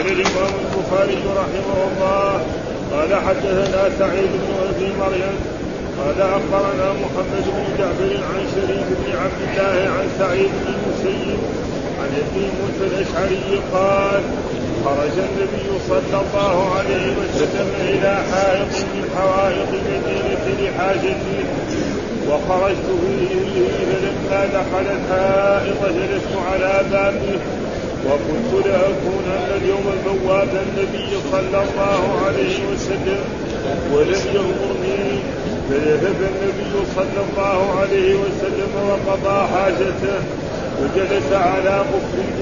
قال 0.00 0.08
الإمام 0.12 0.52
البخاري 0.64 1.18
رحمه 1.36 1.78
الله 1.88 2.40
قال 2.92 3.14
حدثنا 3.26 3.82
سعيد 3.98 4.30
بن 4.32 4.54
أبي 4.68 4.92
مريم 5.00 5.36
قال 5.98 6.20
أخبرنا 6.20 6.92
محمد 6.92 7.44
بن 7.46 7.64
جعفر 7.78 8.12
عن 8.32 8.42
شريك 8.54 8.86
بن 9.00 9.18
عبد 9.22 9.40
الله 9.48 9.90
عن 9.90 10.06
سعيد 10.18 10.50
بن 10.60 10.74
المسيب 10.74 11.38
عن 12.00 12.10
ابي 12.22 12.46
موسى 12.58 12.84
الأشعري 12.94 13.60
قال 13.72 14.22
خرج 14.84 15.16
النبي 15.28 15.68
صلى 15.88 16.20
الله 16.20 16.74
عليه 16.78 17.12
وسلم 17.20 17.68
إلى 17.80 18.16
حائط 18.32 18.72
من 18.94 19.04
حوائط 19.16 19.68
المدينة 19.80 20.46
لحاجته 20.60 21.44
وخرجت 22.28 22.88
به 23.02 23.68
فلما 23.90 24.44
دخل 24.46 24.86
الحائط 24.96 25.92
جلست 25.96 26.32
على 26.52 26.84
بابه 26.90 27.59
وكنت 28.06 28.66
لاكونن 28.66 29.48
اليوم 29.56 29.86
بواب 30.06 30.48
النبي 30.66 31.08
صلى 31.32 31.62
الله 31.64 32.02
عليه 32.26 32.58
وسلم 32.72 33.20
ولم 33.92 34.22
يأمرني 34.34 35.18
فذهب 35.70 36.16
النبي 36.32 36.72
صلى 36.96 37.20
الله 37.28 37.78
عليه 37.80 38.14
وسلم 38.14 38.72
وقضى 38.88 39.46
حاجته 39.54 40.18
وجلس 40.80 41.32
على 41.32 41.78
قفه 41.78 42.40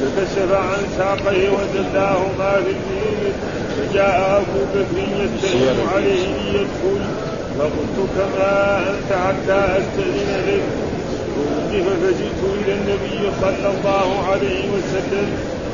فكشف 0.00 0.52
عن 0.52 0.82
ساقيه 0.98 1.48
ودلاه 1.50 2.20
ما 2.38 2.52
في 2.52 2.70
البيت 2.70 3.34
فجاء 3.76 4.42
أبو 4.42 4.60
بكر 4.74 4.98
يستلم 5.24 5.88
عليه 5.94 6.26
ليدخل 6.52 7.04
فقلت 7.58 8.08
كما 8.16 8.78
أنت 8.90 9.12
حتى 9.12 9.60
أستأذن 9.78 10.44
لك. 10.46 10.62
فوقف 11.38 11.86
فجئت 12.02 12.40
إلى 12.58 12.72
النبي 12.72 13.30
صلى 13.40 13.68
الله 13.74 14.24
عليه 14.30 14.64
وسلم 14.74 15.28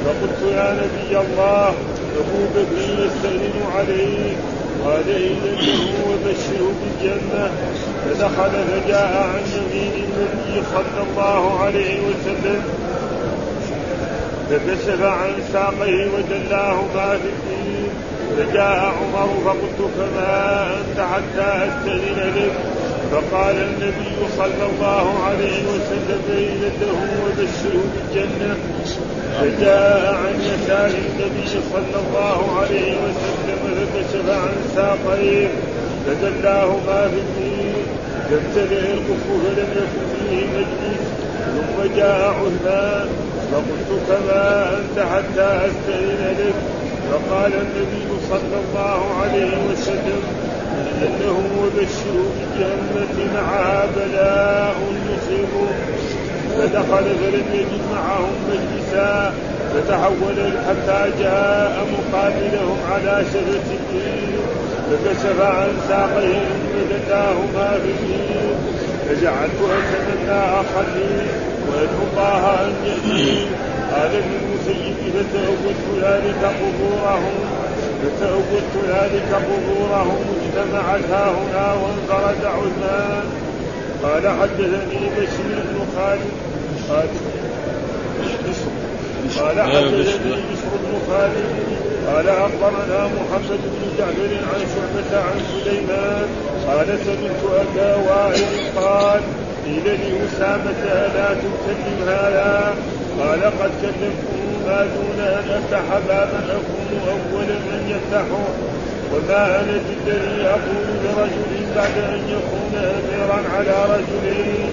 فقلت 0.05 0.53
يا 0.53 0.73
نبي 0.73 1.19
الله 1.19 1.69
ابو 2.21 2.41
بكر 2.55 3.05
يستاذن 3.05 3.57
عليك 3.77 4.37
قال 4.85 5.09
إذا 5.09 5.55
وبشره 6.09 6.73
بالجنة 6.81 7.51
فدخل 8.05 8.51
فجاء 8.51 9.31
عن 9.35 9.43
يمين 9.57 9.93
النبي 10.05 10.67
صلى 10.75 11.07
الله 11.11 11.61
عليه 11.61 12.01
وسلم 12.01 12.63
فكشف 14.51 15.03
عن 15.03 15.33
ساقيه 15.53 16.07
ودلاه 16.07 16.81
ما 16.95 17.19
في 17.19 17.29
الدين 17.29 17.89
فجاء 18.37 18.95
عمر 19.01 19.29
فقلت 19.45 19.91
فما 19.99 20.67
أنت 20.67 21.01
حتى 21.01 21.69
أستأذن 21.69 22.33
لك 22.37 22.74
فقال 23.13 23.57
النبي 23.57 24.17
صلى 24.37 24.65
الله 24.73 25.07
عليه 25.27 25.63
وسلم 25.73 26.23
له 26.81 26.99
وبشره 27.25 27.85
بالجنة. 27.93 28.57
فجاء 29.41 30.15
عن 30.15 30.35
يسار 30.41 30.91
النبي 30.91 31.49
صلى 31.73 31.99
الله 32.05 32.61
عليه 32.61 32.93
وسلم 33.05 33.61
فكشف 33.77 34.31
عن 34.31 34.55
ساقيه 34.77 35.49
فدلاه 36.07 36.67
ما 36.87 37.09
في 37.09 37.21
الدين. 37.27 37.75
فابتدأ 38.31 38.81
الكف 38.81 39.27
فلم 39.45 39.71
يكن 39.81 40.07
فيه 40.15 40.47
مجلس. 40.47 41.05
ثم 41.55 41.97
جاء 41.97 42.35
عثمان 42.41 43.09
فقلت 43.53 43.91
كما 44.09 44.71
أنت 44.79 45.07
حتى 45.13 45.49
أستئذن 45.67 46.37
لك. 46.39 46.55
فقال 47.11 47.53
النبي 47.53 48.09
صلى 48.31 48.57
الله 48.65 49.01
عليه 49.23 49.53
وسلم 49.71 50.23
انه 51.03 51.37
وبشروا 51.61 52.29
بالجنة 52.37 53.33
معها 53.35 53.87
بلاء 53.97 54.75
يصيبه 55.11 55.69
فدخل 56.59 57.05
فلم 57.05 57.45
يجد 57.55 57.83
معهم 57.93 58.35
مجلسا. 58.49 59.35
فتحول 59.75 60.53
حتى 60.69 61.11
جاء 61.21 61.87
مقابلهم 61.95 62.79
على 62.91 63.25
شفة 63.33 63.75
الدين 63.75 64.37
فكشف 64.91 65.41
عن 65.41 65.69
ساقهم 65.89 66.45
فدلاهما 66.75 67.79
في 67.83 67.91
الدين 67.91 68.57
فجعلت 69.09 69.61
اتمنى 69.63 70.41
اخلي 70.61 71.27
وأدعو 71.69 72.05
الله 72.13 72.65
أن 72.65 72.75
يهديني 72.87 73.47
قال 73.93 74.11
ابن 74.17 74.33
المسيب 74.43 74.95
فتأولت 75.15 76.05
ذلك 76.05 76.45
قبورهم 76.45 77.54
فتأولت 78.05 78.75
ذلك 78.89 79.29
قبورهم 79.35 80.25
اجتمعت 80.37 81.05
ها 81.11 81.31
هنا 81.31 81.73
وانفرد 81.73 82.45
عثمان. 82.45 83.27
قال 84.03 84.29
حدثني 84.41 85.11
بشير 85.17 85.57
بن 85.69 85.79
خالد. 85.97 86.33
قال 86.89 87.09
قال 89.39 89.63
حدثني 89.63 90.33
بشر 90.33 90.73
بن 90.85 90.93
خالد. 91.09 91.49
قال 92.07 92.29
أخبرنا 92.29 93.07
محمد 93.07 93.61
بن 93.75 93.83
جعفر 93.99 94.33
عن 94.51 94.61
شعبة 94.75 95.23
عن 95.23 95.41
سليمان. 95.53 96.29
قال 96.69 96.99
سمعت 97.05 97.43
أبا 97.61 97.95
وائل 97.97 98.53
قال 98.77 99.21
قيل 99.65 99.85
لأسامة 99.85 100.83
ألا 100.85 101.29
تكلم 101.35 101.99
هذا؟ 102.09 102.75
قال 103.21 103.43
قد 103.45 103.71
كلمته 103.83 104.54
ما 104.67 104.87
دون 104.95 105.19
أن 105.21 105.51
أفتح 105.51 105.99
بابا 106.09 106.39
أكون 106.59 106.91
أول 107.09 107.47
من 107.47 107.81
يفتحه 107.95 108.45
وما 109.13 109.61
أنا 109.61 109.79
بالذي 110.07 110.47
أقول 110.47 110.87
لرجل 111.05 111.67
بعد 111.77 111.97
أن 112.15 112.23
يكون 112.29 112.73
أميرا 112.75 113.43
على 113.57 113.95
رجلين 113.95 114.71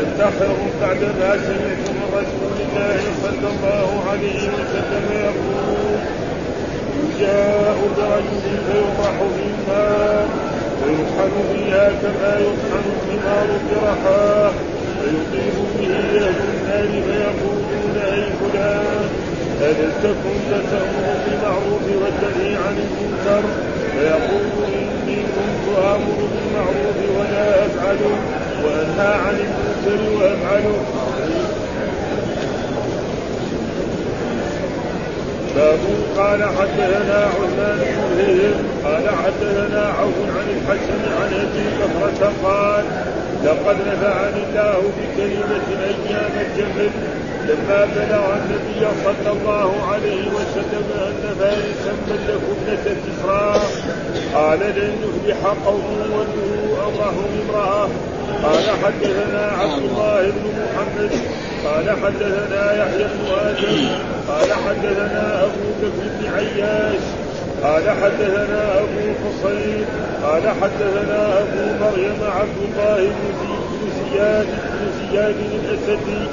أنت 0.00 0.20
خير 0.38 0.56
بعد 0.82 1.00
ما 1.02 1.30
سمعت 1.46 1.84
من 1.96 2.06
رسول 2.12 2.56
الله 2.66 3.00
صلى 3.22 3.48
الله 3.52 4.04
عليه 4.10 4.48
وسلم 4.48 5.06
يقول 5.12 5.98
يجاء 7.02 7.76
برجل 7.96 8.58
فيطرح 8.66 9.16
في 9.18 9.42
الماء 9.50 10.28
فيطحن 10.84 11.32
فيها 11.52 11.88
كما 11.88 12.38
يطحن 12.38 12.84
الثمار 12.94 13.48
برحاه. 13.70 14.73
فيطيب 15.04 15.54
به 15.78 15.86
النار 15.86 16.88
فيقولون 17.06 17.96
اي 18.12 18.22
فلان 18.40 19.08
الم 19.62 19.92
تكن 20.02 20.62
تامر 20.70 21.06
بالمعروف 21.26 21.82
وتنهي 21.82 22.54
عن 22.56 22.76
المنكر 22.84 23.42
فيقول 23.92 24.64
اني 24.74 25.16
كنت 25.16 25.78
أمر 25.78 26.18
بالمعروف 26.32 26.98
ولا 27.18 27.66
افعله 27.66 28.16
وانهى 28.64 29.14
عن 29.14 29.34
المنكر 29.34 30.14
وافعله 30.16 30.76
باب 35.56 35.78
قال 36.16 36.44
حدثنا 36.44 37.24
عثمان 37.24 37.78
بن 38.16 38.54
قال 38.84 39.08
حدثنا 39.08 39.94
عوف 39.98 40.18
عن 40.36 40.46
الحسن 40.56 41.00
عن 41.20 41.32
أبي 41.34 41.64
بكرة 41.78 42.32
قال 42.44 42.84
لقد 43.44 43.76
نفعني 43.88 44.42
الله 44.48 44.82
بكلمة 44.98 45.66
أيام 45.84 46.32
الجهل 46.40 46.90
لما 47.48 47.84
بلغ 47.84 48.34
النبي 48.36 48.86
صلى 49.04 49.32
الله 49.32 49.86
عليه 49.92 50.28
وسلم 50.28 50.84
أن 50.96 51.34
فارسا 51.38 51.92
ملكوا 52.08 52.54
ابنة 52.54 52.96
كسرى 53.04 53.60
قال 54.34 54.58
لن 54.60 54.92
يفلح 55.04 55.36
قوم 55.66 55.84
ولوا 56.12 56.88
أمرهم 56.88 57.26
امرأة. 57.48 57.88
قال 58.42 58.64
حدثنا 58.84 59.52
عبد 59.58 59.82
الله 59.84 60.22
بن 60.22 60.44
محمد. 60.64 61.10
قال 61.64 61.90
حدثنا 61.90 62.72
يحيى 62.76 63.04
بن 63.04 63.34
آدم. 63.40 63.88
قال 64.28 64.52
حدثنا 64.52 65.42
أبو 65.44 65.68
بكر 65.82 66.08
بن 66.20 66.34
عياش. 66.34 67.23
قال 67.64 67.90
حدثنا 67.90 68.78
أبو 68.78 69.12
حصين 69.24 69.84
قال 70.22 70.42
حدثنا 70.62 71.40
أبو 71.40 71.84
مريم 71.84 72.18
عبد 72.22 72.58
الله 72.64 72.96
بن 73.06 73.90
زياد 74.00 74.46
بن 74.46 75.10
زياد 75.10 75.34
الأسدي 75.64 76.26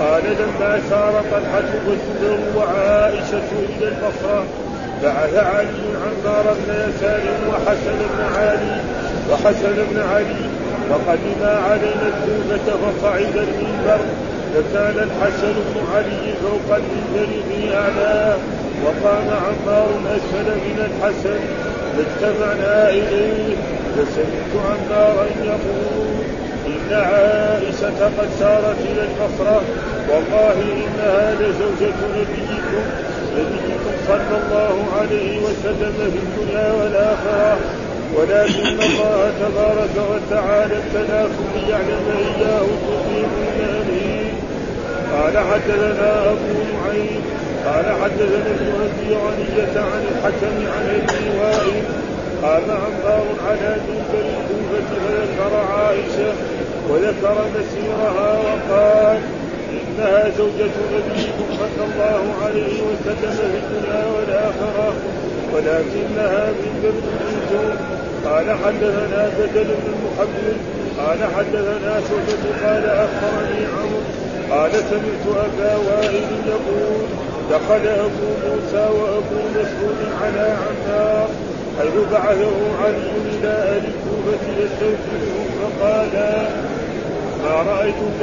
قال 0.00 0.22
لما 0.22 0.80
سار 0.90 1.24
طلحة 1.30 1.70
والزبير 1.88 2.38
وعائشة 2.56 3.50
إلى 3.52 3.88
البصرة 3.88 4.44
بعث 5.02 5.34
علي 5.34 5.84
عمار 6.04 6.54
بن 6.54 6.74
يسار 6.74 7.22
وحسن 7.50 7.98
بن 7.98 8.36
علي 8.38 8.80
وحسن 9.30 9.74
بن 9.90 10.00
علي 10.12 10.44
فقدما 10.90 11.60
علينا 11.70 12.06
الكوفة 12.06 12.76
فصعد 12.76 13.36
المنبر 13.36 14.00
فكان 14.54 15.08
الحسن 15.08 15.52
بن 15.52 15.94
علي 15.94 16.34
فوق 16.42 16.76
المنبر 16.76 17.42
في 17.48 17.76
أعلاه 17.76 18.36
وقام 18.84 19.28
عمار 19.44 19.88
أسفل 20.16 20.48
من 20.66 20.78
الحسن 20.88 21.40
فاجتمعنا 21.96 22.90
إليه. 22.90 23.56
فسمعت 23.96 24.52
عمارا 24.54 25.26
يقول 25.44 26.24
إن 26.66 26.92
عائشة 26.92 28.04
قد 28.18 28.28
سارت 28.40 28.76
إلى 28.90 29.02
البصرة 29.02 29.62
والله 30.10 30.56
إنها 30.62 31.34
لزوجة 31.34 31.98
نبيكم 32.16 32.84
نبيكم 33.36 33.94
صلى 34.08 34.36
الله 34.42 34.76
عليه 35.00 35.38
وسلم 35.38 35.92
في 36.12 36.18
الدنيا 36.18 36.72
والآخرة. 36.72 37.58
ولكن 38.16 38.66
الله 38.66 39.32
تبارك 39.40 39.94
وتعالى 40.10 40.74
ابتلاكم 40.76 41.44
ليعلم 41.56 42.06
إياه 42.18 42.66
تطيعون 42.86 43.46
امره 43.74 44.24
قال 45.14 45.38
حدثنا 45.38 46.22
أبو 46.30 46.52
نعيم 46.74 47.22
قال 47.66 47.84
حدثنا 48.02 48.50
ابي 48.84 49.14
غنية 49.14 49.80
عن 49.80 50.02
الحكم 50.12 50.54
عن 50.74 50.86
ابي 51.00 51.38
وائل 51.40 51.82
قال 52.42 52.62
عمار 52.70 53.26
على 53.48 53.76
منبر 53.88 54.24
الكوفة 54.34 54.90
فذكر 55.04 55.56
عائشة 55.56 56.32
وذكر 56.88 57.36
مسيرها 57.54 58.38
وقال 58.38 59.18
إنها 59.70 60.30
زوجة 60.38 60.74
نبيكم 60.94 61.46
صلى 61.58 61.84
الله 61.84 62.34
عليه 62.44 62.82
وسلم 62.82 63.32
في 63.32 63.58
الدنيا 63.58 64.04
والآخرة 64.16 64.92
ولكنها 65.52 66.46
من 66.50 66.72
بنت 66.82 67.04
قال 68.24 68.50
حدثنا 68.50 69.30
بدل 69.38 69.64
بن 69.64 69.92
المحمد 69.94 70.56
قال 70.98 71.18
حدثنا 71.36 72.00
شعبة 72.08 72.66
قال 72.66 72.84
أخبرني 72.84 73.66
عمرو 73.66 74.00
قال 74.50 74.70
سمعت 74.72 75.46
أبا 75.46 75.76
وائل 75.76 76.24
يقول 76.46 77.23
دخل 77.50 77.88
أبو 77.88 78.28
موسى 78.46 78.88
وأبو 78.98 79.40
مسعود 79.50 79.98
على 80.22 80.56
عمار 80.56 81.28
حيث 81.78 81.94
بعثه 82.12 82.52
علي 82.84 83.10
إلى 83.32 83.48
أهل 83.48 83.82
الكوفة 83.84 84.44
يستوجبهم 84.58 85.46
فقال 85.60 86.08
ما 87.44 87.72
رأيتك 87.72 88.20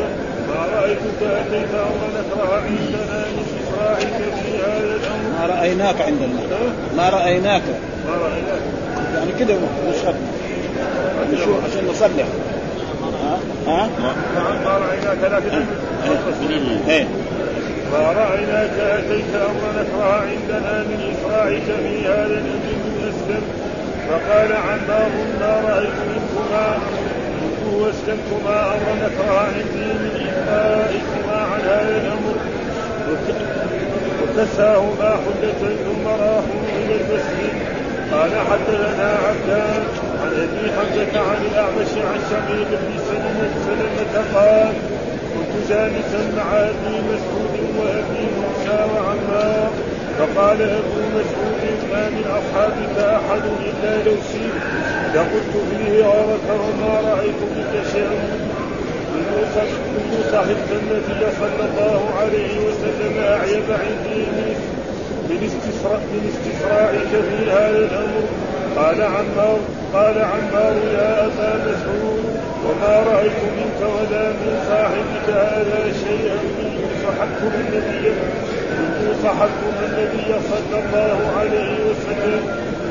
ما 0.48 0.66
رأيتك 0.76 1.22
أتيت 1.22 1.74
أمرا 1.74 2.10
نكره 2.18 2.56
عندنا 2.56 3.26
من 3.36 3.46
في 4.44 4.58
هذا 4.64 4.96
الأمر. 4.96 5.40
ما 5.40 5.56
رأيناك 5.56 6.02
عندنا 6.02 6.40
ما 6.98 7.10
رأيناك. 7.10 7.62
ما 8.08 8.14
رأيناك. 8.18 8.62
يعني 9.16 9.32
كده 9.40 9.56
نشهد 9.90 10.16
نشوف 11.34 11.66
عشان 11.66 11.88
نصلح. 11.88 12.26
ها؟ 13.24 13.40
ها؟ 13.68 13.90
نعم 14.36 14.64
ما 14.64 14.78
رأيناك 14.88 15.32
لكن 15.32 15.64
إيه. 16.90 17.08
ما 17.92 18.12
رأيناك 18.12 18.80
أتيت 18.80 19.36
أمرا 19.36 20.14
عندنا 20.22 20.84
من 20.84 21.14
إسراعك 21.14 21.68
في 21.84 22.08
هذا 22.08 22.38
الأمر 22.42 22.68
من 22.84 22.96
أسلم 23.10 23.44
فقال 24.10 24.52
عمار 24.54 25.12
ما 25.40 25.70
رأيت 25.70 25.98
منكما. 26.10 26.78
منه 27.42 27.84
واسلمتما 27.84 28.58
أمرا 28.76 28.96
نكره 29.04 29.40
عندي 29.40 29.86
من 29.94 30.14
إنفائكما 30.28 31.38
عن 31.52 31.62
هذا 31.62 32.02
الأمر. 32.02 32.36
وكساهما 34.22 35.10
حجة 35.10 35.76
ثم 35.86 36.08
راحوا 36.08 36.62
إلى 36.78 36.96
المسجد. 36.96 37.54
قال 38.12 38.32
حدثنا 38.52 39.10
عبدان 39.28 39.84
عن 40.22 40.32
أبي 40.44 40.72
حمزة 40.76 41.20
عن 41.20 41.46
الأعمش 41.52 41.92
عن 42.10 42.20
شقيق 42.32 42.70
بن 42.82 42.94
سلمه 43.08 43.52
سلمة 43.68 44.14
قال 44.36 44.74
كنت 45.34 45.70
جالسا 45.70 46.22
مع 46.38 46.58
أبي 46.58 46.96
مسعود 47.10 47.51
وابي 47.80 48.24
موسى 48.38 48.78
وعمار 48.94 49.72
فقال 50.18 50.62
أبو 50.62 51.00
مسعود 51.16 51.80
ما 51.92 52.10
من 52.10 52.26
أصحابك 52.40 52.96
أحد 53.00 53.44
إلا 53.68 54.12
شئت 54.32 54.58
لقلت 55.16 55.54
فيه 55.70 55.92
غيرك 55.92 56.48
وما 56.50 56.94
رأيت 57.10 57.42
بك 57.56 57.74
شيئا. 57.94 58.52
منذ 59.14 60.22
صحبت 60.32 60.70
النبي 60.82 61.26
صلى 61.40 61.64
الله 61.70 62.02
عليه 62.22 62.54
وسلم 62.68 63.14
أعيب 63.24 63.68
عندي 63.84 64.22
من 65.30 65.40
استسراء 65.50 66.02
من 66.14 66.24
استسراعك 66.32 67.12
في 67.30 67.52
هذا 67.52 67.78
الأمر. 67.78 68.24
قال 68.76 69.02
عمار 69.02 69.60
قال 69.94 70.18
عمار 70.22 70.74
يا 70.94 71.26
أبا 71.26 71.52
مسعود 71.66 72.24
وما 72.66 72.96
رأيت 73.12 73.40
منك 73.58 73.80
ولا 73.82 74.30
من 74.30 74.54
صاحبك 74.70 75.28
هذا 75.30 75.82
شيئا 76.04 76.36
منذ 76.58 76.71
صحبتم 77.22 77.52
النبي 77.60 78.10
منذ 78.78 79.24
صحبتم 79.24 79.74
النبي 79.86 80.34
صلى 80.50 80.80
الله 80.80 81.18
عليه 81.40 81.74
وسلم 81.90 82.44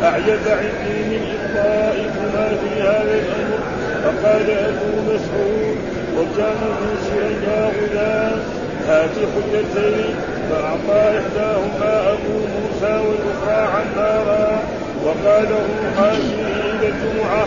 اعجب 0.03 0.41
عندي 0.49 0.99
من 1.11 1.23
اطائكما 1.37 2.49
في 2.61 2.83
هذا 2.83 3.15
الامر 3.23 3.61
فقال 4.05 4.51
ابو 4.51 4.91
مسعود 5.07 5.77
وكان 6.17 6.61
موسى 6.81 7.45
يا 7.47 7.71
غلام 7.77 8.39
هات 8.89 9.11
حجتين 9.11 10.15
فأعطى 10.51 11.19
إحداهما 11.19 12.13
أبو 12.13 12.39
موسى 12.39 12.93
والأخرى 13.07 13.69
عمارا 13.75 14.63
وقال 15.05 15.43
له 15.51 15.67
هذه 15.99 16.35
إلى 16.71 16.89
الجمعة 16.89 17.47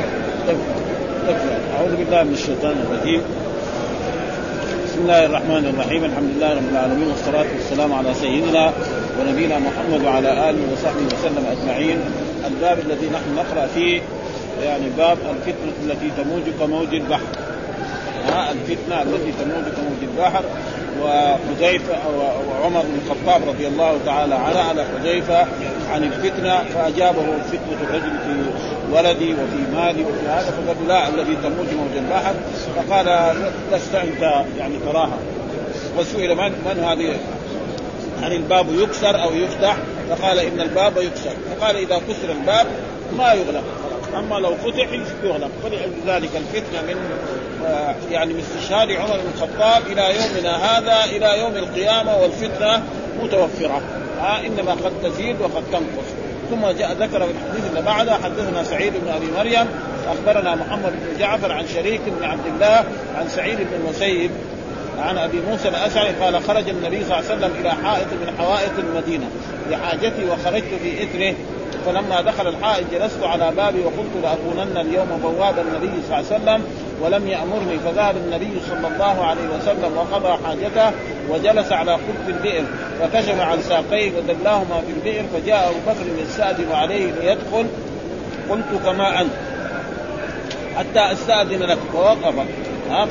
أعوذ 1.78 1.96
بالله 1.96 2.24
من 2.24 2.34
الشيطان 2.34 2.76
الرجيم. 2.86 3.22
بسم 4.94 5.02
الله 5.02 5.26
الرحمن 5.26 5.66
الرحيم. 5.74 6.06
الحمد 6.06 6.30
لله 6.38 6.52
رب 6.54 6.70
العالمين 6.72 7.08
والصلاة 7.08 7.50
والسلام 7.58 7.94
على 7.94 8.14
سيدنا 8.14 8.74
ونبينا 9.20 9.60
محمد 9.60 10.02
وعلى 10.06 10.50
آله 10.50 10.62
وصحبه 10.74 11.06
وسلم 11.18 11.46
أجمعين. 11.52 12.00
الباب 12.48 12.78
الذي 12.80 13.10
نحن 13.10 13.36
نقرأ 13.36 13.68
فيه 13.76 14.02
يعني 14.64 14.90
باب 14.98 15.18
الفتنة 15.34 15.74
التي 15.86 16.10
تموج 16.18 16.42
كموج 16.60 16.94
البحر. 16.94 17.32
ها 18.30 18.52
الفتنة 18.52 19.02
التي 19.02 19.32
تموج 19.42 19.66
كموج 19.78 20.00
البحر. 20.02 20.44
وحذيفة 21.02 21.96
وعمر 22.50 22.82
بن 22.82 22.98
الخطاب 23.06 23.50
رضي 23.50 23.68
الله 23.68 23.98
تعالى 24.06 24.36
عنه 24.36 24.60
على 24.60 24.86
حذيفة 24.86 25.48
عن 25.94 26.04
الفتنة 26.04 26.64
فأجابه 26.74 27.24
فتنة 27.48 27.78
الرجل 27.82 28.12
في 28.26 28.44
ولدي 28.92 29.34
وفي 29.34 29.76
مالي 29.76 30.04
وفي 30.04 30.28
هذا 30.28 30.52
فقال 30.52 30.88
لا 30.88 31.08
الذي 31.10 31.36
تموج 31.36 31.68
موج 31.78 31.98
البحر 31.98 32.34
فقال 32.76 33.36
لست 33.72 33.96
أنت 33.96 34.46
يعني 34.58 34.80
تراها. 34.86 35.18
وسئل 35.98 36.36
من؟ 36.36 36.52
من 36.52 36.84
هذه؟ 36.84 37.18
هل 38.22 38.34
الباب 38.34 38.66
يكسر 38.74 39.24
أو 39.24 39.36
يفتح؟ 39.36 39.78
فقال 40.10 40.40
إن 40.40 40.62
الباب 40.62 40.98
يكسر. 40.98 41.34
فقال 41.50 41.76
إذا 41.76 41.98
كسر 41.98 42.32
الباب 42.32 42.68
ما 43.18 43.34
يغلق. 43.34 43.64
أما 44.18 44.36
لو 44.36 44.56
فتح 44.56 44.88
يغلق. 45.24 45.50
فلذلك 45.64 46.30
الفتنة 46.36 46.82
من 46.82 46.96
يعني 48.12 48.34
من 48.34 48.40
استشهاد 48.40 48.92
عمر 48.92 49.18
بن 49.18 49.28
الخطاب 49.36 49.84
إلى 49.88 50.16
يومنا 50.16 50.78
هذا 50.78 51.04
إلى 51.06 51.40
يوم 51.40 51.58
القيامة 51.58 52.18
والفتنة 52.18 52.84
متوفرة. 53.24 53.82
آه 54.24 54.40
إنما 54.40 54.72
قد 54.72 54.92
تزيد 55.04 55.42
وقد 55.42 55.64
تنقص. 55.72 56.10
ثم 56.50 56.68
جاء 56.68 56.94
ذكر 56.94 57.20
في 57.20 57.32
الحديث 57.32 57.70
اللي 57.70 57.82
بعده 57.82 58.14
حدثنا 58.14 58.64
سعيد 58.64 58.94
بن 58.94 59.12
أبي 59.12 59.26
مريم 59.38 59.68
أخبرنا 60.08 60.56
محمد 60.56 60.92
بن 60.92 61.20
جعفر 61.20 61.52
عن 61.52 61.68
شريك 61.68 62.02
بن 62.20 62.26
عبد 62.26 62.46
الله 62.46 62.86
عن 63.16 63.30
سعيد 63.30 63.58
بن 63.58 63.86
المسيب 63.86 64.32
عن 65.00 65.18
أبي 65.18 65.42
موسى 65.50 65.68
الأشعري 65.68 66.10
قال 66.10 66.44
خرج 66.44 66.70
النبي 66.70 67.04
صلى 67.04 67.20
الله 67.20 67.30
عليه 67.30 67.38
وسلم 67.38 67.52
إلى 67.60 67.72
حائط 67.72 68.08
من 68.08 68.34
حوائط 68.38 68.72
المدينة 68.78 69.30
لحاجتي 69.70 70.26
وخرجت 70.30 70.74
في 70.84 71.04
إثره 71.04 71.36
فلما 71.86 72.22
دخل 72.22 72.48
الحائط 72.48 72.86
جلست 72.92 73.24
على 73.24 73.52
بابي 73.58 73.80
وقلت 73.80 74.14
لأكونن 74.24 74.78
اليوم 74.78 75.20
بواب 75.24 75.56
النبي 75.60 76.02
صلى 76.10 76.20
الله 76.20 76.32
عليه 76.32 76.36
وسلم 76.36 76.66
ولم 77.02 77.28
يأمرني. 77.28 77.78
فذهب 77.86 78.18
النبي 78.18 78.60
صلى 78.70 78.88
الله 78.88 79.26
عليه 79.26 79.48
وسلم 79.58 79.98
وقضى 79.98 80.38
حاجته 80.46 80.92
وجلس 81.30 81.72
على 81.72 81.92
قرب 81.92 82.28
البئر 82.28 82.64
فكشف 83.00 83.40
عن 83.40 83.62
ساقيه 83.62 84.12
ودلاهما 84.18 84.82
في 84.88 84.94
البئر. 84.98 85.24
فجاء 85.34 85.70
أبو 85.70 85.92
بكر 85.92 86.24
يستأذن 86.24 86.72
عليه 86.72 87.12
ليدخل. 87.12 87.68
قلت 88.50 88.84
كما 88.86 89.22
أنت 89.22 89.32
حتى 90.78 91.12
أستأذن 91.12 91.64
لك. 91.64 91.78
فوقف 91.94 92.34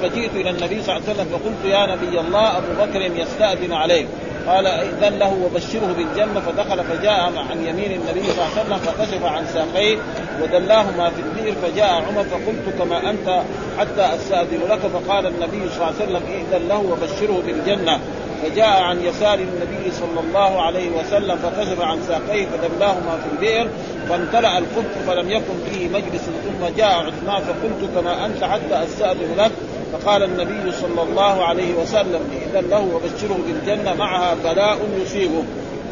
فجئت 0.03 0.31
إلى 0.35 0.51
النبي 0.51 0.83
صلى 0.83 0.97
الله 0.97 1.09
عليه 1.09 1.13
وسلم 1.13 1.27
فقلت 1.33 1.65
يا 1.65 1.87
نبي 1.87 2.21
الله 2.21 2.59
أبو 2.59 2.73
بكر 2.81 3.01
يستأذن 3.01 3.73
عليك. 3.73 4.07
قال 4.47 4.67
إذن 4.67 5.19
له 5.19 5.37
وبشره 5.45 5.95
بالجنة 5.97 6.41
فدخل 6.41 6.85
فجاء 6.85 7.33
عن 7.51 7.65
يمين 7.67 7.93
النبي 7.93 8.23
صلى 8.23 8.33
الله 8.33 8.51
عليه 8.57 8.63
وسلم 8.63 8.77
فكشف 8.79 9.25
عن 9.25 9.47
ساقيه 9.47 9.99
ودلاهما 10.43 11.11
في 11.11 11.23
البئر 11.23 11.55
فجاء 11.63 11.89
عمر 11.89 12.25
فقلت 12.25 12.79
كما 12.79 13.11
أنت 13.11 13.43
حتى 13.79 14.15
أستأذن 14.15 14.61
لك 14.71 14.79
فقال 14.79 15.27
النبي 15.27 15.69
صلى 15.69 15.77
الله 15.77 15.87
عليه 15.87 16.05
وسلم 16.05 16.23
إذن 16.27 16.69
له 16.69 16.79
وبشره 16.79 17.43
بالجنة 17.47 18.01
فجاء 18.43 18.83
عن 18.83 19.01
يسار 19.01 19.39
النبي 19.39 19.91
صلى 19.91 20.21
الله 20.21 20.63
عليه 20.63 20.91
وسلم 20.91 21.37
فكشف 21.37 21.81
عن 21.81 21.99
ساقيه 22.09 22.47
فدلاهما 22.47 23.19
في 23.19 23.33
البئر 23.33 23.69
فامتلأ 24.09 24.59
القبط 24.59 25.07
فلم 25.07 25.31
يكن 25.31 25.55
فيه 25.71 25.89
مجلس 25.89 26.23
ثم 26.23 26.77
جاء 26.77 26.95
عثمان 26.95 27.43
فقلت 27.43 27.91
كما 27.95 28.27
أنت 28.27 28.45
حتى 28.45 28.85
أستأذن 28.85 29.35
لك 29.39 29.51
فقال 29.93 30.23
النبي 30.23 30.73
صلى 30.73 31.03
الله 31.03 31.45
عليه 31.45 31.75
وسلم 31.75 32.21
إذا 32.51 32.61
له 32.61 32.81
وبشره 32.95 33.39
بالجنة 33.47 33.95
معها 33.95 34.35
بلاء 34.35 34.79
يصيبه. 35.03 35.43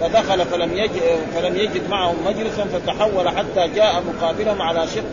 فدخل 0.01 0.47
فلم 0.47 0.77
يجد 0.77 1.01
فلم 1.35 1.57
يجد 1.57 1.91
معهم 1.91 2.17
مجلسا 2.27 2.65
فتحول 2.65 3.29
حتى 3.29 3.69
جاء 3.75 4.03
مقابلهم 4.09 4.63
على 4.63 4.87
شق 4.87 5.05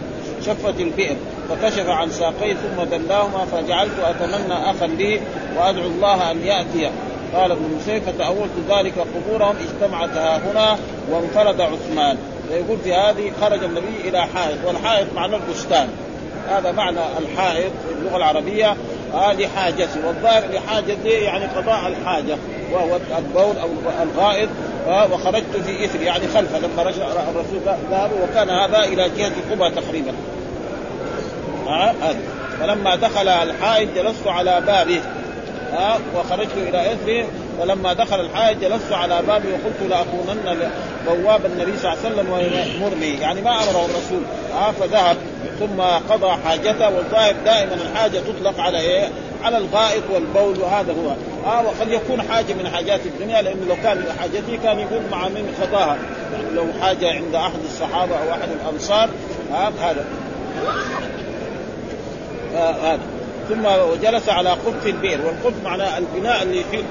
شفة 0.45 0.73
البئر 0.79 1.15
فكشف 1.49 1.89
عن 1.89 2.11
ساقيه 2.11 2.53
ثم 2.53 2.83
دلاهما 2.83 3.45
فجعلت 3.45 3.99
أتمنى 4.03 4.71
أخا 4.71 4.87
لي 4.87 5.21
وأدعو 5.57 5.85
الله 5.85 6.31
أن 6.31 6.41
يأتي. 6.41 6.91
قال 7.33 7.51
ابن 7.51 7.79
مسيف 7.79 8.09
فتأولت 8.09 8.51
ذلك 8.69 8.93
قبورهم 8.97 9.55
اجتمعت 9.55 10.09
ها 10.09 10.37
هنا 10.37 10.77
وانفرد 11.11 11.61
عثمان. 11.61 12.17
فيقول 12.49 12.77
في 12.83 12.93
هذه 12.93 13.31
خرج 13.41 13.63
النبي 13.63 14.09
إلى 14.09 14.21
حائط 14.21 14.57
والحائط 14.65 15.07
معنى 15.15 15.35
البستان. 15.35 15.89
هذا 16.49 16.71
معنى 16.71 16.99
الحائط 17.19 17.71
في 17.87 17.99
اللغة 17.99 18.17
العربية 18.17 18.75
آه 19.13 19.33
لحاجته. 19.33 20.07
والظاهر 20.07 20.43
لحاجته 20.53 21.09
يعني 21.09 21.45
قضاء 21.45 21.87
الحاجة 21.87 22.37
وهو 22.71 22.99
البول 23.17 23.57
أو 23.57 23.69
الغائط 24.03 24.49
وخرجت 25.11 25.57
في 25.65 25.85
اثر 25.85 26.01
يعني 26.01 26.27
خلفه 26.27 26.59
لما 26.59 26.83
رجع 26.83 27.05
الرسول 27.05 27.59
ذهب 27.91 28.11
وكان 28.23 28.49
هذا 28.49 28.79
إلى 28.79 29.09
جهة 29.17 29.33
قبى 29.51 29.81
تقريبا. 29.81 30.13
هذا. 31.67 32.17
فلما 32.59 32.95
دخل 32.95 33.27
الحائط 33.27 33.89
جلست 33.95 34.27
على 34.27 34.61
بابه 34.67 35.01
ها 35.71 35.99
وخرجت 36.15 36.57
إلى 36.57 36.93
اثره 36.93 37.25
ولما 37.59 37.93
دخل 37.93 38.19
الحائط 38.19 38.57
جلست 38.57 38.91
على 38.91 39.21
بابه 39.21 39.49
وقلت 39.49 39.89
لاكونن 39.89 40.71
بواب 41.07 41.45
النبي 41.45 41.77
صلى 41.77 41.93
الله 41.93 42.03
عليه 42.05 42.15
وسلم 42.15 42.29
ويامرني 42.33 43.19
يعني 43.19 43.41
ما 43.41 43.51
أمره 43.51 43.85
الرسول. 43.85 44.21
ها 44.53 44.71
فذهب. 44.71 45.17
ثم 45.59 45.81
قضى 45.81 46.41
حاجته 46.45 46.89
والظاهر 46.89 47.35
دائما 47.45 47.73
الحاجة 47.73 48.19
تطلق 48.19 48.59
على 48.59 48.79
إيه؟ 48.79 49.09
على 49.43 49.57
الغائط 49.57 50.03
والبول 50.13 50.59
وهذا 50.59 50.93
هو. 50.93 51.15
آه 51.51 51.65
وقد 51.65 51.91
يكون 51.91 52.21
حاجة 52.21 52.53
من 52.53 52.67
حاجات 52.67 52.99
الدنيا 53.05 53.41
لأنه 53.41 53.65
لو 53.69 53.75
كان 53.83 54.03
حاجته 54.19 54.59
كان 54.63 54.79
يقول 54.79 55.01
مع 55.11 55.27
من 55.27 55.55
خطاها. 55.61 55.97
يعني 56.33 56.55
لو 56.55 56.65
حاجة 56.81 57.11
عند 57.11 57.35
أحد 57.35 57.59
الصحابة 57.65 58.15
أو 58.15 58.31
أحد 58.31 58.49
الأنصار 58.61 59.09
آه 59.53 59.71
هذا. 59.81 60.05
آه 62.55 62.71
هذا. 62.71 63.16
ثم 63.49 63.67
جلس 64.03 64.29
على 64.29 64.49
قف 64.49 64.85
البئر 64.85 65.25
والقف 65.25 65.53
معناه 65.63 65.97
البناء 65.97 66.43
اللي 66.43 66.63
في 66.71 66.83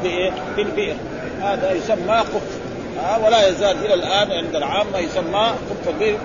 في 0.55 0.63
البئر. 0.63 0.97
هذا 1.43 1.73
يسمى 1.73 2.17
قف 2.17 2.59
ولا 3.25 3.49
يزال 3.49 3.77
إلى 3.85 3.95
الآن 3.95 4.33
عند 4.33 4.57
العامة 4.57 4.99
يسمى 4.99 5.53
قف 5.71 5.89
البئر. 5.89 6.19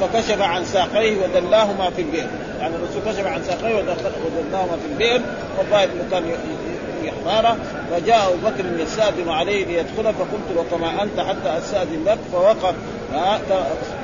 فكشف 0.00 0.42
عن 0.42 0.64
ساقيه 0.64 1.16
ودلاهما 1.22 1.90
في 1.90 2.02
البئر. 2.02 2.26
يعني 2.60 2.74
الرسول 2.76 3.12
كشف 3.12 3.26
عن 3.26 3.42
ساقيه 3.44 3.74
ودلاهما 3.74 4.76
في 4.76 4.92
البئر 4.92 5.20
والظاهر 5.58 5.84
إنه 5.84 6.71
حماره 7.10 7.56
فجاء 7.90 8.28
أبو 8.28 8.48
بكر 8.48 8.82
يستأذن 8.82 9.28
عليه 9.28 9.64
ليدخل 9.64 10.14
فقلت 10.14 10.48
له 10.56 10.64
كما 10.70 11.02
أنت 11.02 11.20
حتى 11.20 11.58
أستأذن 11.58 12.04
لك 12.06 12.18
فوقف 12.32 12.74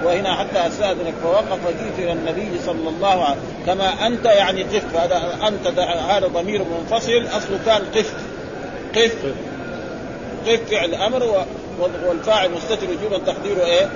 وهنا 0.05 0.35
حتى 0.35 0.67
أستأذنك 0.67 1.15
فوقف 1.23 1.59
فجئت 1.67 1.99
إلى 1.99 2.13
النبي 2.13 2.51
صلى 2.67 2.89
الله 2.89 3.25
عليه 3.25 3.37
وسلم. 3.37 3.67
كما 3.67 4.07
أنت 4.07 4.25
يعني 4.25 4.63
قف 4.63 4.97
هذا 4.97 5.39
أنت 5.49 5.79
هذا 5.81 6.27
ضمير 6.27 6.63
منفصل 6.65 7.27
أصله 7.27 7.59
كان 7.67 7.83
قف 7.95 8.13
قف 8.97 9.33
قف 10.47 10.61
فعل 10.71 10.95
أمر 10.95 11.45
والفاعل 12.09 12.51
مستتر 12.51 12.87
وجوبا 12.91 13.19
تقديره 13.19 13.65
إيه؟ 13.65 13.89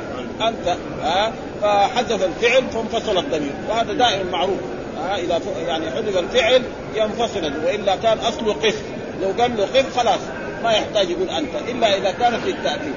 أنت. 0.48 0.76
ها 1.02 1.32
فحذف 1.62 2.24
الفعل 2.24 2.62
فانفصل 2.70 3.18
الضمير. 3.18 3.52
وهذا 3.68 3.92
دائما 3.92 4.30
معروف. 4.30 4.58
ها 5.02 5.16
إذا 5.16 5.40
يعني 5.66 5.90
حذف 5.90 6.18
الفعل 6.18 6.62
ينفصل 6.94 7.52
وإلا 7.64 7.96
كان 7.96 8.18
اصله 8.18 8.52
قف 8.52 8.82
لو 9.22 9.42
قال 9.42 9.56
له 9.56 9.64
قف 9.64 9.98
خلاص 9.98 10.20
ما 10.62 10.72
يحتاج 10.72 11.10
يقول 11.10 11.28
أنت 11.28 11.54
إلا 11.68 11.96
إذا 11.96 12.10
كانت 12.10 12.46
للتاكيد 12.46 12.94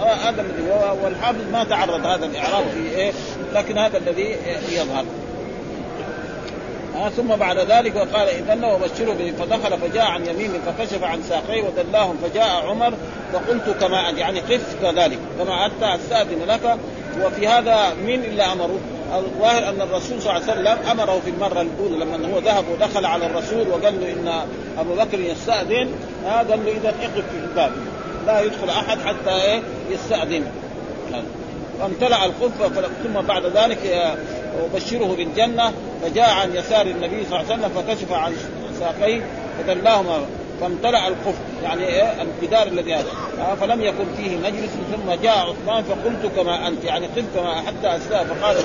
هذا 0.00 0.42
الذي 0.42 0.62
والحافظ 1.04 1.52
ما 1.52 1.64
تعرض 1.64 2.06
هذا 2.06 2.26
الإعراب 2.26 2.64
في 2.74 2.96
إيه 2.96 3.12
لكن 3.54 3.78
هذا 3.78 3.98
الذي 3.98 4.36
يظهر. 4.70 5.04
آه 6.96 7.08
ثم 7.08 7.28
بعد 7.28 7.58
ذلك 7.58 7.96
وقال 7.96 8.28
اذن 8.28 8.64
وبشره 8.64 9.12
به 9.12 9.32
فدخل 9.38 9.78
فجاء 9.78 10.04
عن 10.04 10.26
يمينه 10.26 10.58
فكشف 10.66 11.04
عن 11.04 11.22
ساقيه 11.22 11.62
ودلاهم 11.62 12.16
فجاء 12.22 12.66
عمر 12.66 12.94
فقلت 13.32 13.76
كما 13.80 14.10
يعني 14.10 14.40
قف 14.40 14.76
كذلك 14.82 15.18
كما 15.38 15.66
انت 15.66 15.82
استاذن 15.82 16.44
لك 16.48 16.76
وفي 17.24 17.48
هذا 17.48 17.94
مين 18.06 18.24
إلا 18.24 18.52
أمره؟ 18.52 18.78
الظاهر 19.18 19.68
أن 19.68 19.80
الرسول 19.80 20.22
صلى 20.22 20.36
الله 20.36 20.50
عليه 20.50 20.52
وسلم 20.52 20.90
أمره 20.90 21.20
في 21.24 21.30
المرة 21.30 21.60
الأولى 21.60 22.04
لما 22.04 22.34
هو 22.34 22.38
ذهب 22.38 22.64
ودخل 22.68 23.06
على 23.06 23.26
الرسول 23.26 23.68
وقال 23.68 24.00
له 24.00 24.12
إن 24.12 24.48
أبو 24.78 24.94
بكر 24.94 25.20
يستأذن 25.20 25.88
آه 26.26 26.36
قال 26.38 26.64
له 26.64 26.72
إذا 26.72 26.88
اقف 26.88 27.14
في 27.14 27.38
الباب. 27.44 27.72
لا 28.26 28.40
يدخل 28.40 28.68
أحد 28.68 28.98
حتى 29.00 29.30
إيه 29.30 29.62
يستأذن. 29.90 30.44
فامتلأ 31.80 32.24
الخف 32.24 32.82
ثم 33.04 33.20
بعد 33.20 33.46
ذلك 33.46 34.16
أبشره 34.74 35.14
بالجنة 35.16 35.72
فجاء 36.02 36.30
عن 36.30 36.54
يسار 36.56 36.86
النبي 36.86 37.24
صلى 37.30 37.40
الله 37.40 37.52
عليه 37.52 37.62
وسلم 37.62 37.82
فكشف 37.82 38.12
عن 38.12 38.32
ساقيه 38.80 39.20
فدلاهما 39.58 40.26
فامتلأ 40.62 41.08
الخف 41.08 41.34
يعني 41.62 41.86
إيه؟ 41.86 42.22
الجدار 42.22 42.66
الذي 42.66 42.94
هذا. 42.94 43.06
فلم 43.60 43.82
يكن 43.82 44.04
فيه 44.16 44.36
مجلس 44.36 44.70
ثم 44.92 45.12
جاء 45.22 45.38
عثمان 45.38 45.84
فقلت 45.84 46.32
كما 46.36 46.68
أنت 46.68 46.84
يعني 46.84 47.06
قف 47.06 47.24
كما 47.34 47.54
حتى 47.54 47.96
أستاء 47.96 48.24
فقال 48.24 48.56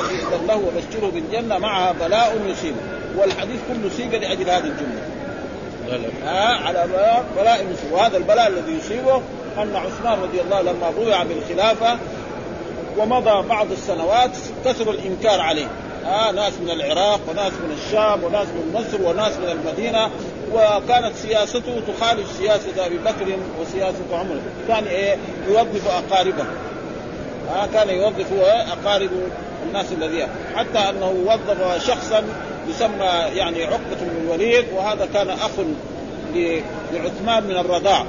له 0.47 0.55
وبشره 0.55 1.11
بالجنة 1.13 1.57
معها 1.57 1.91
بلاء 1.91 2.37
يصيبه. 2.45 2.77
والحديث 3.17 3.59
كله 3.67 3.89
سيق 3.97 4.21
لأجل 4.21 4.49
هذه 4.49 4.63
الجملة. 4.63 5.01
ها 6.25 6.55
على 6.55 6.87
بلاء 6.87 7.25
بلاء 7.37 7.65
يصيبه. 7.73 7.95
وهذا 7.95 8.17
البلاء 8.17 8.47
الذي 8.47 8.71
يصيبه 8.71 9.21
أن 9.57 9.75
عثمان 9.75 10.19
رضي 10.21 10.41
الله 10.41 10.61
لما 10.61 10.91
بويع 10.97 11.23
بالخلافة 11.23 11.97
ومضى 12.97 13.47
بعض 13.47 13.71
السنوات 13.71 14.37
كثر 14.65 14.91
الإنكار 14.91 15.41
عليه. 15.41 15.67
آه 16.05 16.31
ناس 16.31 16.53
من 16.61 16.69
العراق 16.69 17.19
وناس 17.29 17.51
من 17.53 17.77
الشام 17.83 18.23
وناس 18.23 18.47
من 18.47 18.73
مصر 18.73 19.09
وناس 19.09 19.37
من 19.37 19.49
المدينة 19.49 20.09
وكانت 20.53 21.15
سياسته 21.15 21.81
تخالف 21.87 22.31
سياسة 22.31 22.85
أبي 22.85 22.97
بكر 22.97 23.37
وسياسة 23.61 24.03
عمر. 24.11 24.39
كان 24.67 24.83
إيه؟ 24.83 25.17
يوظف 25.47 25.87
أقاربه. 25.87 26.45
آه 27.55 27.67
كان 27.73 27.89
يوظف 27.89 28.33
أقارب 28.43 29.09
الناس 29.67 29.85
الذين. 29.91 30.27
حتى 30.55 30.79
أنه 30.79 31.13
وظف 31.25 31.87
شخصا 31.87 32.23
يسمى 32.69 33.05
يعني 33.35 33.63
عقبة 33.63 33.97
بن 34.01 34.25
الوليد 34.25 34.65
وهذا 34.75 35.07
كان 35.13 35.29
أخ 35.29 35.51
لعثمان 36.93 37.43
من 37.43 37.57
الرضاع. 37.57 38.05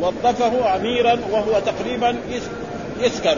وظفه 0.00 0.76
اميرا 0.76 1.18
وهو 1.30 1.60
تقريبا 1.66 2.16
يسكر. 3.00 3.36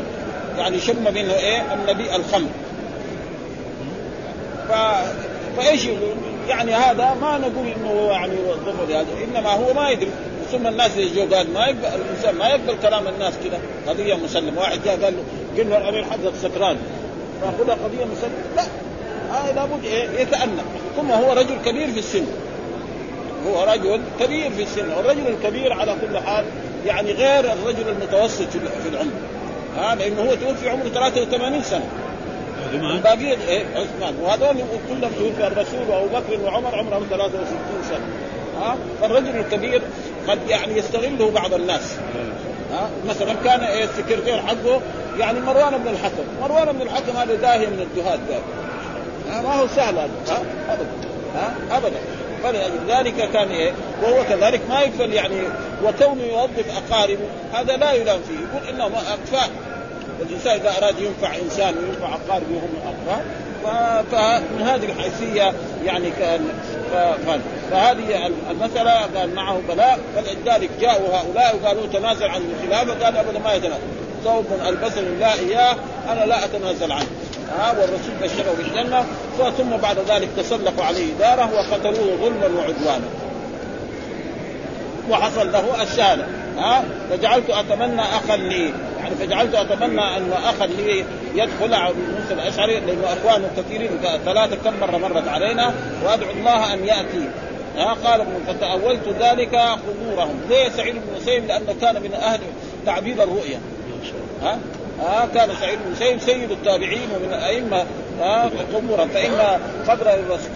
يعني 0.59 0.81
شم 0.81 1.05
منه 1.15 1.35
إيه؟ 1.35 1.75
النبي 1.75 2.17
الخمر. 2.17 2.49
ف... 4.69 4.73
فإيش 5.57 5.85
يقول؟ 5.85 6.15
يعني 6.49 6.75
هذا 6.75 7.15
ما 7.21 7.39
نقول 7.39 7.67
إنه 7.67 8.11
يعني 8.11 8.35
وظفه 8.49 8.85
لهذا 8.89 9.07
إنما 9.25 9.51
هو 9.51 9.73
ما 9.75 9.91
يدري. 9.91 10.11
ثم 10.53 10.67
الناس 10.67 10.99
جو 10.99 11.35
قال 11.35 11.53
ما 11.53 11.67
يقبل 11.67 11.85
الإنسان 11.85 12.35
ما 12.35 12.49
يقبل 12.49 12.75
كلام 12.83 13.09
الناس 13.09 13.35
كذا 13.45 13.61
قضية 13.89 14.15
مسلم 14.15 14.59
واحد 14.59 14.81
جاء 14.85 15.05
قال 15.05 15.15
له 15.15 15.23
قل 15.63 15.71
له 15.71 15.79
الامير 15.79 16.05
حضرتك 16.05 16.37
سكران. 16.43 16.77
فاخذها 17.43 17.75
قضية 17.75 18.05
مسلم 18.05 18.33
لا. 18.57 18.63
هذا 19.33 19.53
لابد 19.53 19.85
إيه؟ 19.85 20.21
يتأنى 20.21 20.63
ثم 20.97 21.11
هو 21.11 21.33
رجل 21.33 21.57
كبير 21.65 21.93
في 21.93 21.99
السن. 21.99 22.25
هو 23.47 23.65
رجل 23.65 24.01
كبير 24.21 24.51
في 24.51 24.63
السن. 24.63 24.93
والرجل 24.93 25.27
الكبير 25.27 25.73
على 25.73 25.97
كل 26.01 26.19
حال 26.19 26.45
يعني 26.87 27.13
غير 27.13 27.53
الرجل 27.53 27.89
المتوسط 27.89 28.51
في 28.83 28.89
العمر. 28.89 29.13
ها 29.77 29.95
لأنه 29.95 30.21
هو 30.21 30.35
توفي 30.35 30.69
عمره 30.69 30.89
83 30.89 31.63
سنة. 31.63 31.85
باقي 33.03 33.33
إيه 33.49 33.65
عثمان 33.75 34.15
وهذول 34.23 34.57
كلهم 34.89 35.13
توفي 35.19 35.47
الرسول 35.47 35.89
وأبو 35.89 36.07
بكر 36.07 36.41
وعمر 36.45 36.75
عمرهم 36.75 37.07
63 37.11 37.59
سنة. 37.89 38.07
ها؟ 38.61 38.77
فالرجل 39.01 39.37
الكبير 39.37 39.83
قد 40.29 40.39
يعني 40.49 40.79
يستغله 40.79 41.31
بعض 41.31 41.55
الناس. 41.55 41.95
ها؟ 42.73 42.91
مثلا 43.09 43.35
كان 43.45 43.61
إيه 43.61 43.85
السكرتير 43.85 44.39
حقه 44.39 44.81
يعني 45.19 45.41
مروان 45.41 45.79
بن 45.79 45.89
الحكم. 45.89 46.25
مروان 46.43 46.73
بن 46.73 46.83
الحكم 46.83 47.17
هذا 47.17 47.35
داهيه 47.35 47.67
من 47.67 47.81
الدهات 47.81 48.21
ها؟ 49.31 49.43
ما 49.43 49.55
هو 49.55 49.67
سهل 49.67 49.95
هذا. 49.95 50.11
ها؟ 50.29 50.43
ابدا. 50.69 50.91
ها؟ 51.35 51.77
ابدا. 51.77 51.99
فلذلك 52.43 53.31
كان 53.33 53.49
إيه 53.49 53.73
وهو 54.03 54.25
كذلك 54.25 54.61
ما 54.69 54.81
يقبل 54.81 55.13
يعني 55.13 55.37
وكونه 55.85 56.23
يوظف 56.23 56.93
أقاربه 56.93 57.25
هذا 57.53 57.77
لا 57.77 57.93
يلام 57.93 58.21
فيه. 58.29 58.35
يقول 58.35 58.69
إنه 58.69 58.87
اكفاء 58.87 59.51
الإنسان 60.23 60.61
إذا 60.61 60.73
أراد 60.79 60.95
ينفع 60.99 61.37
إنسان 61.45 61.75
وينفع 61.79 62.09
اقاربه 62.15 62.55
وهم 62.55 62.71
اقرب 62.85 63.23
فمن 64.13 64.63
هذه 64.63 64.85
الحيثية 64.85 65.53
يعني 65.85 66.11
كان 66.11 66.49
فهذه. 67.71 68.31
المسألة 68.51 68.91
قال 68.91 69.35
معه 69.35 69.61
بلاء 69.69 69.99
فلذلك 70.17 70.71
جاءوا 70.81 71.09
هؤلاء 71.09 71.57
وقالوا 71.63 71.87
تنازل 71.93 72.25
عن 72.29 72.41
الخلافه 72.41 73.05
قال 73.05 73.17
أبدا 73.17 73.39
ما 73.39 73.55
يتنازل. 73.55 73.83
ثوب 74.25 74.45
البسني 74.69 75.07
الله 75.07 75.35
إياه 75.35 75.77
أنا 76.09 76.25
لا 76.25 76.45
أتنازل 76.45 76.93
عنه. 76.93 77.07
ها 77.59 77.71
والرسول 77.71 78.15
بشره 78.23 78.55
بالجنة 78.59 79.05
ثم 79.59 79.77
بعد 79.83 79.99
ذلك 80.09 80.29
تسلقوا 80.37 80.85
عليه 80.85 81.13
داره 81.19 81.51
وقتلوه 81.55 82.17
ظلما 82.17 82.61
وعدوانا. 82.61 83.07
وحصل 85.11 85.53
له 85.53 85.83
الشهادة. 85.83 86.27
ها؟ 86.59 86.85
فجعلت 87.11 87.51
أتمنى 87.51 88.03
أخا 88.03 88.37
لي. 88.37 88.73
يعني 88.99 89.15
فجعلت 89.15 89.55
أتمنى 89.55 90.17
أن 90.17 90.33
أخا 90.33 90.67
لي 90.67 91.05
يدخل 91.35 91.75
على 91.75 91.95
موسى 91.95 92.35
الأشعري 92.35 92.81
لأنه 92.81 93.05
اخوانه 93.05 93.51
كثيرين 93.57 93.91
ثلاثة 94.25 94.57
كم 94.57 94.81
مرة 94.81 94.97
مرت 94.97 95.29
علينا 95.29 95.75
وأدعو 96.05 96.31
الله 96.31 96.75
أن 96.75 96.85
يأتي. 96.85 97.29
ها؟ 97.77 97.97
قال 98.05 98.27
فتأولت 98.47 99.09
ذلك 99.21 99.55
قبورهم 99.55 100.41
ليه 100.49 100.69
سعيد 100.69 100.95
بن 100.95 101.21
مسيب 101.21 101.47
لأنه 101.47 101.75
كان 101.81 102.03
من 102.03 102.15
أهل 102.15 102.41
تعبيد 102.87 103.21
الرؤيا. 103.21 103.61
ها؟ 104.43 104.59
ها؟ 105.01 105.29
كان 105.35 105.49
سعيد 105.61 105.79
بن 105.85 105.91
مسيب 105.91 106.21
سيد 106.21 106.51
التابعين 106.51 107.09
ومن 107.15 107.29
الأئمة 107.29 107.85
ها؟ 108.21 108.51
قبورا. 108.75 109.07
فإن 109.07 109.59
قبر 109.89 110.09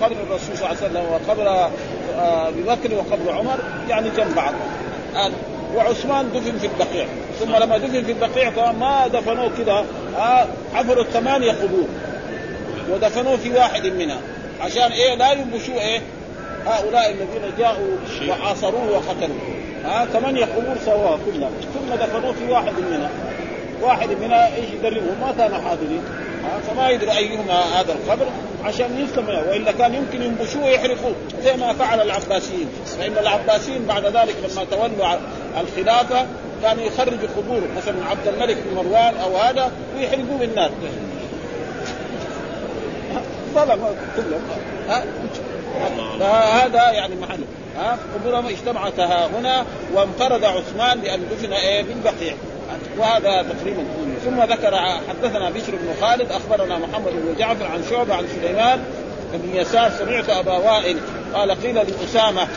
قبر 0.02 0.16
الرسول 0.16 0.56
صلى 0.56 0.66
الله 0.70 0.76
عليه 0.82 0.90
وسلم 0.90 1.04
وقبر 1.12 1.70
أبي 2.18 2.62
بكر 2.62 2.94
وقبر 2.94 3.32
عمر 3.32 3.58
يعني 3.88 4.10
جنب 4.16 4.34
بعض 4.34 4.54
وعثمان 5.76 6.32
دفن 6.32 6.58
في 6.58 6.66
البقيع. 6.66 7.06
ثم 7.40 7.56
لما 7.56 7.78
دفن 7.78 8.04
في 8.04 8.12
البقيع 8.12 8.72
ما 8.72 9.06
دفنوه 9.06 9.50
كذا 9.58 9.84
آه 10.18 10.46
حفروا 10.74 11.04
ثمانيه 11.04 11.52
قبور 11.52 11.88
ودفنوه 12.90 13.36
في 13.36 13.52
واحد 13.52 13.86
منها. 13.86 14.18
عشان 14.60 14.92
إيه؟ 14.92 15.14
لا 15.14 15.32
ينبشوا 15.32 15.80
إيه؟ 15.80 16.00
هؤلاء 16.66 17.10
الذين 17.10 17.52
جاءوا 17.58 17.96
وعاصروه 18.28 18.90
وقتلوه. 18.90 19.38
ها 19.84 20.06
ثمانية 20.06 20.44
قبور 20.44 20.76
سواها 20.84 21.18
كلها 21.26 21.50
ثم 21.74 21.94
دفنوه 21.94 22.32
في 22.32 22.52
واحد 22.52 22.72
منها. 22.90 23.10
واحد 23.82 24.08
منها 24.20 24.56
إيش 24.56 24.64
يدربهم؟ 24.74 25.16
ما 25.20 25.34
كانوا 25.38 25.58
حاضرين. 25.58 26.02
فما 26.68 26.90
يدري 26.90 27.16
أيهما 27.16 27.80
هذا 27.80 27.92
القبر. 27.92 28.26
عشان 28.66 29.00
يسلم 29.00 29.28
وإلا 29.28 29.72
كان 29.72 29.94
يمكن 29.94 30.22
ينبشوه 30.22 30.64
ويحرقوه 30.64 31.14
زي 31.44 31.56
ما 31.56 31.72
فعل 31.72 32.00
العباسيين. 32.00 32.68
فإن 32.98 33.12
العباسيين 33.18 33.86
بعد 33.86 34.04
ذلك 34.04 34.34
لما 34.50 34.64
تولوا 34.70 35.18
الخلافة 35.60 36.26
كانوا 36.62 36.84
يخرجوا 36.84 37.28
قبور 37.36 37.60
مثلا 37.76 38.04
عبد 38.10 38.28
الملك 38.28 38.56
بن 38.56 38.76
مروان 38.76 39.14
أو 39.16 39.36
هذا 39.36 39.72
ويحرقوه 39.96 40.38
بالنار 40.38 40.70
ظلم 43.54 43.96
كلهم 44.16 44.40
فهذا 46.20 46.90
يعني 46.90 47.14
محل. 47.14 47.40
ها؟ 47.78 47.98
قبورهم 48.14 48.46
اجتمعت 48.46 49.00
هنا 49.00 49.64
وانفرد 49.94 50.44
عثمان 50.44 51.00
بأن 51.00 51.20
دفن 51.30 51.52
إيه 51.52 51.82
بالبقيع. 51.82 52.34
وهذا 52.98 53.42
تقريبا 53.42 53.82
ثم 54.26 54.42
ذكر 54.42 54.76
حدثنا 55.08 55.50
بشر 55.50 55.72
بن 55.72 55.94
خالد 56.00 56.32
أخبرنا 56.32 56.78
محمد 56.78 57.12
بن 57.12 57.34
جعفر 57.38 57.66
عن 57.66 57.82
شعبة 57.90 58.14
عن 58.14 58.26
سليمان 58.40 58.84
بن 59.32 59.56
يسار 59.56 59.90
سمعت 59.98 60.30
أبا 60.30 60.52
وائل 60.52 60.98
قال 61.34 61.50
قيل 61.50 61.74
لأسامة 61.74 62.48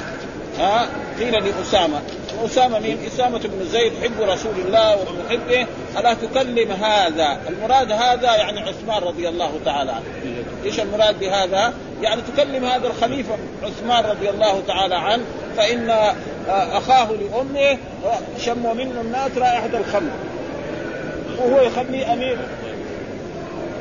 ها 0.59 0.87
قيل 1.19 1.33
لأسامة 1.33 2.01
أسامة 2.45 2.79
مين؟ 2.79 2.97
أسامة 3.07 3.39
بن 3.39 3.65
زيد 3.71 3.91
حب 4.03 4.21
رسول 4.21 4.53
الله 4.65 4.95
ومحبه 4.95 5.67
ألا 5.99 6.13
تكلم 6.13 6.71
هذا؟ 6.71 7.37
المراد 7.49 7.91
هذا 7.91 8.35
يعني 8.35 8.59
عثمان 8.59 9.03
رضي 9.03 9.29
الله 9.29 9.51
تعالى 9.65 9.91
عنه. 9.91 10.03
إيش 10.65 10.79
المراد 10.79 11.19
بهذا؟ 11.19 11.73
يعني 12.01 12.21
تكلم 12.21 12.65
هذا 12.65 12.87
الخليفة 12.87 13.37
عثمان 13.63 14.05
رضي 14.05 14.29
الله 14.29 14.61
تعالى 14.67 14.95
عنه 14.95 15.23
فإن 15.57 16.13
أخاه 16.49 17.07
لأمه 17.11 17.77
شموا 18.45 18.73
منه 18.73 19.01
الناس 19.01 19.31
رائحة 19.37 19.77
الخمر 19.77 20.11
وهو 21.39 21.61
يخليه 21.61 22.13
أمير. 22.13 22.37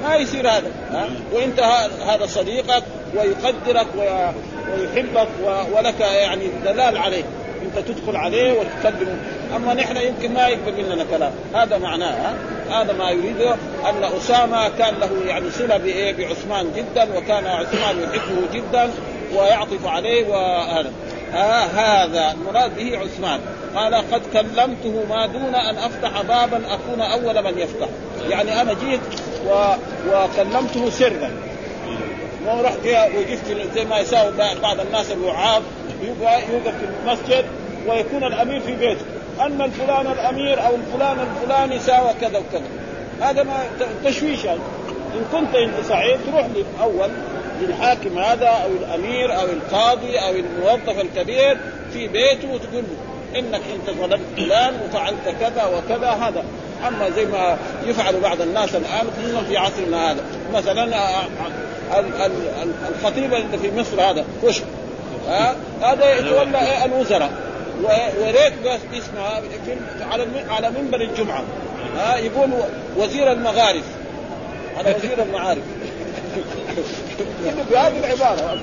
ما 0.02 0.16
يصير 0.16 0.48
هذا 0.48 0.70
ها؟ 0.90 1.08
وإنت 1.32 1.60
هذا 2.06 2.26
صديقك 2.26 2.82
ويقدرك 3.14 3.86
ويحبك 3.96 5.28
ولك 5.76 6.00
يعني 6.00 6.44
دلال 6.64 6.96
عليه. 6.98 7.24
إنت 7.62 7.88
تدخل 7.88 8.16
عليه 8.16 8.52
وتكلمه 8.52 9.16
أما 9.56 9.74
نحن 9.74 9.96
يمكن 9.96 10.34
ما 10.34 10.48
يقبل 10.48 10.72
مننا 10.72 11.04
كلام. 11.10 11.32
هذا 11.54 11.78
معناه 11.78 12.34
هذا 12.70 12.92
ما 12.92 13.10
يريده 13.10 13.52
أن 13.88 14.04
أسامة 14.04 14.68
كان 14.68 14.94
له 15.00 15.10
يعني 15.26 15.50
صلة 15.50 15.76
بعثمان 16.18 16.72
جدا 16.76 17.18
وكان 17.18 17.46
عثمان 17.46 18.00
يحبه 18.00 18.52
جدا 18.52 18.90
ويعطف 19.34 19.86
عليه 19.86 20.28
وهذا 20.28 20.92
آه 21.34 21.64
هذا 21.64 22.32
المراد 22.32 22.76
به 22.76 22.98
عثمان. 22.98 23.40
قال 23.74 23.94
قد 23.94 24.22
كلمته 24.32 25.04
ما 25.08 25.26
دون 25.26 25.54
أن 25.54 25.76
أفتح 25.78 26.22
بابا 26.22 26.74
أكون 26.74 27.00
أول 27.00 27.44
من 27.44 27.58
يفتح. 27.58 27.88
يعني 28.28 28.60
أنا 28.60 28.72
جيت 28.72 29.00
و... 29.46 29.74
وكلمته 30.08 30.90
سرا. 30.90 31.30
مو 32.46 32.62
رحت 32.62 32.78
وقفت 32.86 33.74
زي 33.74 33.84
ما 33.84 33.98
يساوي 33.98 34.32
بعض 34.62 34.80
الناس 34.80 35.12
الوعاظ 35.12 35.62
يوقف 36.02 36.74
في 36.78 36.86
المسجد 37.02 37.44
ويكون 37.86 38.24
الأمير 38.24 38.60
في 38.60 38.76
بيته. 38.76 39.04
ان 39.40 39.60
الفلان 39.60 40.06
الأمير 40.06 40.66
أو 40.66 40.74
الفلان 40.74 41.18
الفلاني 41.20 41.78
ساوى 41.78 42.12
كذا 42.20 42.38
وكذا. 42.38 42.68
هذا 43.20 43.42
ما 43.42 43.66
تشويش 44.04 44.46
إن 44.46 45.24
كنت 45.32 45.54
أنت 45.54 45.86
سعيد 45.88 46.18
تروح 46.26 46.46
أول 46.82 47.10
للحاكم 47.60 48.18
هذا 48.18 48.48
أو 48.48 48.70
الأمير 48.70 49.40
أو 49.40 49.44
القاضي 49.44 50.18
أو 50.18 50.32
الموظف 50.32 51.00
الكبير 51.00 51.58
في 51.92 52.08
بيته 52.08 52.52
وتقول 52.52 52.82
له 52.82 53.38
إنك 53.38 53.60
انت 53.74 53.98
ظلمت 53.98 54.26
فلان 54.36 54.74
وفعلت 54.84 55.34
كذا 55.40 55.64
وكذا 55.64 56.08
هذا. 56.08 56.44
أما 56.88 57.10
زي 57.10 57.24
ما 57.24 57.58
يفعل 57.86 58.20
بعض 58.20 58.40
الناس 58.40 58.74
الآن 58.74 59.06
خصوصا 59.18 59.42
في 59.42 59.56
عصرنا 59.56 60.10
هذا. 60.12 60.24
مثلا 60.54 60.84
الخطيب 62.88 63.34
اللي 63.34 63.58
في 63.58 63.80
مصر 63.80 64.00
هذا 64.00 64.24
كشك 64.42 64.64
هذا 65.82 66.18
يتولى 66.18 66.84
الوزراء. 66.84 67.30
وريت 68.20 68.52
اسمها 68.92 69.42
على 70.12 70.26
على 70.50 70.70
منبر 70.70 71.00
الجمعة. 71.00 71.42
ها؟ 71.96 72.16
يقول 72.16 72.50
وزير 72.96 73.32
المغارف. 73.32 73.84
هذا 74.78 74.96
وزير 74.96 75.22
المعارف. 75.22 75.62
بهذه 77.70 77.98
العبارة. 77.98 78.58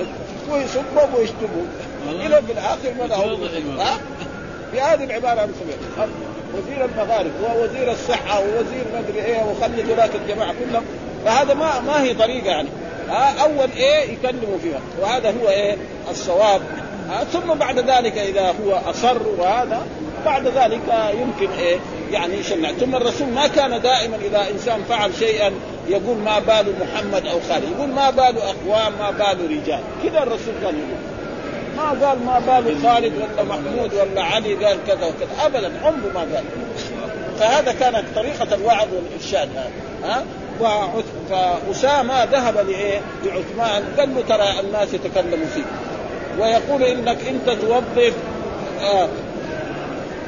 ويسبهم 0.51 1.15
ويشتموا 1.15 1.65
إلى 2.09 2.41
في 2.41 2.51
الآخر 2.51 2.93
ما 2.99 3.15
ها؟ 3.83 3.97
بهذه 4.73 5.03
العبارة 5.03 5.49
وزير 6.53 6.85
المغارب 6.85 7.31
ووزير 7.43 7.91
الصحة 7.91 8.39
ووزير 8.39 8.85
ما 8.93 8.99
أدري 8.99 9.25
إيه 9.25 9.43
وخلي 9.43 9.81
ذولاك 9.81 10.09
الجماعة 10.15 10.53
كلهم. 10.53 10.83
فهذا 11.25 11.53
ما 11.53 11.79
ما 11.79 12.03
هي 12.03 12.13
طريقة 12.13 12.47
يعني. 12.47 12.69
ها؟ 13.09 13.43
أول 13.43 13.69
إيه 13.77 14.13
يكلموا 14.13 14.57
فيها. 14.63 14.79
وهذا 15.01 15.33
هو 15.41 15.49
إيه 15.49 15.77
الصواب. 16.09 16.61
ثم 17.33 17.53
بعد 17.53 17.79
ذلك 17.79 18.17
إذا 18.17 18.53
هو 18.65 18.79
أصر 18.89 19.17
وهذا 19.37 19.85
بعد 20.25 20.47
ذلك 20.47 21.13
يمكن 21.13 21.53
إيه 21.53 21.77
يعني 22.15 22.37
يشنع 22.37 22.71
ثم 22.71 22.95
الرسول 22.95 23.27
ما 23.27 23.47
كان 23.47 23.81
دائما 23.81 24.15
إذا 24.15 24.49
إنسان 24.51 24.83
فعل 24.89 25.11
شيئا 25.19 25.51
يقول 25.87 26.17
ما 26.17 26.39
بال 26.39 26.73
محمد 26.81 27.25
أو 27.25 27.39
خالد. 27.49 27.63
يقول 27.77 27.89
ما 27.89 28.09
بال 28.09 28.37
أقوام 28.37 28.93
ما 28.99 29.11
بال 29.11 29.51
رجال. 29.51 29.79
كذا 30.03 30.23
الرسول 30.23 30.53
كان 30.63 30.75
يقول. 30.75 31.01
ما 31.77 32.07
قال 32.07 32.25
ما 32.25 32.39
بال 32.39 32.77
خالد 32.83 33.13
ولا 33.15 33.43
محمود 33.43 33.93
ولا 33.93 34.23
علي 34.23 34.65
قال 34.65 34.77
كذا 34.87 35.05
وكذا. 35.05 35.45
ابدا 35.45 35.71
عمره 35.83 36.11
ما 36.13 36.19
قال. 36.19 36.43
فهذا 37.39 37.71
كانت 37.71 38.03
طريقة 38.15 38.55
الوعظ 38.55 38.87
والإرشاد 38.93 39.49
هذا. 39.55 39.71
ها؟ 40.03 40.23
فأسامة 41.29 42.23
ذهب 42.23 42.57
لإيه؟ 42.57 43.01
لعثمان. 43.23 43.83
قال 43.97 44.15
له 44.15 44.21
ترى 44.21 44.59
الناس 44.59 44.93
يتكلموا 44.93 45.47
فيك. 45.55 45.65
ويقول 46.39 46.83
إنك 46.83 47.17
انت 47.27 47.49
توظف 47.49 48.13
آه 48.81 49.07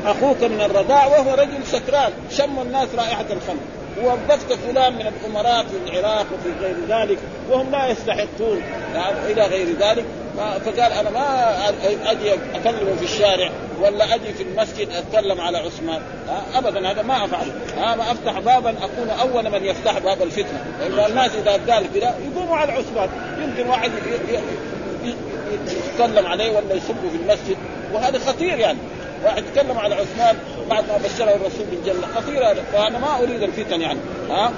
أخوك 0.05 0.43
من 0.43 0.61
الرضاع 0.61 1.07
وهو 1.07 1.33
رجل 1.33 1.65
سكران 1.65 2.11
شم 2.31 2.59
الناس 2.59 2.87
رائحة 2.97 3.25
الخمر. 3.29 3.59
ووظفت 4.03 4.53
فلان 4.53 4.93
من 4.93 5.07
الأمراء 5.07 5.65
في 5.65 5.77
العراق 5.91 6.25
وفي 6.33 6.49
غير 6.61 6.75
ذلك 6.89 7.17
وهم 7.49 7.71
لا 7.71 7.87
يستحقون 7.87 8.61
إلى 9.29 9.41
غير 9.41 9.67
ذلك. 9.79 10.05
فقال 10.37 10.91
أنا 10.91 11.09
ما 11.09 11.55
أجي 12.11 12.33
اكلمه 12.33 12.95
في 12.99 13.03
الشارع 13.03 13.49
ولا 13.81 14.15
أجي 14.15 14.33
في 14.33 14.43
المسجد 14.43 14.89
أتكلم 14.89 15.41
على 15.41 15.57
عثمان. 15.57 16.01
ابدا 16.55 16.91
هذا 16.91 17.01
ما 17.01 17.25
افعل 17.25 17.47
ما 17.77 18.11
أفتح 18.11 18.39
بابا 18.39 18.69
أكون 18.69 19.09
أول 19.09 19.51
من 19.51 19.65
يفتح 19.65 19.97
باب 19.99 20.21
الفتنة. 20.21 20.65
لأن 20.79 21.11
الناس 21.11 21.31
إذا 21.35 21.51
قال 21.51 21.93
كذا 21.93 22.15
يقوموا 22.31 22.57
على 22.57 22.71
عثمان. 22.71 23.09
يمكن 23.43 23.69
واحد 23.69 23.91
يتكلم 25.97 26.27
عليه 26.27 26.49
ولا 26.49 26.73
يسبه 26.73 27.09
في 27.11 27.17
المسجد. 27.17 27.57
وهذا 27.93 28.19
خطير 28.19 28.59
يعني. 28.59 28.79
واحد 29.25 29.43
يتكلم 29.43 29.77
على 29.77 29.95
عثمان 29.95 30.37
بعد 30.69 30.83
ما 30.87 30.97
بشره 30.97 31.35
الرسول 31.35 31.65
بالجنة. 31.71 32.07
خطير 32.15 32.51
هذا 32.51 32.63
فانا 32.73 32.99
ما 32.99 33.17
أريد 33.17 33.43
الفتن 33.43 33.81
يعني. 33.81 33.99
ها؟ 34.29 34.51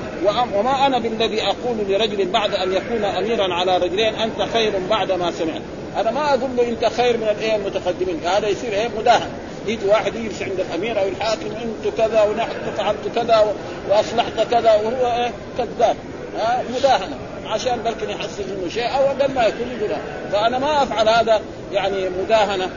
وما 0.56 0.86
أنا 0.86 1.00
بالذي 1.00 1.42
أقول 1.44 1.78
لرجل 1.88 2.30
بعد 2.30 2.54
أن 2.54 2.74
يكون 2.74 3.04
أميرا 3.04 3.54
على 3.54 3.78
رجلين 3.78 4.16
أنت 4.16 4.42
خير 4.54 4.74
بعد 4.90 5.12
ما 5.12 5.32
سمعت. 5.32 5.62
أنا 5.98 6.12
ما 6.12 6.30
أقول 6.30 6.56
له 6.58 6.70
انت 6.70 6.86
خير 6.86 7.18
من 7.18 7.28
الايه 7.28 7.56
المتقدمين. 7.56 8.20
هذا 8.26 8.48
يصير 8.48 8.74
إيه؟ 8.74 8.88
مداهن. 8.98 9.30
يجي 9.68 9.88
واحد 9.88 10.16
يجلس 10.16 10.42
عند 10.42 10.60
الأمير 10.60 11.00
أو 11.00 11.08
الحاكم 11.08 11.46
أنت 11.46 11.96
كذا 11.98 12.22
ونحن 12.22 12.72
فعلت 12.78 13.16
كذا 13.16 13.54
وأصلحت 13.90 14.48
كذا 14.52 14.74
وهو 14.74 15.24
إيه؟ 15.24 15.32
كذاب. 15.58 15.96
ها؟ 16.38 16.64
مداهنة. 16.76 17.18
عشان 17.50 17.80
بلكن 17.80 18.10
يحصل 18.10 18.44
منه 18.50 18.70
شيء 18.70 18.96
أو 18.96 19.06
أقل 19.06 19.34
ما 19.34 19.46
يكون 19.46 19.68
يقول. 19.78 19.90
فأنا 20.32 20.60
ما 20.60 20.84
أفعل 20.84 21.10
هذا 21.10 21.42
يعني 21.72 22.10
مداهنة. 22.10 22.70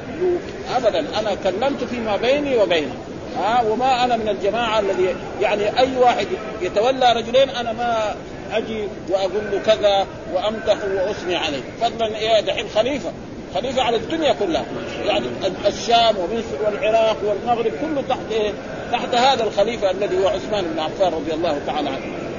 ابدا. 0.76 0.98
أنا 1.18 1.34
كلمت 1.44 1.84
فيما 1.84 2.16
بيني 2.16 2.56
وبينه. 2.56 2.94
ها 3.38 3.62
وما 3.62 4.04
أنا 4.04 4.16
من 4.16 4.28
الجماعة 4.28 4.80
الذي 4.80 5.14
يعني 5.40 5.78
أي 5.78 5.96
واحد 5.96 6.26
يتولى 6.62 7.12
رجلين 7.12 7.50
أنا 7.50 7.72
ما 7.72 8.14
أجي 8.52 8.88
وأقول 9.08 9.42
له 9.52 9.60
كذا 9.66 10.06
وأمدح 10.34 10.76
وأثني 10.94 11.36
عليه. 11.36 11.62
فضلا 11.80 12.16
إيه 12.16 12.40
دحين 12.40 12.68
خليفة. 12.74 13.12
خليفة 13.54 13.82
على 13.82 13.96
الدنيا 13.96 14.32
كلها. 14.32 14.64
يعني 15.04 15.26
الشام 15.66 16.16
ومصر 16.18 16.64
والعراق 16.64 17.16
والمغرب 17.24 17.72
كله 17.80 18.02
تحت 18.08 18.32
إيه؟ 18.32 18.52
تحت 18.92 19.14
هذا 19.14 19.44
الخليفة 19.44 19.90
الذي 19.90 20.24
هو 20.24 20.28
عثمان 20.28 20.64
بن 20.64 20.80
عفان 20.80 21.12
رضي 21.12 21.32
الله 21.32 21.60
تعالى 21.66 21.88
عنه. 21.88 22.31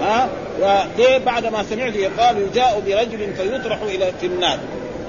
ها؟ 0.00 0.28
وليه 0.60 1.18
بعد 1.18 1.46
ما 1.46 1.64
سمعت 1.70 1.94
قال 2.18 2.38
يجاء 2.38 2.82
برجل 2.86 3.34
فيطرح 3.34 3.78
إلى 3.82 4.12
في 4.20 4.26
النار. 4.26 4.58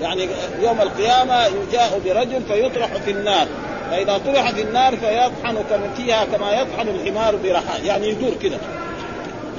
يعني 0.02 0.28
يوم 0.62 0.82
القيامة 0.82 1.46
يجاء 1.46 2.02
برجل 2.06 2.42
فيطرح 2.48 2.88
في 3.06 3.12
النار. 3.12 3.48
فإذا 3.92 4.18
طرح 4.18 4.52
في 4.52 4.62
النار 4.62 4.96
فيطحن 4.98 5.58
فيها 5.98 6.26
كما 6.26 6.52
يطحن 6.52 6.88
الحمار 6.88 7.36
برحى 7.36 7.86
يعني 7.86 8.08
يدور 8.08 8.32
كذا 8.42 8.58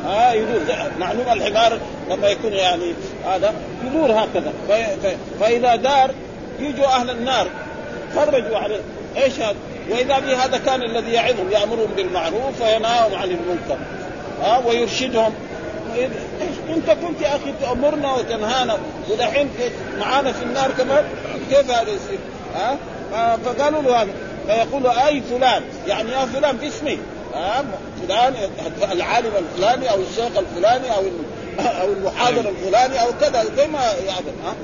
ها؟ 0.05 0.33
يدور. 0.33 0.61
معلوم 0.99 1.27
الحمار 1.33 1.79
لما 2.11 2.29
يكون 2.29 2.53
يعني 2.53 2.95
هذا 3.27 3.55
يدور 3.85 4.13
هكذا. 4.13 4.53
فإذا 5.41 5.77
دار 5.77 6.11
يجوا 6.61 6.87
أهل 6.87 7.11
النار. 7.11 7.47
خرجوا 8.17 8.59
عليه 8.59 8.81
إيش 9.17 9.41
هذا؟ 9.41 9.57
وإذا 9.91 10.19
به 10.19 10.45
هذا 10.45 10.59
كان 10.59 10.83
الذي 10.83 11.13
يعظهم 11.13 11.51
يأمرهم 11.51 11.91
بالمعروف 11.97 12.63
وينهاهم 12.63 13.15
عن 13.15 13.31
المنكر. 13.31 13.77
ها 14.43 14.63
ويرشدهم. 14.67 15.33
إنت 16.69 16.91
كنت 16.91 17.21
يا 17.21 17.29
أخي 17.29 17.55
تأمرنا 17.63 18.15
وتنهانا 18.15 18.79
ودحين 19.11 19.49
معانا 19.99 20.33
في 20.33 20.43
النار 20.43 20.71
كمان 20.79 21.05
كيف 21.51 21.71
هذا 21.71 21.91
يصير؟ 21.91 22.19
ها 22.55 23.37
فقالوا 23.45 23.83
له 23.83 24.03
هذا. 24.03 24.13
فيقول 24.47 24.87
أي 24.87 25.23
فلان؟ 25.31 25.63
يعني 25.87 26.13
يا 26.13 26.27
فلان 26.27 26.57
باسمي. 26.57 26.99
ها 27.35 27.65
فلان 28.03 28.35
العالم 28.93 29.31
الفلاني 29.39 29.91
أو 29.91 29.97
الشيخ 30.01 30.39
الفلاني 30.39 30.91
أو 30.97 31.03
أو 31.59 31.93
المحاضر 31.93 32.49
الفلاني 32.49 33.03
أو 33.03 33.07
كذا 33.21 33.45
زي 33.57 33.67
ما 33.67 33.81
يعلم 34.07 34.35
ها 34.45 34.55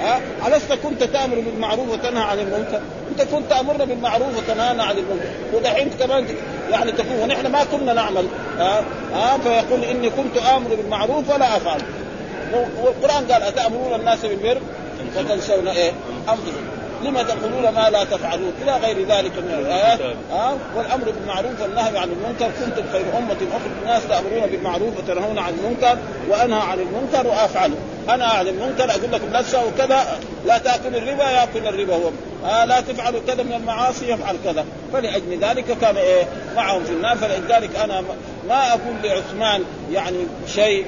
ها 0.00 0.20
ألست 0.48 0.72
كنت 0.72 1.02
تأمر 1.02 1.40
بالمعروف 1.40 1.88
وتنهى 1.88 2.22
عن 2.22 2.38
المنكر؟ 2.38 2.80
أنت 3.12 3.22
كنت 3.22 3.50
تأمرنا 3.50 3.84
بالمعروف 3.84 4.36
وتنهانا 4.36 4.82
عن 4.82 4.98
المنكر. 4.98 5.28
ودحين 5.54 5.90
كمان 5.90 6.26
يعني 6.70 6.92
تكون 6.92 7.16
ونحن 7.22 7.46
ما 7.46 7.64
كنا 7.64 7.92
نعمل. 7.92 8.26
ها؟ 8.58 8.84
ها؟ 9.14 9.38
فيقول 9.38 9.84
إني 9.84 10.10
كنت 10.10 10.36
آمر 10.36 10.74
بالمعروف 10.74 11.30
ولا 11.34 11.56
أفعل. 11.56 11.82
والقران 12.54 13.32
قال 13.32 13.42
أتأمرون 13.42 14.00
الناس 14.00 14.26
بالبر؟ 14.26 14.60
وتنسون 15.16 15.68
إيه؟ 15.68 15.92
انفسكم 16.28 16.71
لما 17.04 17.22
تقولون 17.22 17.68
ما 17.68 17.90
لا 17.90 18.04
تفعلون؟ 18.04 18.52
إلى 18.62 18.76
غير 18.76 19.06
ذلك 19.06 19.32
من 19.38 19.54
الآيات. 19.58 20.00
ها 20.30 20.58
والأمر 20.76 21.04
بالمعروف 21.04 21.60
والنهي 21.60 21.98
عن 21.98 22.08
المنكر. 22.08 22.50
كنتم 22.60 22.82
خير 22.92 23.04
أمة 23.18 23.32
أخرى 23.32 23.70
الناس 23.82 24.02
تأمرون 24.08 24.46
بالمعروف 24.46 24.98
وتنهون 24.98 25.38
عن 25.38 25.52
المنكر 25.52 25.98
وأنهى 26.28 26.60
عن 26.60 26.78
المنكر 26.78 27.26
وافعله 27.26 27.76
أنا 28.08 28.24
عن 28.24 28.48
المنكر 28.48 28.90
أقول 28.90 29.12
لكم 29.12 29.32
لا 29.32 29.42
تسووا 29.42 29.70
كذا 29.78 30.18
لا 30.46 30.58
تاكل 30.58 30.96
الربا 30.96 31.30
يأكل 31.30 31.66
الربا 31.66 31.94
هو. 31.94 32.10
آه 32.46 32.64
لا 32.64 32.80
تفعلوا 32.80 33.20
كذا 33.26 33.42
من 33.42 33.52
المعاصي 33.52 34.08
يفعل 34.08 34.36
كذا. 34.44 34.64
فلأجل 34.92 35.38
ذلك 35.40 35.78
كان 35.80 35.96
إيه؟ 35.96 36.24
معهم 36.56 36.84
في 36.84 36.90
النار. 36.90 37.16
فلذلك 37.16 37.76
أنا 37.76 38.02
ما 38.48 38.68
أقول 38.68 38.94
لعثمان 39.02 39.64
يعني 39.92 40.16
شيء. 40.46 40.86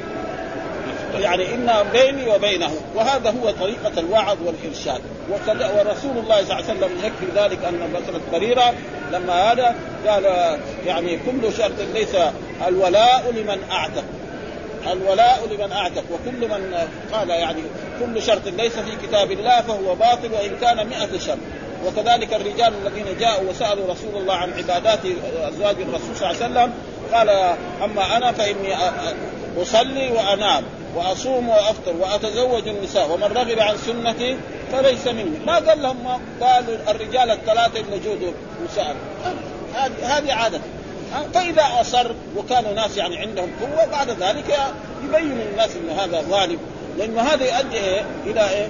يعني 1.21 1.55
إن 1.55 1.71
بيني 1.93 2.31
وبينه 2.35 2.71
وهذا 2.95 3.31
هو 3.31 3.51
طريقة 3.51 3.93
الوعظ 3.99 4.37
والإرشاد. 4.45 5.01
ورسول 5.31 6.19
الله 6.19 6.45
صلى 6.45 6.53
الله 6.53 6.55
عليه 6.55 6.65
وسلم 6.65 6.91
يكفي 7.05 7.27
ذلك 7.41 7.65
أن 7.65 7.91
مسألة 7.91 8.21
بريرة 8.33 8.75
لما 9.13 9.53
هذا 9.53 9.75
قال 10.07 10.25
يعني 10.87 11.17
كل 11.17 11.53
شرط 11.53 11.81
ليس 11.95 12.17
الولاء 12.69 13.33
لمن 13.37 13.59
أعتق. 13.73 14.05
الولاء 14.93 15.49
لمن 15.51 15.73
أعتق. 15.73 16.05
وكل 16.13 16.49
من 16.49 16.75
قال 17.13 17.31
يعني 17.31 17.63
كل 18.01 18.23
شرط 18.23 18.47
ليس 18.47 18.73
في 18.73 19.07
كتاب 19.07 19.31
الله 19.31 19.61
فهو 19.61 19.95
باطل 19.95 20.33
وإن 20.33 20.57
كان 20.61 20.87
مئة 20.87 21.19
شرط. 21.19 21.39
وكذلك 21.87 22.35
الرجال 22.35 22.73
الذين 22.87 23.19
جاءوا 23.21 23.51
وسألوا 23.51 23.93
رسول 23.93 24.17
الله 24.23 24.35
عن 24.35 24.53
عبادات 24.53 24.99
أزواج 25.43 25.77
الرسول 25.81 26.17
صلى 26.17 26.31
الله 26.31 26.43
عليه 26.43 26.53
وسلم 26.53 26.73
قال 27.13 27.29
أما 27.85 28.17
أنا 28.17 28.33
فإني 28.33 28.75
أصلي 29.63 30.11
وأنام. 30.11 30.65
وأصوم 30.95 31.49
وأفطر 31.49 31.97
وأتزوج 32.01 32.69
النساء 32.69 33.11
ومن 33.11 33.25
رغب 33.25 33.59
عن 33.59 33.77
سنتي 33.77 34.37
فليس 34.73 35.07
مني 35.07 35.39
ما 35.47 35.55
قال 35.55 35.83
لهم 35.83 36.05
ما 36.05 36.21
قالوا 36.47 36.77
الرجال 36.89 37.31
الثلاثة 37.31 37.81
اللي 37.81 37.99
جودوا 37.99 38.33
وسال 38.65 38.97
هذه 39.75 40.19
هذه 40.19 40.33
عادة 40.33 40.61
فإذا 41.35 41.63
أصر 41.81 42.13
وكانوا 42.37 42.73
ناس 42.73 42.97
يعني 42.97 43.19
عندهم 43.19 43.51
قوة 43.61 43.87
بعد 43.87 44.11
ذلك 44.11 44.59
يبين 45.05 45.39
للناس 45.39 45.71
إن 45.77 45.91
هذا 45.99 46.21
ظالم 46.21 46.59
لأنه 46.99 47.21
هذا 47.23 47.45
يؤدي 47.45 47.77
إيه؟ 47.77 48.05
إلى 48.27 48.51
إيه؟ 48.51 48.69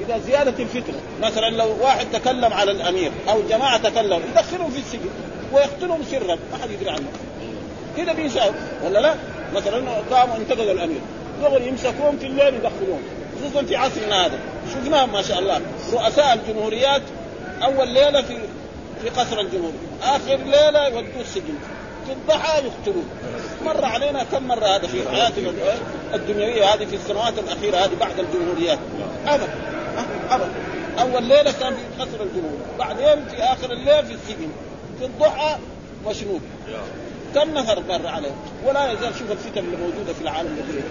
إلى 0.00 0.20
زيادة 0.20 0.62
الفتنه، 0.62 1.00
مثلا 1.22 1.50
لو 1.50 1.76
واحد 1.80 2.06
تكلم 2.12 2.52
على 2.52 2.70
الأمير 2.70 3.12
أو 3.28 3.42
جماعة 3.48 3.78
تكلموا 3.78 4.20
يدخلهم 4.30 4.70
في 4.70 4.78
السجن 4.78 5.10
ويقتلهم 5.52 6.02
سرا 6.10 6.38
ما 6.52 6.58
حد 6.62 6.70
يدري 6.70 6.90
عنه. 6.90 7.08
كذا 7.96 8.12
بيساوي 8.12 8.54
ولا 8.84 8.98
لا؟ 8.98 9.14
مثلا 9.54 9.90
قاموا 10.10 10.36
انتقدوا 10.36 10.72
الأمير 10.72 11.00
دغري 11.42 11.68
يمسكوهم 11.68 12.18
في 12.18 12.26
الليل 12.26 12.54
يدخلوهم 12.54 13.02
خصوصا 13.38 13.62
في 13.62 13.76
عصرنا 13.76 14.26
هذا 14.26 14.38
شفناهم 14.74 15.12
ما 15.12 15.22
شاء 15.22 15.38
الله 15.38 15.60
رؤساء 15.92 16.34
الجمهوريات 16.34 17.02
أول 17.62 17.88
ليلة 17.88 18.22
في 18.22 18.38
في 19.02 19.08
قصر 19.08 19.40
الجمهوريه 19.40 19.78
آخر 20.02 20.36
ليلة 20.36 20.86
يودوه 20.86 21.20
السجن 21.20 21.54
في 22.06 22.12
الضحى 22.12 22.62
يقتلوه 22.64 23.04
مر 23.64 23.84
علينا 23.84 24.24
كم 24.24 24.48
مرة 24.48 24.66
هذا 24.66 24.86
في 24.86 25.08
حياتنا 25.10 25.52
الدنيوية 26.14 26.64
هذه 26.64 26.84
في 26.84 26.96
السنوات 26.96 27.38
الأخيرة 27.38 27.76
هذه 27.76 27.94
بعد 28.00 28.18
الجمهوريات. 28.18 28.78
ابدا 29.26 29.48
ابدا. 30.30 30.52
أول 31.00 31.22
ليلة 31.22 31.52
كان 31.52 31.74
في 31.74 32.02
قصر 32.02 32.22
الجمهوريه 32.22 32.76
بعدين 32.78 33.24
في 33.28 33.42
آخر 33.42 33.72
الليل 33.72 34.06
في 34.06 34.12
السجن 34.12 34.50
في 34.98 35.04
الضحى 35.04 35.56
مشنوق 36.06 36.40
كم 37.34 37.54
نفر 37.54 37.82
مر 37.88 38.06
عليه؟ 38.06 38.34
ولا 38.66 38.92
يزال 38.92 39.14
شوف 39.18 39.30
الفتن 39.30 39.58
اللي 39.60 39.76
موجودة 39.76 40.12
في 40.12 40.22
العالم 40.22 40.56
الذي 40.58 40.82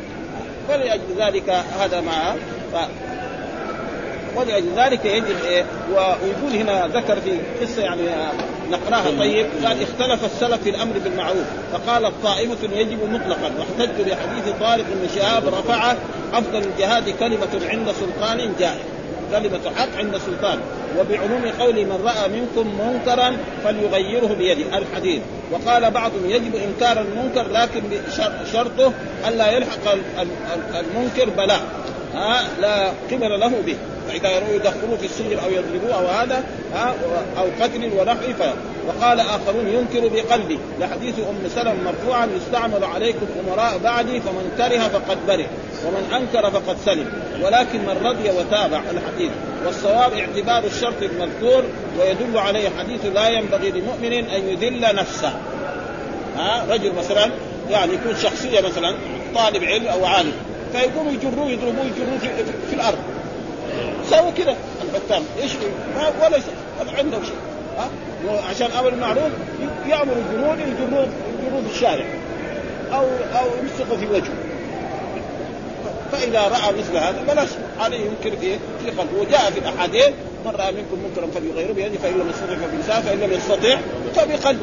فلأجل 0.67 1.03
ذلك 1.17 1.49
هذا 1.49 2.01
معه 2.01 2.35
ف... 2.73 2.75
ولأجل 4.35 4.67
ذلك 4.77 5.05
يجب 5.05 5.35
إيه 5.45 5.65
ويقول 5.91 6.53
هنا 6.53 6.87
ذكر 6.87 7.21
في 7.21 7.39
قصة 7.61 7.81
يعني 7.81 8.01
نقرأها 8.71 9.19
طيب 9.19 9.45
قال 9.65 9.81
اختلف 9.81 10.25
السلف 10.25 10.63
في 10.63 10.69
الأمر 10.69 10.93
بالمعروف 11.03 11.45
فقال 11.73 12.21
طائفة 12.23 12.75
يجب 12.75 13.09
مطلقا 13.09 13.51
واحتجوا 13.59 14.05
بحديث 14.05 14.55
طارق 14.59 14.85
بن 14.89 15.07
شهاب 15.15 15.47
رفعه 15.47 15.97
أفضل 16.33 16.63
الجهاد 16.63 17.09
كلمة 17.09 17.67
عند 17.69 17.91
سلطان 17.91 18.53
جائر. 18.59 18.96
كلمة 19.31 19.75
حق 19.75 19.97
عند 19.97 20.17
سلطان 20.17 20.59
وبعموم 20.99 21.51
قول 21.59 21.85
من 21.85 21.99
رأى 22.05 22.29
منكم 22.29 22.79
منكرا 22.79 23.37
فليغيره 23.63 24.35
بيده. 24.37 24.77
الحديث. 24.77 25.21
وقال 25.51 25.91
بعضهم 25.91 26.29
يجب 26.29 26.55
إنكار 26.55 27.01
المنكر 27.01 27.51
لكن 27.51 27.81
شرطه 28.53 28.93
ألا 29.27 29.51
يلحق 29.51 29.95
المنكر 30.75 31.29
بلاء 31.29 31.61
لا 32.59 32.91
قبل 33.11 33.39
له 33.39 33.53
به. 33.65 33.77
فإذا 34.07 34.55
يدخلوه 34.55 34.97
في 34.97 35.05
السجن 35.05 35.39
أو 35.39 35.49
يضربوه 35.49 35.95
أو 35.95 36.07
هذا 36.07 36.43
أو 37.37 37.45
قتل 37.61 37.91
ونحو 37.99 38.33
وقال 38.87 39.19
آخرون 39.19 39.67
ينكر 39.67 40.07
بقلبه 40.07 40.57
لحديث 40.79 41.15
أم 41.19 41.49
سلمة 41.55 41.75
مرفوعا 41.85 42.25
يستعمل 42.25 42.83
عليكم 42.83 43.25
أمراء 43.47 43.77
بعدي 43.77 44.21
فمن 44.21 44.51
كره 44.57 44.87
فقد 44.87 45.17
برئ 45.27 45.45
ومن 45.85 46.11
أنكر 46.13 46.51
فقد 46.51 46.77
سلم. 46.85 47.11
ولكن 47.43 47.79
من 47.79 47.97
رضي 48.03 48.29
وتابع 48.29 48.81
الحديث. 48.91 49.31
والصواب 49.65 50.13
اعتبار 50.13 50.63
الشرط 50.63 51.01
المذكور 51.01 51.63
ويدل 51.99 52.37
عليه 52.37 52.69
حديث 52.79 53.05
لا 53.05 53.29
ينبغي 53.29 53.71
لمؤمن 53.71 54.13
أن 54.13 54.49
يذل 54.49 54.95
نفسه. 54.95 55.33
ها 56.37 56.65
رجل 56.69 56.93
مثلا 56.93 57.31
يعني 57.69 57.93
يكون 57.93 58.15
شخصية 58.21 58.61
مثلا 58.61 58.95
طالب 59.35 59.63
علم 59.63 59.87
أو 59.87 60.05
عالم 60.05 60.33
فيقوموا 60.73 61.11
يجروه 61.11 61.49
يضربوه 61.49 61.85
يجروه 61.85 62.17
في, 62.21 62.29
في 62.69 62.75
الأرض. 62.75 62.97
سووا 64.09 64.31
كذا 64.31 64.55
الحكام 64.83 65.23
إيش؟ 65.41 65.51
ولا 66.21 66.39
شيء. 66.39 66.55
ولا 66.79 66.97
عندهم 66.97 67.23
شيء. 67.23 67.56
عشان 68.49 68.71
أمر 68.71 68.87
المعروف 68.87 69.31
يأمر 69.87 70.13
الجنود 70.13 70.59
يجروه 70.59 71.61
في 71.61 71.75
الشارع. 71.75 72.05
أو 72.93 73.05
أو 73.39 73.47
يمسكوا 73.61 73.97
في 73.97 74.07
وجهه. 74.07 74.33
فإذا 76.11 76.41
رأى 76.41 76.73
مثل 76.79 76.97
هذا 76.97 77.23
بلاش 77.27 77.49
عليه 77.79 77.97
ينكر 77.97 78.37
في 78.37 78.57
في 78.83 78.89
قلبه. 78.97 79.21
وجاء 79.21 79.51
في 79.51 79.59
الأحاديث 79.59 80.09
من 80.45 80.51
رأى 80.51 80.71
منكم 80.71 80.97
منكرا 81.03 81.27
فليغيره 81.35 81.73
بيده 81.73 81.97
فإن 82.03 82.13
لم 82.13 82.29
يستطع 82.29 82.55
فبلسانه 82.55 83.01
فإن 83.01 83.19
لم 83.19 83.31
يستطع 83.31 83.77
فبقلبه. 84.15 84.59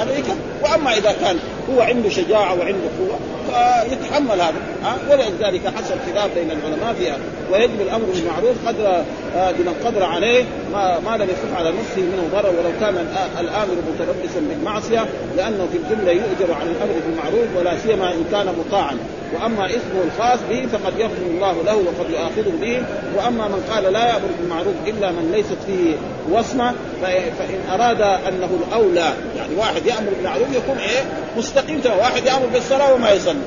عليك؟ 0.00 0.24
وأما 0.62 0.92
إذا 0.96 1.12
كان 1.12 1.38
هو 1.70 1.80
عنده 1.80 2.10
شجاعة 2.10 2.58
وعنده 2.58 2.88
قوة 2.98 3.18
فيتحمل 3.48 4.40
هذا. 4.40 4.54
ها؟ 4.82 4.96
ولذلك 5.10 5.66
حصل 5.66 5.94
خلاف 6.12 6.34
بين 6.34 6.50
العلماء 6.50 6.94
فيها 6.98 7.18
ويجب 7.52 7.80
الأمر 7.80 8.04
بالمعروف 8.04 8.56
قدر 8.66 9.04
آه، 9.36 9.50
لمن 9.50 9.74
قدر 9.84 10.04
عليه. 10.04 10.44
ما, 10.72 10.98
ما 11.00 11.16
لم 11.16 11.22
يكن 11.22 11.56
على 11.56 11.70
نفسه 11.70 12.02
منه 12.02 12.28
ضرر 12.32 12.48
ولو 12.48 12.70
كان 12.80 13.06
الآمر 13.40 13.74
متلبسا 13.94 14.40
بالمعصية 14.40 15.06
لأنه 15.36 15.68
في 15.72 15.78
الجملة 15.78 16.12
يؤجر 16.12 16.54
على 16.54 16.70
الأمر 16.70 16.94
بالمعروف 17.06 17.56
ولا 17.56 17.78
سيما 17.78 18.12
إن 18.12 18.24
كان 18.32 18.54
مطاعا. 18.58 18.98
وأما 19.34 19.66
اسمه 19.66 20.02
الخاص 20.04 20.38
به 20.50 20.66
فقد 20.66 20.98
يغفر 20.98 21.22
الله 21.30 21.62
له 21.62 21.76
وقد 21.76 22.10
يؤاخذه 22.10 22.52
به. 22.60 22.82
وأما 23.16 23.48
من 23.48 23.64
قال 23.70 23.92
لا 23.92 24.06
يأمر 24.08 24.28
بالمعروف 24.40 24.74
إلا 24.86 25.10
من 25.10 25.32
ليست 25.32 25.56
فيه 25.66 25.94
وصمة 26.30 26.74
فان 27.02 27.80
أراد 27.80 28.00
أنه 28.00 28.50
الأولى 28.68 29.12
يعني 29.36 29.54
واحد 29.56 29.86
يأمر 29.86 30.10
بالمعروف 30.16 30.48
يكون 30.54 30.78
إيه؟ 30.78 31.04
مستقيم 31.36 31.80
واحد 32.00 32.26
يأمر 32.26 32.46
بالصلاة 32.52 32.94
وما 32.94 33.10
يصلي. 33.10 33.38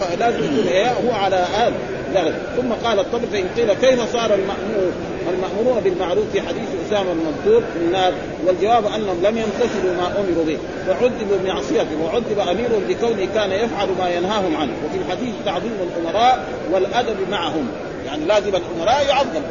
فلازم 0.00 0.44
يكون 0.44 0.66
إيه؟ 0.68 0.88
هو 0.88 1.12
على 1.12 1.36
هذا 1.36 1.72
لغو 2.14 2.32
ثم 2.56 2.72
قال 2.72 2.98
الطبر 2.98 3.26
فإن 3.32 3.48
قيل 3.56 3.72
كيف 3.72 4.12
صار 4.12 4.34
المأمور؟ 4.34 4.92
المأمورون 5.30 5.80
بالمعروف 5.80 6.24
في 6.32 6.40
حديث 6.40 6.68
أسامة 6.86 7.12
المذكور 7.12 7.62
في 7.72 7.78
النار 7.78 8.12
والجواب 8.46 8.86
أنهم 8.86 9.22
لم 9.22 9.38
يمتثلوا 9.38 9.94
ما 9.96 10.06
أمروا 10.06 10.44
به. 10.44 10.58
فعذبوا 10.86 11.36
بمعصيته 11.44 12.02
وعذب 12.04 12.38
اميرهم 12.38 12.82
بكونه 12.88 13.28
كان 13.34 13.50
يفعل 13.50 13.88
ما 13.98 14.10
ينهاهم 14.10 14.56
عنه. 14.56 14.72
وفي 14.84 14.98
الحديث 14.98 15.34
تعظيم 15.44 15.72
الأمراء 15.82 16.44
والأدب 16.72 17.16
معهم. 17.30 17.68
يعني 18.06 18.24
لازم 18.24 18.48
الأمراء 18.56 19.06
يعظم 19.08 19.42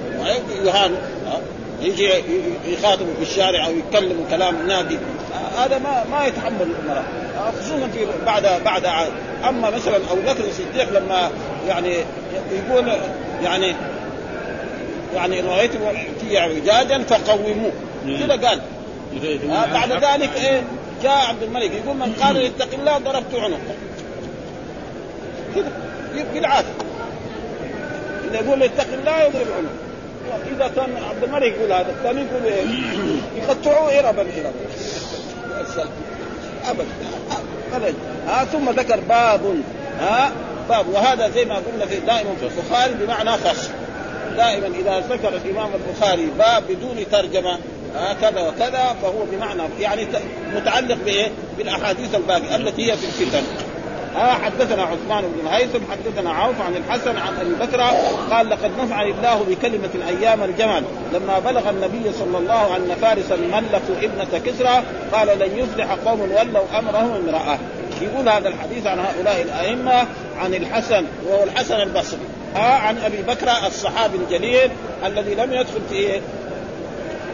يهان 0.66 0.92
يجي 1.82 2.10
يخاطبوا 2.66 3.14
في 3.18 3.22
الشارع 3.22 3.66
أو 3.66 3.72
يتكلموا 3.72 4.26
كلام 4.30 4.68
نادي. 4.68 4.98
هذا 5.58 5.78
ما 5.78 6.04
ما 6.12 6.26
يتحمل 6.26 6.62
الأمراء. 6.62 7.29
خصوصا 7.60 7.88
في 7.88 8.08
بعد 8.26 8.64
بعد 8.66 8.86
عاد. 8.86 9.12
أما 9.50 9.70
مثلا 9.70 9.96
أبو 9.96 10.22
بكر 10.22 10.44
الصديق 10.48 11.00
لما 11.00 11.32
يعني 11.68 11.96
يقول 12.52 12.92
يعني 13.44 13.76
يعني 15.16 15.42
رأيت 15.42 15.72
في 16.22 16.40
اعوجاجا 16.40 17.04
فقوموه. 17.04 17.72
كذا 18.06 18.48
قال. 18.48 18.62
آه 19.52 19.66
بعد 19.74 19.92
ذلك 19.92 20.30
إيه 20.36 20.64
جاء 21.04 21.28
عبد 21.30 21.44
الملك 21.44 21.72
يقول 21.72 21.98
من 21.98 22.14
قال 22.22 22.46
اتق 22.46 22.74
الله 22.74 22.98
ضربت 22.98 23.36
عنقه. 23.36 23.76
كذا. 25.56 25.72
بالعاده 26.34 26.68
إذا 28.30 28.40
يقول 28.40 28.64
اتق 28.64 28.88
الله 28.94 29.22
يضرب 29.22 29.48
عنقه. 29.58 29.90
إذا 30.56 30.72
كان 30.76 31.04
عبد 31.10 31.24
الملك 31.24 31.56
يقول 31.58 31.72
هذا 31.72 31.90
الثاني 31.90 32.22
يقول 32.22 32.44
إيه 32.44 32.66
يقطعوه 33.38 34.00
اربا 34.00 34.22
اربا 34.22 34.52
ابدا. 36.70 36.86
ابدا. 37.74 37.94
ها 38.28 38.46
ثم 38.46 38.70
ذكر 38.70 39.00
باب. 39.00 39.42
ها 40.00 40.32
باب. 40.70 40.90
وهذا 40.90 41.30
زي 41.30 41.46
ما 41.46 41.56
قلنا 41.56 41.86
في 41.86 42.00
دائما 42.00 42.36
في 42.40 42.46
البخاري 42.46 42.94
بمعنى 42.94 43.32
خاص 43.32 43.70
دائما 44.38 44.68
إذا 44.68 45.00
ذكر 45.10 45.30
الإمام 45.30 45.70
البخاري 45.74 46.26
باب 46.26 46.64
بدون 46.70 47.06
ترجمة 47.12 47.58
كذا 48.22 48.42
وكذا 48.42 48.96
فهو 49.02 49.26
بمعنى 49.32 49.62
يعني 49.80 50.08
متعلق 50.56 50.98
بإيه؟ 51.06 51.32
بالأحاديث 51.58 52.16
الباقية 52.16 52.56
التي 52.56 52.92
هي 52.92 52.98
في 52.98 53.24
الفتن. 53.24 53.44
ها 54.16 54.34
حدثنا 54.34 54.84
عثمان 54.84 55.24
بن 55.24 55.48
هيثم 55.48 55.80
حدثنا 55.92 56.34
عوف 56.34 56.62
عن 56.62 56.76
الحسن 56.76 57.18
عن 57.18 57.38
أبي 57.40 57.54
بكر 57.54 57.82
قال 58.32 58.50
لقد 58.50 58.72
نفعني 58.82 59.12
الله 59.12 59.46
بكلمة 59.50 59.90
أيام 60.08 60.44
الجمل 60.44 60.84
لما 61.14 61.40
بلغ 61.40 61.70
النبي 61.70 62.12
صلى 62.20 62.38
الله 62.38 62.54
عليه 62.54 62.74
وسلم 62.74 62.92
ان 62.92 62.98
فارسا 63.02 63.36
ملكوا 63.36 63.96
ابنة 64.02 64.40
كسرى 64.46 64.84
قال 65.14 65.40
لن 65.40 65.58
يفلح 65.58 65.92
قوم 66.06 66.22
ولوا 66.22 66.80
أمرهم 66.80 67.14
امرأة 67.16 67.60
يقول 68.02 68.30
هذا 68.30 68.48
الحديث 68.48 68.88
عن 68.88 69.00
هؤلاء 69.00 69.42
الأئمة 69.42 70.08
عن 70.40 70.54
الحسن 70.54 71.06
وهو 71.28 71.44
الحسن 71.44 71.76
البصري 71.76 72.20
ها 72.56 72.74
عن 72.74 72.98
أبي 72.98 73.22
بكر 73.22 73.68
الصحابي 73.68 74.18
الجليل 74.18 74.72
الذي 75.06 75.36
لم 75.36 75.54
يدخل 75.54 75.82
في 75.90 75.96
إيه؟ 75.96 76.22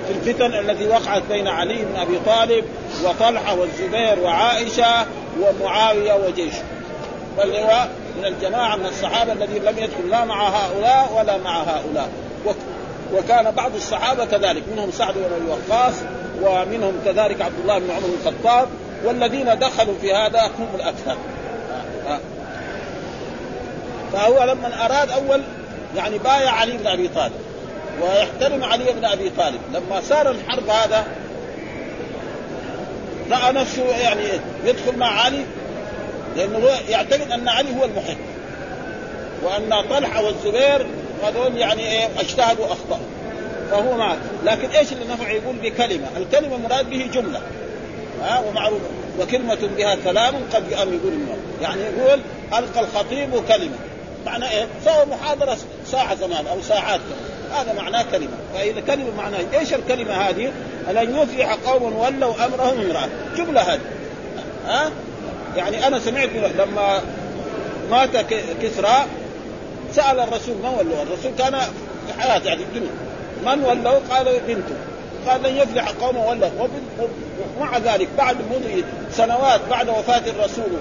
في 0.07 0.29
الفتن 0.29 0.53
التي 0.53 0.87
وقعت 0.87 1.21
بين 1.29 1.47
علي 1.47 1.85
بن 1.85 1.95
أبي 1.95 2.19
طالب 2.25 2.65
وطلحة 3.03 3.55
والزبير 3.55 4.19
وعائشة 4.19 5.05
ومعاويه 5.41 6.13
وجيشه. 6.13 6.63
بل 7.37 7.55
هو 7.55 7.87
من 8.17 8.25
الجماعة 8.25 8.75
من 8.75 8.85
الصحابة 8.85 9.31
الذين 9.31 9.63
لم 9.63 9.77
يدخل 9.77 10.09
لا 10.09 10.25
مع 10.25 10.49
هؤلاء 10.49 11.13
ولا 11.17 11.37
مع 11.37 11.63
هؤلاء. 11.63 12.09
وكان 13.13 13.51
بعض 13.51 13.75
الصحابة 13.75 14.25
كذلك. 14.25 14.63
منهم 14.73 14.91
سعد 14.91 15.13
بن 15.13 15.23
أبي 15.23 15.45
وقاص 15.51 15.93
ومنهم 16.41 16.93
كذلك 17.05 17.41
عبد 17.41 17.59
الله 17.61 17.79
بن 17.79 17.91
عمر 17.91 18.07
بن 18.07 18.27
الخطاب. 18.27 18.67
والذين 19.05 19.59
دخلوا 19.59 19.95
في 20.01 20.13
هذا 20.13 20.45
هم 20.59 20.67
الأكثر. 20.75 21.17
فهو 24.13 24.43
لما 24.43 24.85
أراد 24.85 25.09
أول 25.09 25.41
يعني 25.95 26.17
بايع 26.17 26.51
علي 26.51 26.77
بن 26.77 26.87
أبي 26.87 27.07
طالب 27.07 27.33
ويحترم 28.01 28.63
علي 28.63 28.93
بن 28.93 29.05
أبي 29.05 29.29
طالب. 29.29 29.61
لما 29.73 30.01
صار 30.01 30.31
الحرب 30.31 30.69
هذا 30.69 31.05
راى 33.31 33.51
نفسه 33.51 33.85
يعني 33.85 34.23
يدخل 34.65 34.97
مع 34.97 35.21
علي 35.21 35.45
لأنه 36.35 36.67
يعتقد 36.89 37.31
أن 37.31 37.47
علي 37.47 37.79
هو 37.79 37.85
المحب 37.85 38.17
وأن 39.43 39.89
طلحة 39.89 40.23
والزبير 40.23 40.87
هذول 41.23 41.57
يعني 41.57 41.81
إيه 41.91 42.07
اجتهدوا 42.19 42.65
واخطاوا 42.65 43.05
فهو 43.71 43.97
معك 43.97 44.17
لكن 44.45 44.69
إيش 44.69 44.91
اللي 44.93 45.13
نفع 45.13 45.31
يقول 45.31 45.55
بكلمة؟ 45.55 46.07
الكلمة 46.17 46.57
مراد 46.57 46.89
به 46.89 47.09
جملة 47.13 47.41
ها 48.21 48.39
ومعروف 48.39 48.81
وكلمة 49.19 49.57
بها 49.77 49.95
كلام 49.95 50.35
قد 50.53 50.71
يقام 50.71 50.93
يقول 50.93 51.13
يعني 51.61 51.81
يقول 51.81 52.19
ألقى 52.53 52.79
الخطيب 52.79 53.45
كلمة. 53.47 53.75
معنى 54.25 54.49
إيه؟ 54.49 54.67
سوى 54.85 55.05
محاضرة 55.05 55.57
ساعة 55.91 56.15
زمان 56.15 56.47
أو 56.47 56.61
ساعات 56.61 56.99
هذا 57.61 57.73
معناه 57.73 58.05
كلمة. 58.11 58.37
فإذا 58.53 58.81
كلمة 58.81 59.15
معناه 59.17 59.39
إيش 59.53 59.73
الكلمة 59.73 60.13
هذه؟ 60.13 60.51
أن 60.89 61.15
يفلح 61.15 61.57
قوم 61.65 61.83
ولوا 61.83 62.45
أمرهم 62.45 62.81
امرأة. 62.81 63.09
جملة 63.37 63.61
هذه. 63.61 63.81
ها؟ 64.65 64.91
يعني 65.57 65.87
أنا 65.87 65.99
سمعت 65.99 66.29
لما 66.57 67.01
مات 67.91 68.17
كسرى 68.61 69.05
سأل 69.93 70.19
الرسول 70.19 70.55
من 70.55 70.69
ولوا؟ 70.79 71.03
الرسول 71.03 71.31
كان 71.37 71.59
في 72.07 72.21
حياته 72.21 72.47
يعني 72.47 72.63
الدنيا. 72.63 72.91
من 73.45 73.63
ولوا؟ 73.63 73.99
قال 74.09 74.39
بنته. 74.47 74.75
قال 75.27 75.43
لن 75.43 75.57
يفلح 75.57 75.89
قوم 75.89 76.17
ولا 76.17 76.49
ومع 77.59 77.77
ذلك 77.77 78.07
بعد 78.17 78.35
مضي 78.51 78.83
سنوات 79.11 79.61
بعد 79.69 79.89
وفاة 79.89 80.21
الرسول 80.29 80.71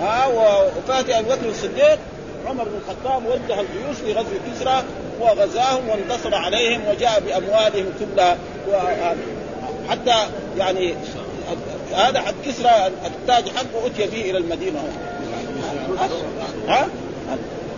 ها؟ 0.00 0.26
ووفاة 0.26 1.18
أبي 1.18 1.28
بكر 1.28 1.48
الصديق 1.48 1.98
عمر 2.46 2.64
بن 2.64 2.70
الخطاب 2.76 3.26
وجه 3.26 3.60
الجيوش 3.60 3.96
لغزو 4.16 4.36
كسرى. 4.52 4.82
وغزاهم 5.22 5.88
وانتصر 5.88 6.34
عليهم 6.34 6.80
وجاء 6.90 7.20
بأموالهم 7.20 7.86
كلها 8.00 8.36
حتى 9.88 10.26
يعني 10.58 10.94
هذا 11.94 12.20
حد 12.20 12.34
كسرى 12.46 12.90
التاج 13.06 13.48
حقه 13.48 13.86
أتي 13.86 14.06
به 14.06 14.30
إلى 14.30 14.38
المدينة. 14.38 14.78
ها؟ 16.68 16.86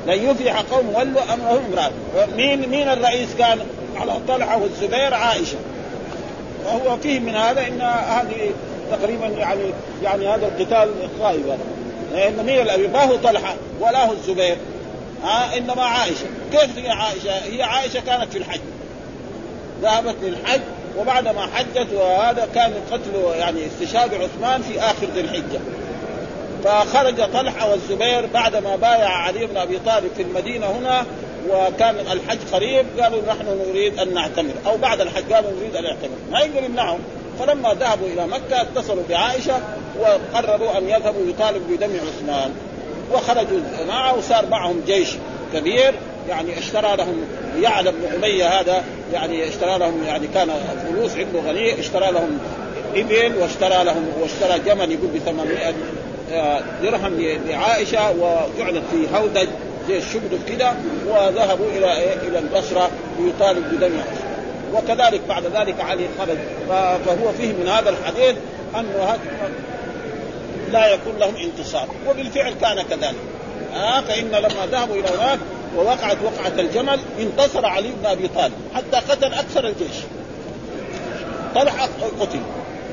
لن 0.07 0.31
يفلح 0.31 0.61
قوم 0.61 0.89
ولوا 0.95 1.35
أمرهم 1.35 1.65
امراه 1.73 1.91
مين 2.37 2.69
مين 2.69 2.89
الرئيس 2.89 3.29
كان؟ 3.39 3.59
على 3.97 4.13
طلحة 4.29 4.59
والزبير 4.59 5.15
عائشة. 5.15 5.57
وهو 6.67 6.97
فيه 6.97 7.21
من 7.21 7.37
هذا 7.37 7.67
إن 7.67 7.81
هذه 7.81 8.51
تقريبا 8.91 9.27
يعني 9.27 9.73
يعني 10.03 10.29
هذا 10.29 10.47
القتال 10.47 10.89
خايب 11.21 11.45
لأن 12.13 12.47
مين 12.47 12.61
الأبي؟ 12.61 12.89
ما 12.89 13.05
هو 13.05 13.17
طلحة 13.17 13.55
ولا 13.81 14.07
هو 14.07 14.13
الزبير. 14.13 14.57
ها 15.25 15.57
إنما 15.57 15.83
عائشة. 15.83 16.27
كيف 16.53 16.79
هي 16.79 16.91
عائشة؟ 16.91 17.33
هي 17.33 17.63
عائشة 17.63 18.01
كانت 18.01 18.33
في 18.33 18.39
الحج. 18.39 18.61
ذهبت 19.83 20.17
للحج 20.23 20.61
وبعد 20.99 21.29
ما 21.29 21.47
حجت 21.55 21.93
وهذا 21.93 22.49
كان 22.55 22.73
قتل 22.93 23.39
يعني 23.39 23.67
استشهاد 23.67 24.15
عثمان 24.15 24.63
في 24.63 24.81
آخر 24.81 25.07
ذي 25.15 25.21
الحجة. 25.21 25.61
فخرج 26.65 27.33
طلحة 27.33 27.71
والزبير 27.71 28.27
بعدما 28.27 28.77
بايع 28.77 29.09
علي 29.09 29.47
بن 29.47 29.57
أبي 29.57 29.79
طالب 29.79 30.11
في 30.17 30.23
المدينة 30.23 30.67
هنا 30.67 31.07
وكان 31.51 31.95
الحج 31.99 32.39
قريب 32.53 32.87
قالوا 33.01 33.23
نحن 33.29 33.63
نريد 33.69 33.99
أن 33.99 34.15
نعتمر. 34.15 34.53
أو 34.67 34.77
بعد 34.77 35.01
الحج 35.01 35.33
قالوا 35.33 35.51
نريد 35.61 35.77
أن 35.77 35.83
نعتمر 35.83 36.17
ما 36.31 36.41
يقدر 36.41 36.65
يمنعهم 36.65 36.99
فلما 37.39 37.75
ذهبوا 37.75 38.07
إلى 38.07 38.27
مكة 38.27 38.63
اتصلوا 38.63 39.03
بعائشة 39.09 39.61
وقرروا 40.01 40.79
أن 40.79 40.89
يذهبوا 40.89 41.27
يطالبوا 41.27 41.77
بدم 41.77 41.91
عثمان. 41.91 42.55
وخرجوا 43.13 43.61
معه 43.89 44.19
وصار 44.19 44.47
معهم 44.47 44.81
جيش 44.87 45.17
كبير. 45.55 45.95
يعني 46.29 46.59
اشترى 46.59 46.97
لهم 46.97 47.17
يعلى 47.61 47.93
بن 47.93 48.15
أمية 48.17 48.61
هذا 48.61 48.85
يعني 49.13 49.49
اشترى 49.49 49.79
لهم 49.79 50.05
يعني 50.07 50.27
كان 50.35 50.49
فلوس 50.89 51.17
عنده 51.17 51.41
غني. 51.41 51.81
اشترى 51.81 52.13
لهم 52.13 52.39
إبل 52.95 53.33
واشترى 53.41 53.85
لهم 53.85 54.09
واشترى 54.21 54.59
جمل 54.59 54.93
يقول 54.93 55.09
ب 55.15 55.19
800 55.19 55.75
آه، 56.33 56.63
درهم 56.83 57.21
لعائشة 57.49 58.11
وجعلت 58.11 58.83
في 58.91 59.17
هودج 59.17 59.49
زي 59.89 59.99
الشبدف 59.99 60.49
كده 60.49 60.73
وذهبوا 61.09 61.67
إلى 61.77 61.97
إيه؟ 61.97 62.15
إلى 62.29 62.39
البصرة 62.39 62.91
ليطالب 63.19 63.65
بدم 63.75 63.93
وكذلك 64.75 65.21
بعد 65.29 65.45
ذلك 65.47 65.81
علي 65.81 66.07
خرج. 66.19 66.37
فهو 67.07 67.33
فيه 67.39 67.53
من 67.53 67.69
هذا 67.69 67.91
الحديث 67.91 68.37
أنه 68.75 69.17
لا 70.75 70.95
يكون 70.95 71.17
لهم 71.19 71.37
انتصار. 71.37 71.89
وبالفعل 72.09 72.53
كان 72.53 72.83
كذلك. 72.83 73.15
آه 73.75 74.01
فإن 74.01 74.31
لما 74.31 74.67
ذهبوا 74.73 74.95
إلى 74.95 75.09
هناك 75.09 75.39
ووقعت 75.77 76.17
وقعة 76.25 76.53
الجمل 76.59 77.01
انتصر 77.21 77.67
علي 77.67 77.89
بن 77.89 78.07
أبي 78.07 78.29
طالب 78.29 78.53
حتى 78.75 78.97
قتل 78.97 79.35
أكثر 79.35 79.67
الجيش. 79.67 79.97
طلحة 81.55 81.89
قتل. 82.21 82.41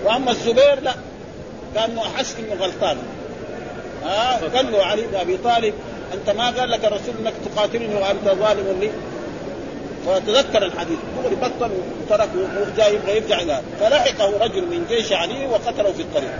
وأما 0.05 0.31
الزبير 0.31 0.79
لا. 0.81 0.93
كان 1.75 1.97
أحس 1.97 2.35
إنه 2.39 2.63
غلطان. 2.63 2.97
آه 4.05 4.39
قال 4.55 4.71
له 4.71 4.83
علي 4.83 5.01
بن 5.01 5.15
أبي 5.15 5.37
طالب 5.37 5.73
أنت 6.13 6.29
ما 6.37 6.49
قال 6.49 6.71
لك 6.71 6.85
الرسول 6.85 7.15
أنك 7.21 7.33
تقاتلني 7.45 7.95
وأنت 7.95 8.25
ظالم 8.25 8.79
لي؟ 8.79 8.91
فتذكر 10.05 10.65
الحديث. 10.65 10.97
دغري 11.17 11.35
بطل 11.35 11.71
وتركه 12.01 12.47
وجاي 12.61 12.95
يبغى 12.95 13.15
يرجع 13.15 13.41
إلى 13.41 13.61
فلحقه 13.79 14.37
رجل 14.41 14.61
من 14.61 14.85
جيش 14.89 15.11
علي 15.13 15.47
وقتله 15.47 15.91
في 15.91 16.01
الطريق. 16.01 16.31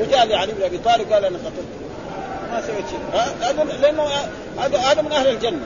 وجاء 0.00 0.26
لعلي 0.26 0.52
بن 0.52 0.62
أبي 0.62 0.78
طالب 0.78 1.12
قال 1.12 1.24
أنا 1.24 1.38
قتلت. 1.38 1.66
ما 2.52 2.60
سويت 2.60 2.84
شيء. 2.90 3.00
هذا 3.42 3.64
لأنه 3.82 4.02
هذا 4.58 4.78
هذا 4.78 5.02
من 5.02 5.12
أهل 5.12 5.28
الجنة. 5.28 5.60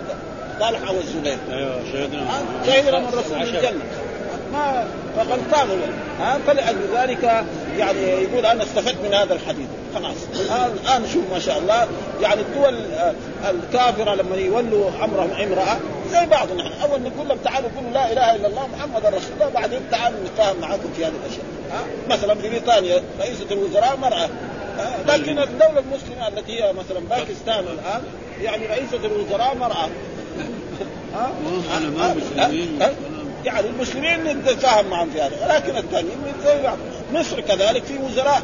طلحه 0.61 0.93
والزبير 0.93 1.39
أيوه 1.51 1.81
شهدنا. 1.93 2.27
شهدنا 2.67 2.99
من 2.99 3.07
رسول 3.07 3.43
الجنة. 3.43 3.83
ما 4.53 4.87
هو 5.19 5.77
ها؟ 6.21 6.39
فلأجل 6.47 6.97
ذلك 6.97 7.45
يعني 7.79 8.01
يقول 8.01 8.47
أنا 8.47 8.63
استفدت 8.63 8.97
من 9.05 9.15
هذا 9.15 9.35
الحديث. 9.35 9.67
خلاص. 9.97 10.17
الان 10.51 11.09
شوف 11.13 11.25
ما 11.33 11.39
شاء 11.39 11.59
الله 11.59 11.89
يعني 12.23 12.41
الدول 12.41 12.75
الكافرة 13.51 14.15
لما 14.15 14.37
يولوا 14.37 14.91
أمرهم 15.05 15.31
امرأة 15.31 15.77
زي 16.11 16.27
بعض 16.27 16.53
نحن 16.53 16.73
أول 16.83 17.01
نقول 17.01 17.29
لهم 17.29 17.39
تعالوا 17.45 17.71
قولوا 17.77 17.91
لا 17.91 18.13
إله 18.13 18.35
إلا 18.35 18.47
الله 18.47 18.67
محمد 18.67 19.07
رسول 19.07 19.33
الله 19.35 19.49
بعدين 19.49 19.81
تعالوا 19.91 20.19
نتفاهم 20.25 20.61
معكم 20.61 20.93
في 20.97 21.05
هذه 21.05 21.13
الأشياء. 21.25 21.45
مثلا 22.09 22.35
بريطانيا 22.35 23.03
رئيسة 23.21 23.47
الوزراء 23.51 23.97
مرأة. 23.97 24.29
لكن 25.09 25.39
الدولة 25.39 25.79
المسلمة 25.79 26.29
التي 26.29 26.63
هي 26.63 26.73
مثلا 26.73 27.01
باكستان 27.11 27.65
الآن 27.65 28.03
يعني 28.43 28.67
رئيسة 28.67 29.07
الوزراء 29.07 29.57
مرأة. 29.57 29.89
ها؟ 31.15 31.31
يعني 33.45 33.67
المسلمين 33.69 34.25
نتفاهم 34.25 34.87
معهم 34.87 35.11
في 35.11 35.21
هذا 35.21 35.47
ولكن 35.47 35.77
الثانيين 35.77 36.17
زي 36.45 36.63
بعض. 36.63 36.79
مصر 37.13 37.41
كذلك 37.41 37.85
في 37.85 37.99
وزراء. 37.99 38.43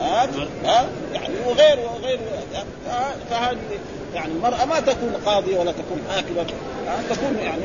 ها 0.00 0.28
ها 0.64 0.88
يعني 1.14 1.34
وغير 1.46 1.78
وغير 1.78 2.18
فهذه 3.30 3.58
يعني 4.14 4.32
المرأة 4.32 4.64
ما 4.64 4.80
تكون 4.80 5.12
قاضية 5.26 5.58
ولا 5.58 5.72
تكون 5.72 6.02
حاكمة 6.14 6.46
تكون 7.10 7.38
يعني 7.38 7.62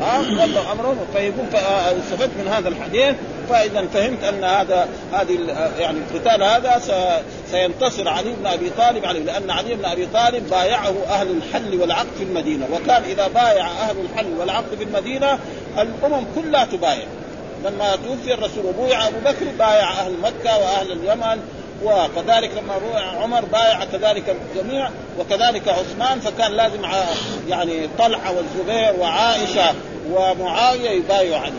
ها 0.00 0.18
والله 0.18 0.72
أمره 0.72 0.96
فيقول 1.12 1.46
استفدت 2.00 2.30
من 2.38 2.48
هذا 2.48 2.68
الحديث 2.68 3.14
فإذا 3.48 3.86
فهمت 3.94 4.24
أن 4.24 4.44
هذا 4.44 4.88
هذه 5.12 5.38
يعني 5.78 5.98
القتال 5.98 6.42
هذا 6.42 6.82
سينتصر 7.50 8.08
علي 8.08 8.32
بن 8.32 8.46
أبي 8.46 8.70
طالب 8.70 9.04
عليه 9.04 9.20
لأن 9.20 9.50
علي 9.50 9.74
بن 9.74 9.84
أبي 9.84 10.06
طالب 10.06 10.50
بايعه 10.50 10.94
أهل 11.08 11.30
الحل 11.30 11.80
والعقد 11.80 12.08
في 12.18 12.24
المدينة. 12.24 12.66
وكان 12.72 13.02
إذا 13.02 13.28
بايع 13.28 13.66
أهل 13.66 13.96
الحل 14.00 14.38
والعقد 14.38 14.74
في 14.78 14.84
المدينة 14.84 15.38
الأمم 15.78 16.24
كلها 16.34 16.64
تبايع. 16.64 17.06
لما 17.64 17.96
توفي 17.96 18.34
الرسول 18.34 18.66
وبويع 18.66 19.08
أبو 19.08 19.18
بكر 19.18 19.46
بايع 19.58 19.90
أهل 19.90 20.12
مكة 20.22 20.58
وأهل 20.58 20.92
اليمن 20.92 21.40
وكذلك 21.84 22.50
لما 22.62 22.78
بويع 22.78 23.06
عمر 23.22 23.44
بايع 23.44 23.84
كذلك 23.84 24.36
الجميع 24.56 24.90
وكذلك 25.18 25.68
عثمان 25.68 26.20
فكان 26.20 26.52
لازم 26.52 26.80
يعني 27.48 27.88
طلحة 27.98 28.32
والزبير 28.32 29.00
وعائشة 29.00 29.74
ومعاوية 30.12 30.90
يبايعوا 30.90 31.42
عليه 31.42 31.52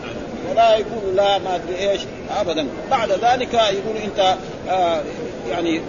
ولا 0.51 0.75
يقول 0.75 1.15
لا 1.15 1.37
ما 1.37 1.55
أدري 1.55 1.89
إيش 1.89 2.01
ابدا. 2.39 2.67
بعد 2.91 3.11
ذلك 3.11 3.53
يقول 3.53 3.97
أنت 4.03 4.35
آه 4.69 5.01
يعني 5.49 5.81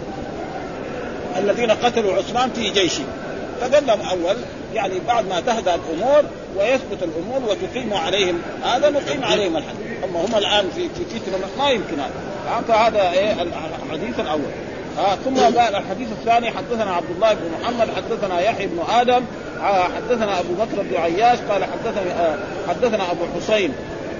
الذين 1.36 1.70
قتلوا 1.70 2.14
عثمان 2.14 2.50
في 2.50 2.70
جيشه 2.70 3.02
فقال 3.60 3.86
لهم 3.86 4.00
أول 4.00 4.36
يعني 4.74 4.94
بعد 5.08 5.28
ما 5.28 5.40
تهدى 5.40 5.74
الأمور 5.74 6.22
ويثبت 6.56 7.02
الأمور 7.02 7.50
وتقيم 7.50 7.94
عليهم 7.94 8.42
هذا 8.64 8.90
نقيم 8.90 9.24
عليهم 9.24 9.56
الحد 9.56 9.76
أما 10.04 10.20
هم 10.20 10.36
الآن 10.36 10.70
في 10.74 10.88
في 10.88 11.18
فتنة 11.18 11.38
ما 11.58 11.70
يمكن 11.70 12.00
هذا. 12.00 12.62
فهذا 12.68 13.10
إيه؟ 13.12 13.32
الحديث 13.86 14.20
الأول. 14.20 14.50
آه 14.98 15.14
ثم 15.14 15.36
قال 15.36 15.74
الحديث 15.74 16.08
الثاني 16.12 16.50
حدثنا 16.50 16.92
عبد 16.92 17.10
الله 17.10 17.34
بن 17.34 17.50
محمد 17.60 17.88
حدثنا 17.96 18.40
يحيى 18.40 18.66
بن 18.66 18.78
آدم 18.90 19.22
آه 19.62 19.82
حدثنا 19.82 20.40
أبو 20.40 20.54
بكر 20.54 20.82
بن 20.82 20.96
عياش 20.96 21.38
قال 21.50 21.64
حدثنا 21.64 22.12
آه 22.20 22.38
حدثنا 22.68 23.10
أبو 23.10 23.24
حسين 23.36 23.72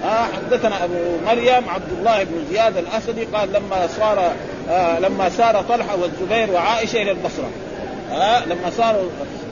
آه 0.05 0.25
حدثنا 0.37 0.85
أبو 0.85 0.95
مريم 1.27 1.69
عبد 1.69 1.93
الله 1.99 2.25
بن 2.25 2.45
زياد 2.51 2.77
الأسدي 2.77 3.25
قال 3.25 3.53
لما 3.53 3.89
صار 3.99 4.33
آه 4.71 4.99
لما 4.99 5.29
سار 5.29 5.63
طلحة 5.69 5.97
والزبير 5.97 6.51
وعائشة 6.51 7.03
إلى 7.03 7.11
البصرة. 7.11 7.51
آه 8.13 8.45
لما 8.45 8.71
صاروا 8.77 9.11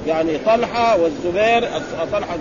يعني 0.08 0.38
طلحة 0.38 0.96
والزبير 0.96 1.68
طلحة 2.12 2.36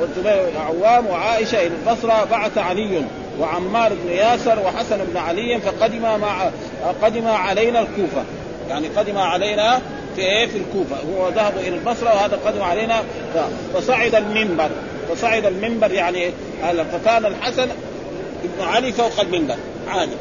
والزبير 0.00 0.48
العوام 0.48 1.06
وعائشة 1.06 1.66
إلى 1.66 1.70
البصرة 1.86 2.24
بعث 2.30 2.58
علي 2.58 3.02
وعمار 3.40 3.92
بن 4.04 4.12
ياسر 4.12 4.58
وحسن 4.58 4.98
بن 5.04 5.16
علي 5.16 5.60
فقدم 5.60 6.02
مع 6.02 6.50
قدم 7.02 7.26
علينا 7.26 7.80
الكوفة. 7.80 8.24
يعني 8.68 8.88
قدم 8.88 9.18
علينا 9.18 9.80
في 10.16 10.22
إيه؟ 10.22 10.46
في 10.46 10.58
الكوفة. 10.58 10.96
هو 10.96 11.28
ذهب 11.28 11.52
إلى 11.58 11.76
البصرة 11.76 12.14
وهذا 12.14 12.38
قدم 12.46 12.62
علينا. 12.62 13.02
فصعد 13.74 14.14
المنبر. 14.14 14.70
فصعد 15.10 15.46
المنبر 15.46 15.92
يعني 15.92 16.30
فكان 16.92 17.26
الحسن 17.26 17.68
ابن 18.44 18.68
علي 18.68 18.92
فوق 18.92 19.20
المنبر. 19.20 19.56
عالي 19.88 20.12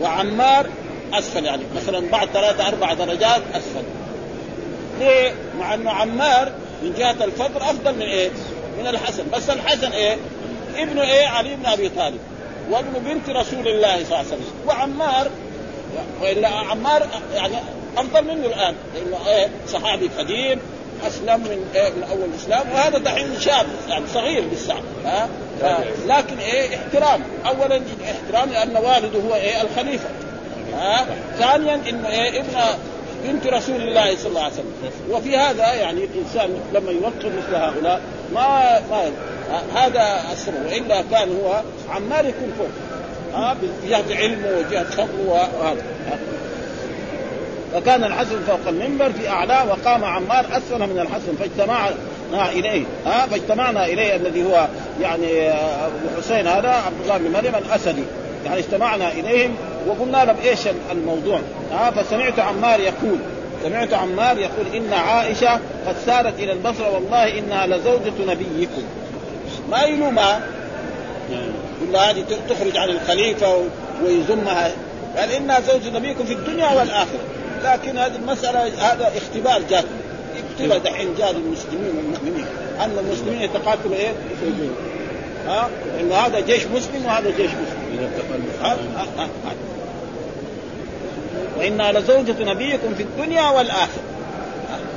وعمار 0.00 0.66
أسفل 1.14 1.44
يعني. 1.44 1.62
مثلا 1.76 2.10
بعد 2.12 2.28
ثلاثة 2.28 2.68
أربع 2.68 2.92
درجات 2.92 3.42
أسفل. 3.54 3.82
ليه؟ 4.98 5.34
مع 5.58 5.74
إنه 5.74 5.90
عمار 5.90 6.52
من 6.82 6.94
جهة 6.98 7.24
الفضل 7.24 7.56
أفضل 7.56 7.94
من 7.94 8.02
إيه؟ 8.02 8.30
من 8.78 8.86
الحسن. 8.86 9.24
بس 9.32 9.50
الحسن 9.50 9.92
إيه؟ 9.92 10.16
ابنه 10.76 11.02
إيه؟ 11.02 11.26
علي 11.26 11.54
بن 11.54 11.66
أبي 11.66 11.88
طالب. 11.88 12.20
وابن 12.70 12.92
بنت 12.92 13.28
رسول 13.30 13.68
الله 13.68 13.96
صلى 13.96 14.04
الله 14.04 14.16
عليه 14.16 14.28
وسلم. 14.28 14.44
وعمار 14.66 15.28
وإلا 16.22 16.48
عمار 16.48 17.06
يعني 17.34 17.54
أفضل 17.96 18.24
منه 18.24 18.46
الآن. 18.46 18.74
لأنه 18.94 19.28
إيه؟ 19.28 19.48
صحابي 19.68 20.10
قديم 20.18 20.60
أسلم 21.06 21.40
من 21.40 21.70
إيه؟ 21.74 21.90
من 21.90 22.02
أول 22.10 22.24
الاسلام 22.24 22.72
وهذا 22.72 22.98
دحين 22.98 23.40
شاب 23.40 23.66
يعني 23.88 24.04
صغير 24.14 24.44
لسه 24.52 24.74
ها؟ 25.04 25.28
لكن 26.06 26.38
إيه؟ 26.38 26.76
احترام. 26.76 27.22
اولا 27.46 27.80
احترام 28.04 28.50
لأن 28.50 28.76
والده 28.76 29.20
هو 29.28 29.34
إيه؟ 29.34 29.62
الخليفة. 29.62 30.08
ها؟ 30.74 31.06
ثانيا 31.38 31.74
إنه 31.88 32.08
إيه؟ 32.08 32.40
ابن 32.40 32.56
بنت 33.24 33.46
رسول 33.46 33.76
الله 33.76 34.16
صلى 34.16 34.28
الله 34.28 34.42
عليه 34.42 34.52
وسلم. 34.52 34.72
وفي 35.10 35.36
هذا 35.36 35.74
يعني 35.74 36.04
الإنسان 36.04 36.60
لما 36.74 36.90
يوقر 36.90 37.32
مثل 37.38 37.54
هؤلاء 37.54 38.00
ما 38.34 38.80
ما 38.90 39.10
هذا 39.74 40.32
السر 40.32 40.52
وإلا 40.66 41.02
كان 41.10 41.28
هو 41.42 41.62
عمال 41.90 42.26
يكون 42.26 42.52
فوق. 42.58 42.68
ها 43.34 43.56
بجهة 43.84 44.16
علمه 44.16 44.48
وجهة 44.58 44.84
فضله 44.84 45.28
وهذا. 45.28 45.82
فكان 47.74 48.04
الحسن 48.04 48.40
فوق 48.46 48.68
المنبر 48.68 49.12
في 49.12 49.28
اعلاه 49.28 49.66
وقام 49.68 50.04
عمار 50.04 50.46
أسفل 50.52 50.78
من 50.78 50.98
الحسن 50.98 51.36
فاجتمعنا 51.38 52.50
إليه. 52.52 52.84
ها 53.06 53.26
فاجتمعنا 53.26 53.86
إليه 53.86 54.16
الذي 54.16 54.44
هو 54.44 54.66
يعني 55.00 55.50
أبو 55.50 56.20
حسين 56.20 56.46
هذا 56.46 56.68
عبد 56.68 57.00
الله 57.02 57.18
بن 57.18 57.32
مريم 57.32 57.54
الأسدي. 57.54 58.04
يعني 58.44 58.58
اجتمعنا 58.58 59.12
إليهم 59.12 59.54
وقلنا 59.86 60.24
لهم 60.24 60.36
إيش 60.44 60.60
الموضوع. 60.92 61.40
ها 61.72 61.90
فسمعت 61.90 62.38
عمار 62.38 62.80
يقول 62.80 63.18
سمعت 63.64 63.94
عمار 63.94 64.38
يقول 64.38 64.66
إن 64.76 64.92
عائشة 64.92 65.60
قد 65.86 65.96
سارت 66.06 66.38
إلى 66.38 66.52
البصرة 66.52 66.94
والله 66.94 67.38
إنها 67.38 67.66
لزوجة 67.66 68.12
نبيكم. 68.26 68.82
ما 69.70 69.82
يلومها؟ 69.82 70.40
يقول 71.30 71.96
هذه 71.96 72.24
تخرج 72.48 72.76
عن 72.76 72.88
الخليفة 72.88 73.62
ويذمها 74.04 74.72
قال 75.16 75.30
إنها 75.30 75.60
زوج 75.60 75.88
نبيكم 75.94 76.24
في 76.24 76.32
الدنيا 76.32 76.72
والآخرة. 76.72 77.20
لكن 77.64 77.98
هذه 77.98 78.16
المسألة 78.16 78.92
هذا 78.92 79.12
اختبار 79.16 79.62
جات 79.70 79.84
ابتلى 80.50 80.78
دحين 80.78 81.14
جاء 81.18 81.32
للمسلمين 81.32 81.96
والمؤمنين. 81.96 82.46
أن 82.80 82.98
المسلمين 82.98 83.42
يتقاتلوا 83.42 83.94
إيه؟ 83.94 84.12
ها 85.46 85.68
إنه 86.00 86.14
هذا 86.14 86.40
جيش 86.40 86.66
مسلم 86.66 87.06
وهذا 87.06 87.30
جيش 87.30 87.50
مسلم. 87.50 87.77
ها؟ 88.62 88.76
وإنا 91.58 91.98
لزوجة 91.98 92.44
نبيكم 92.44 92.94
في 92.94 93.02
الدنيا 93.02 93.50
والآخرة. 93.50 94.02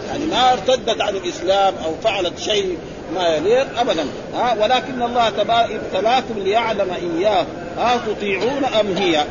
يعني 0.08 0.25
ما 0.25 0.54
ارتدت 0.54 1.01
عن 1.01 1.15
الإسلام 1.15 1.73
أو 1.86 1.95
فعلت 2.04 2.39
شيء 2.39 2.77
ما 3.15 3.27
يليق 3.27 3.80
أبدا. 3.80 4.06
ها 4.36 4.56
ولكن 4.62 5.01
الله 5.01 5.27
ابتلاكم 5.49 6.39
ليعلم 6.39 6.91
إياه. 6.91 7.45
ها 7.77 8.01
تطيعون 8.08 8.65
أم 8.65 8.97
هي؟ 8.97 9.25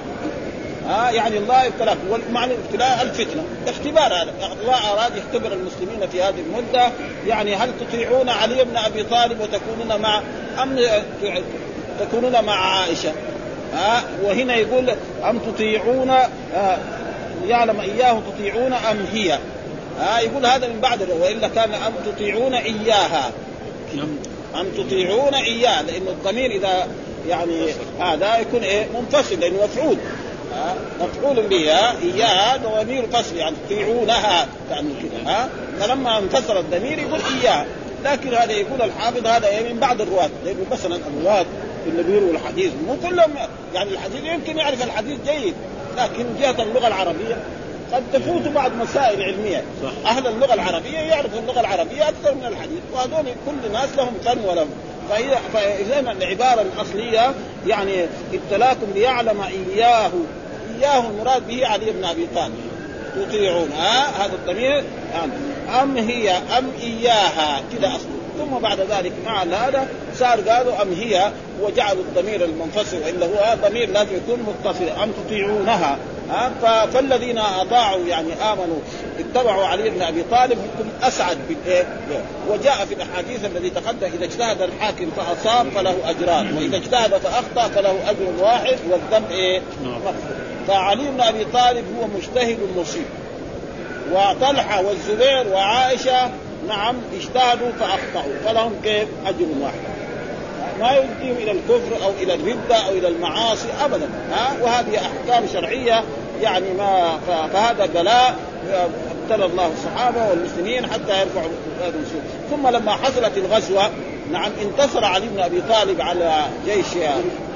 ها 0.88 1.10
يعني 1.10 1.38
الله 1.38 1.66
ابتلاكم. 1.66 2.00
ومعنى 2.10 2.54
الابتلاء 2.54 3.02
الفتنة. 3.02 3.44
اختبار 3.68 4.14
هذا. 4.14 4.34
الله 4.62 4.92
أراد 4.92 5.12
يختبر 5.16 5.52
المسلمين 5.52 6.08
في 6.12 6.22
هذه 6.22 6.40
المدة. 6.40 6.90
يعني 7.26 7.54
هل 7.56 7.70
تطيعون 7.80 8.28
علي 8.28 8.64
بن 8.64 8.76
أبي 8.76 9.02
طالب 9.02 9.40
وتكونون 9.40 10.00
مع 10.00 10.22
أم 10.62 10.78
تكونون 12.00 12.44
مع 12.44 12.54
عائشة؟ 12.54 13.12
ها 13.74 14.04
وهنا 14.22 14.54
يقول 14.54 14.90
أم 15.30 15.38
تطيعون 15.38 16.12
يعلم 17.48 17.80
إياه 17.80 18.20
تطيعون 18.34 18.72
أم 18.72 19.06
هي؟ 19.12 19.38
ها 20.00 20.20
يقول 20.20 20.46
هذا 20.46 20.68
من 20.68 20.80
بعد 20.80 21.10
وإلا 21.10 21.48
كان 21.48 21.74
أم 21.74 21.92
تطيعون 22.06 22.54
إياها. 22.54 23.30
أم 24.60 24.66
تطيعون 24.78 25.34
إياه 25.34 25.82
لأنه 25.82 26.10
الضمير 26.10 26.50
إذا 26.50 26.88
يعني 27.28 27.66
هذا 28.00 28.38
يكون 28.38 28.60
إيه؟ 28.62 28.86
منفصل 29.00 29.40
لأنه 29.40 29.64
مفعول. 29.64 29.96
مفعول 31.00 31.46
به 31.46 31.56
اياها 32.02 32.56
ضمير 32.56 33.06
فصل 33.12 33.36
يعني 33.36 33.56
تطيعونها 33.66 34.46
يعني 34.70 34.88
كذا 35.02 35.32
ها. 35.32 35.48
فلما 35.80 36.18
انفصل 36.18 36.56
الضمير 36.56 36.98
يقول 36.98 37.20
اياها 37.42 37.66
لكن 38.04 38.34
هذا 38.34 38.52
يقول 38.52 38.82
الحافظ 38.82 39.26
هذا 39.26 39.48
إيه؟ 39.48 39.72
من 39.72 39.80
بعد 39.80 40.00
الرواة 40.00 40.30
لأنه 40.44 40.66
مثلا 40.72 40.96
الرواة 40.96 41.46
اللي 41.86 42.02
بيروا 42.02 42.30
الحديث. 42.30 42.72
مو 42.86 42.96
كلهم 43.08 43.30
يعني 43.74 43.90
الحديث 43.90 44.24
يمكن 44.24 44.58
يعرف 44.58 44.84
الحديث 44.84 45.18
جيد 45.30 45.54
لكن 45.96 46.26
جهة 46.40 46.62
اللغة 46.62 46.86
العربية 46.86 47.36
قد 47.92 48.02
تفوت 48.12 48.48
بعض 48.48 48.72
مسائل 48.74 49.22
علمية. 49.22 49.64
صح. 49.82 50.10
أهل 50.10 50.26
اللغة 50.26 50.54
العربية 50.54 50.98
يعرفوا 50.98 51.38
اللغة 51.38 51.60
العربية 51.60 52.08
أكثر 52.08 52.34
من 52.34 52.44
الحديث 52.46 52.80
وهذول 52.92 53.24
كل 53.46 53.66
الناس 53.66 53.88
لهم 53.96 54.14
فن 54.24 54.38
ولهم. 54.38 54.70
فهي 55.10 55.38
فاذا 55.52 56.00
العبارة 56.00 56.62
الأصلية 56.62 57.34
يعني 57.66 58.06
ابتلاكم 58.32 58.86
ليعلم 58.94 59.40
إياه. 59.40 60.10
إياه 60.78 61.06
المراد 61.10 61.46
به 61.46 61.66
علي 61.66 61.90
بن 61.90 62.04
أبي 62.04 62.28
طالب. 62.34 62.54
تطيعون 63.16 63.72
ها؟ 63.72 64.24
هذا 64.24 64.32
الضمير. 64.34 64.84
يعني 65.12 65.32
أم 65.82 65.96
هي 65.96 66.30
أم 66.30 66.70
إياها؟ 66.82 67.62
كذا 67.72 67.88
اصله 67.88 68.19
ثم 68.40 68.58
بعد 68.58 68.80
ذلك 68.80 69.12
مع 69.26 69.42
هذا 69.42 69.88
صار 70.14 70.40
قالوا 70.40 70.82
أم 70.82 70.92
هي 70.92 71.32
وجعلوا 71.62 72.02
الضمير 72.02 72.44
المنفصل 72.44 72.96
والا 72.96 73.26
هو 73.26 73.56
ضمير 73.68 73.90
لازم 73.90 74.16
يكون 74.16 74.38
متصل 74.42 74.88
أم 75.02 75.12
تطيعونها؟ 75.12 75.98
ها؟ 76.30 76.86
فالذين 76.86 77.38
أطاعوا 77.38 78.06
يعني 78.06 78.32
آمنوا 78.52 78.78
اتبعوا 79.18 79.66
علي 79.66 79.90
بن 79.90 80.02
أبي 80.02 80.22
طالب 80.30 80.52
يكون 80.52 80.92
أسعد 81.02 81.38
بالإيه؟ 81.48 81.86
وجاء 82.48 82.84
في 82.88 82.94
الأحاديث 82.94 83.44
الذي 83.44 83.70
تقدم 83.70 84.06
إذا 84.14 84.24
اجتهد 84.24 84.62
الحاكم 84.62 85.10
فأصاب 85.16 85.70
فله 85.70 86.10
أجران 86.10 86.56
وإذا 86.56 86.76
اجتهد 86.76 87.10
فأخطأ 87.10 87.68
فله 87.68 88.10
أجر 88.10 88.42
واحد 88.42 88.78
والذنب 88.90 89.30
إيه؟ 89.30 89.62
مغفور. 89.84 90.14
فعلي 90.68 91.10
بن 91.10 91.20
أبي 91.20 91.44
طالب 91.44 91.84
هو 91.98 92.06
مجتهد 92.06 92.58
مصيب. 92.76 93.06
وطلحة 94.12 94.82
والزبير 94.82 95.48
وعائشة 95.52 96.30
نعم 96.70 96.96
اجتهدوا 97.14 97.72
فأخطأوا. 97.80 98.34
فلهم 98.44 98.72
كيف؟ 98.82 99.08
أجر 99.26 99.46
واحد. 99.60 99.80
ما 100.80 100.90
يؤديهم 100.90 101.36
إلى 101.36 101.50
الكفر 101.50 102.04
أو 102.04 102.10
إلى 102.22 102.34
الرده 102.34 102.76
أو 102.76 102.92
إلى 102.92 103.08
المعاصي 103.08 103.68
ابدا. 103.84 104.08
ها؟ 104.32 104.52
وهذه 104.62 104.98
أحكام 104.98 105.46
شرعية 105.52 106.04
يعني 106.42 106.72
ما 106.78 107.18
فهذا 107.52 107.86
بلاء 107.86 108.36
ابتلى 109.30 109.44
الله 109.44 109.66
الصحابة 109.66 110.28
والمسلمين 110.30 110.86
حتى 110.86 111.20
يرفعوا 111.20 111.50
هذا 111.82 111.94
ثم 112.50 112.68
لما 112.68 112.92
حصلت 112.92 113.36
الغزوة 113.36 113.90
نعم 114.32 114.52
انتصر 114.62 115.04
علي 115.04 115.26
بن 115.26 115.40
أبي 115.40 115.62
طالب 115.68 116.00
على 116.00 116.42
جيش 116.66 116.86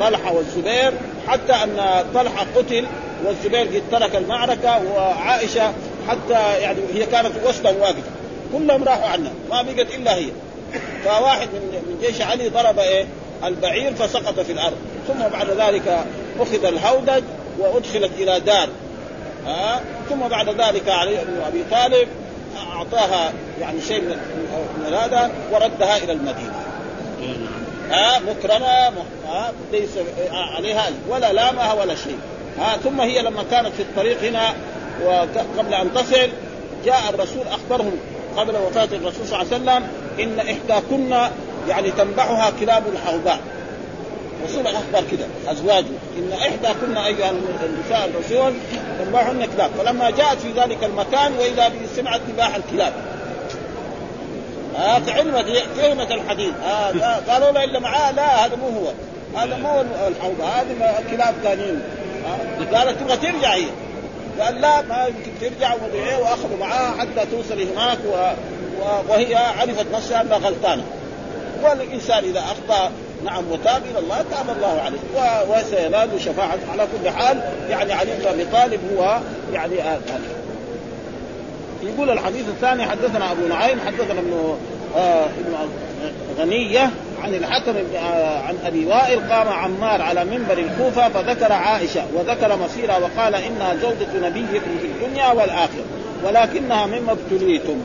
طلحة 0.01 0.33
والزبير 0.33 0.93
حتى 1.29 1.53
أن 1.53 2.05
طلحة 2.15 2.47
قتل 2.57 2.87
والزبير 3.25 3.67
قد 3.67 3.83
ترك 3.91 4.17
المعركة 4.17 4.83
وعائشة 4.95 5.73
حتى 6.09 6.59
يعني 6.61 6.79
هي 6.95 7.07
كانت 7.07 7.33
وسطا 7.47 7.71
واقفة. 7.71 8.03
كلهم 8.59 8.85
راحوا 8.85 9.09
عنها 9.09 9.33
ما 9.51 9.63
بقت 9.63 9.95
إلا 9.95 10.15
هي. 10.15 10.27
فواحد 11.05 11.49
من 11.73 11.99
جيش 12.03 12.21
علي 12.21 12.49
ضرب 12.49 12.79
إيه؟ 12.79 13.07
البعير 13.45 13.95
فسقط 13.95 14.41
في 14.41 14.53
الأرض. 14.53 14.77
ثم 15.09 15.29
بعد 15.29 15.51
ذلك 15.51 16.05
أخذ 16.41 16.65
الهودج 16.65 17.23
وأدخلت 17.59 18.11
إلى 18.19 18.41
دار. 18.41 18.69
ها؟ 19.47 19.81
ثم 20.11 20.29
بعد 20.29 20.49
ذلك 20.49 20.89
علي 20.89 21.17
بن 21.17 21.43
أبي 21.47 21.65
طالب 21.71 22.09
أعطاها 22.73 23.33
يعني 23.61 23.81
شيء 23.81 24.01
من 24.01 24.95
هذا 24.95 25.31
وردها 25.53 25.97
إلى 25.97 26.13
المدينة. 26.13 26.65
ها؟ 27.91 28.19
مكرمة 28.19 28.93
ها؟ 29.29 29.53
ليس 29.73 29.91
عليها 30.33 30.91
ولا 31.09 31.33
لامها 31.33 31.73
ولا 31.73 31.95
شيء. 31.95 32.19
ها؟ 32.59 32.77
ثم 32.77 33.01
هي 33.01 33.23
لما 33.23 33.45
كانت 33.51 33.75
في 33.77 33.83
الطريق 33.83 34.23
هنا 34.23 34.55
وقبل 35.05 35.75
أن 35.75 35.95
تصل 35.95 36.29
جاء 36.85 37.03
الرسول 37.11 37.47
أخبرهم. 37.47 37.99
قبل 38.37 38.57
وفاة 38.57 38.85
الرسول 38.85 39.27
صلى 39.27 39.43
الله 39.43 39.55
عليه 39.55 39.81
وسلم 39.81 39.89
إن 40.21 40.39
إحداكن 40.39 41.31
يعني 41.69 41.91
تنبحها 41.91 42.53
كلاب 42.61 42.83
الحوباء. 42.93 43.39
رسول 44.45 44.67
أخبر 44.67 45.05
كده 45.11 45.27
أزواجه. 45.49 45.87
إن 46.19 46.33
إحداكن 46.33 46.97
أيها 46.97 47.31
النساء 47.31 48.11
الرسول 48.15 48.53
تنبحهن 48.99 49.47
كلاب. 49.57 49.71
فلما 49.79 50.11
جاءت 50.11 50.39
في 50.39 50.53
ذلك 50.53 50.85
المكان 50.85 51.33
وإذا 51.39 51.73
سمعت 51.97 52.21
نباح 52.33 52.55
الكلاب. 52.55 52.93
آه 54.77 55.03
علمت 55.09 55.47
فهمت 55.77 56.11
الحديث. 56.11 56.53
آه 56.67 56.91
قالوا 57.31 57.51
له 57.51 57.65
إلا 57.65 57.79
معاه 57.79 58.13
لا 58.13 58.47
هذا 58.47 58.57
مو 58.57 58.69
هو. 58.69 58.93
هذا 59.41 59.57
مو 59.57 59.81
الحوبه 59.81 60.45
هذه 60.45 61.05
كلاب 61.11 61.35
ثانيين. 61.43 61.83
آه 62.27 62.77
قالت 62.79 63.01
تبغى 63.01 63.17
ترجع 63.17 63.55
هي. 63.55 63.67
قال 64.41 64.61
لا 64.61 64.83
ما 64.83 65.07
يمكن 65.07 65.31
ترجع 65.41 65.75
وأخذوا 66.21 66.57
معاها 66.61 66.95
حتى 66.99 67.27
توصل 67.31 67.61
هناك 67.61 67.99
و... 68.13 68.33
وهي 69.09 69.35
عرفت 69.35 69.87
نفسها 69.95 70.21
أنها 70.21 70.39
غلطانة. 70.39 70.83
والإنسان 71.63 72.25
إذا 72.25 72.41
أخطأ 72.41 72.91
نعم 73.25 73.45
وتاب 73.51 73.83
إلى 73.91 73.99
الله 73.99 74.25
تاب 74.31 74.57
الله 74.57 74.83
عليه. 74.83 74.99
وسينال 75.51 76.21
شفاعة 76.21 76.59
على 76.73 76.87
كل 76.87 77.11
حال. 77.11 77.41
يعني 77.71 77.93
علي 77.93 78.11
بن 78.19 78.27
أبي 78.27 78.45
طالب 78.45 78.81
هو 78.97 79.19
يعني 79.53 79.83
آه. 79.83 79.99
يقول 81.83 82.11
الحديث 82.11 82.49
الثاني 82.49 82.85
حدثنا 82.87 83.33
أبو 83.33 83.47
نعيم 83.47 83.81
حدثنا 83.87 84.21
ابن 84.21 84.59
آه 84.97 85.25
ابن 85.25 85.69
غنية. 86.39 86.91
عن 87.25 87.35
الحكم 87.35 87.75
آه 87.97 88.39
عن 88.39 88.59
أبي 88.65 88.87
وائل 88.87 89.21
قام 89.33 89.49
عمار 89.49 90.03
على 90.03 90.25
منبر 90.25 90.59
الكوفة 90.59 91.09
فذكر 91.09 91.53
عائشة 91.53 92.05
وذكر 92.15 92.57
مصيرها 92.57 92.99
وقال 92.99 93.35
إنها 93.35 93.75
زوجة 93.75 94.29
نبيكم 94.29 94.79
في 94.81 94.87
الدنيا 94.87 95.33
والآخرة 95.33 95.85
ولكنها 96.25 96.87
مما 96.87 97.13
ابتليتم. 97.13 97.81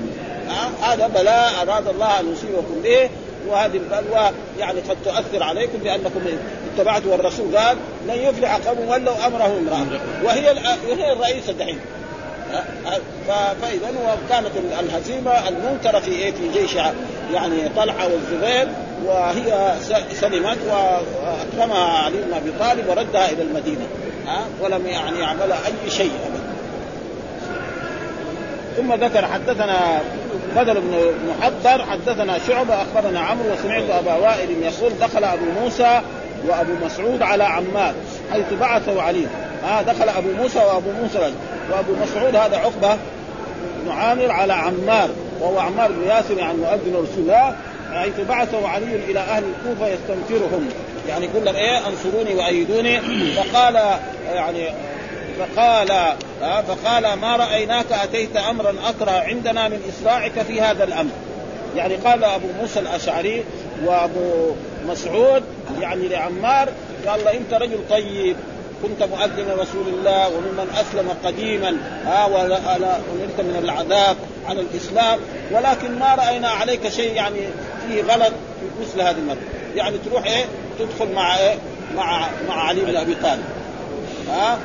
هذا 0.82 1.08
بلاء 1.08 1.52
أراد 1.62 1.88
الله 1.88 2.20
أن 2.20 2.34
يصيبكم 2.34 2.82
به 2.84 3.10
وهذه 3.48 3.78
البلوى 3.78 4.32
يعني 4.60 4.80
قد 4.80 4.98
تؤثر 5.06 5.44
عليكم 5.44 5.78
لأنكم 5.84 6.22
اتبعتوا 6.74 7.12
والرسول 7.12 7.58
قال 7.58 7.78
لن 8.08 8.16
يفلح 8.16 8.56
قوم 8.56 8.80
ولوا 8.88 9.28
امره 9.28 9.58
امرأة. 9.60 10.00
وهي 10.24 10.52
وهي 10.90 11.14
الرئيسة 11.14 11.54
دحين. 11.54 11.80
فاذا 13.28 13.90
وكانت 13.90 14.52
الهزيمة 14.80 15.48
المنكرة 15.48 16.00
في 16.00 16.32
في 16.32 16.50
جيش 16.54 16.76
يعني 17.34 17.70
طلحة 17.76 18.08
والزبير 18.08 18.68
وهي 19.06 19.76
سلمت 20.14 20.58
وأكرمها 20.68 21.98
علي 21.98 22.18
بن 22.18 22.34
أبي 22.34 22.52
طالب 22.60 22.90
وردها 22.90 23.32
إلى 23.32 23.42
المدينة 23.42 23.88
ها؟ 24.28 24.46
ولم 24.62 24.86
يعني 24.86 25.20
يعمل 25.20 25.52
أي 25.52 25.92
شيء 25.92 26.12
ابدا. 26.26 26.50
ثم 28.78 28.94
ذكر 28.94 29.26
حدثنا 29.26 30.02
بدر 30.56 30.80
بن 30.80 31.12
محضر 31.30 31.86
حدثنا 31.86 32.40
شعبة 32.48 32.82
أخبرنا 32.82 33.20
عمرو 33.20 33.54
وسمعت 33.54 33.90
أبا 33.90 34.14
وائل 34.14 34.50
يقول 34.52 34.92
دخل 35.02 35.24
أبو 35.24 35.46
موسى 35.62 36.02
وأبو 36.48 36.86
مسعود 36.86 37.22
على 37.22 37.44
عمار 37.44 37.94
حيث 38.32 38.54
بعثه 38.60 39.02
علي 39.02 39.28
آه 39.66 39.82
دخل 39.82 40.10
أبو 40.10 40.32
موسى 40.42 40.60
وأبو 40.60 40.92
موسى 40.92 41.34
وابو 41.72 41.94
مسعود 42.04 42.36
هذا 42.36 42.58
عقبة 42.58 42.98
بن 43.84 43.92
عامر 43.92 44.32
على 44.32 44.54
عمار 44.54 45.10
وهو 45.42 45.60
عمار 45.60 45.92
بن 45.92 46.08
ياسر 46.08 46.38
يعني 46.38 46.58
مؤذن 46.58 46.94
رسول 46.94 47.20
الله 47.20 47.56
حيث 47.94 48.20
بعثه 48.30 48.68
علي 48.68 48.96
إلى 48.96 49.20
أهل 49.20 49.44
الكوفة 49.44 49.88
يستنفرهم 49.88 50.70
يعني 51.10 51.26
يقول 51.26 51.46
لهم 51.46 51.56
إيه؟ 51.56 51.88
أنصروني 51.88 52.36
وأيدوني. 52.36 53.00
فقال 53.36 53.76
يعني 54.26 54.70
فقال 55.40 55.92
آه 56.44 56.62
فقال 56.62 57.14
ما 57.14 57.36
رأيناك 57.36 57.92
أتيت 57.92 58.38
أمرا 58.38 58.74
أكره 58.86 59.12
عندنا 59.12 59.68
من 59.68 59.80
اسراعك 59.90 60.42
في 60.48 60.62
هذا 60.62 60.84
الأمر. 60.84 61.12
يعني 61.76 61.96
قال 61.96 62.24
أبو 62.24 62.48
موسى 62.62 62.80
الأشعري 62.80 63.44
وأبو 63.86 64.52
مسعود 64.88 65.44
يعني 65.82 66.08
لعمار 66.08 66.70
قال 67.08 67.20
له 67.26 67.38
أنت 67.38 67.54
رجل 67.54 67.80
طيب. 67.90 68.36
كنت 68.84 69.04
مؤذن 69.04 69.60
رسول 69.60 69.88
الله 69.88 70.28
وممن 70.28 70.70
أسلم 70.74 71.10
قديما. 71.26 71.78
ها 72.06 72.26
ونلت 72.26 73.40
من 73.40 73.60
العذاب 73.64 74.18
على 74.48 74.62
الإسلام. 74.62 75.20
ولكن 75.52 76.00
ما 76.00 76.16
رأينا 76.16 76.50
عليك 76.50 76.90
شيء 76.90 77.14
يعني 77.14 77.40
فيه 77.88 78.04
غلط 78.04 78.34
في 78.60 78.82
مثل 78.82 79.02
هذه 79.02 79.18
المرة. 79.18 79.38
يعني 79.76 79.98
تروح 79.98 80.26
إيه؟ 80.26 80.46
تدخل 80.80 81.14
مع 81.14 81.38
إيه؟ 81.38 81.56
مع 81.96 82.28
مع 82.48 82.68
علي 82.68 82.82
بن 82.82 82.96
أبي 82.96 83.16
طالب. 83.16 83.44
ها 84.30 84.58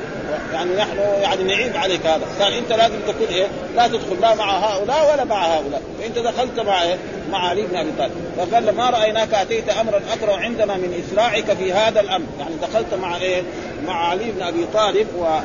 يعني 0.53 0.75
نحن 0.75 0.97
يعني 1.21 1.43
نعيب 1.43 1.77
عليك 1.77 2.05
هذا. 2.05 2.25
قال 2.39 2.53
أنت 2.53 2.71
لازم 2.71 2.99
تكون 3.07 3.27
إيه؟ 3.27 3.47
لا 3.75 3.87
تدخل 3.87 4.21
لا 4.21 4.35
مع 4.35 4.57
هؤلاء 4.57 5.13
ولا 5.13 5.23
مع 5.23 5.45
هؤلاء. 5.45 5.81
فأنت 5.99 6.19
دخلت 6.19 6.59
مع 6.59 6.83
إيه؟ 6.83 6.97
مع 7.31 7.49
علي 7.49 7.61
بن 7.61 7.75
أبي 7.75 7.91
طالب. 7.97 8.11
فقال 8.37 8.75
ما 8.75 8.89
رأيناك 8.89 9.33
أتيت 9.33 9.69
امرا 9.69 10.01
اكره 10.13 10.33
عندنا 10.33 10.77
من 10.77 11.03
إسراعك 11.03 11.53
في 11.53 11.73
هذا 11.73 11.99
الأمر. 12.01 12.25
يعني 12.39 12.55
دخلت 12.61 12.93
مع 13.01 13.17
إيه؟ 13.17 13.43
مع 13.87 14.09
علي 14.09 14.31
بن 14.31 14.41
أبي 14.41 14.65
طالب 14.73 15.07
و 15.17 15.39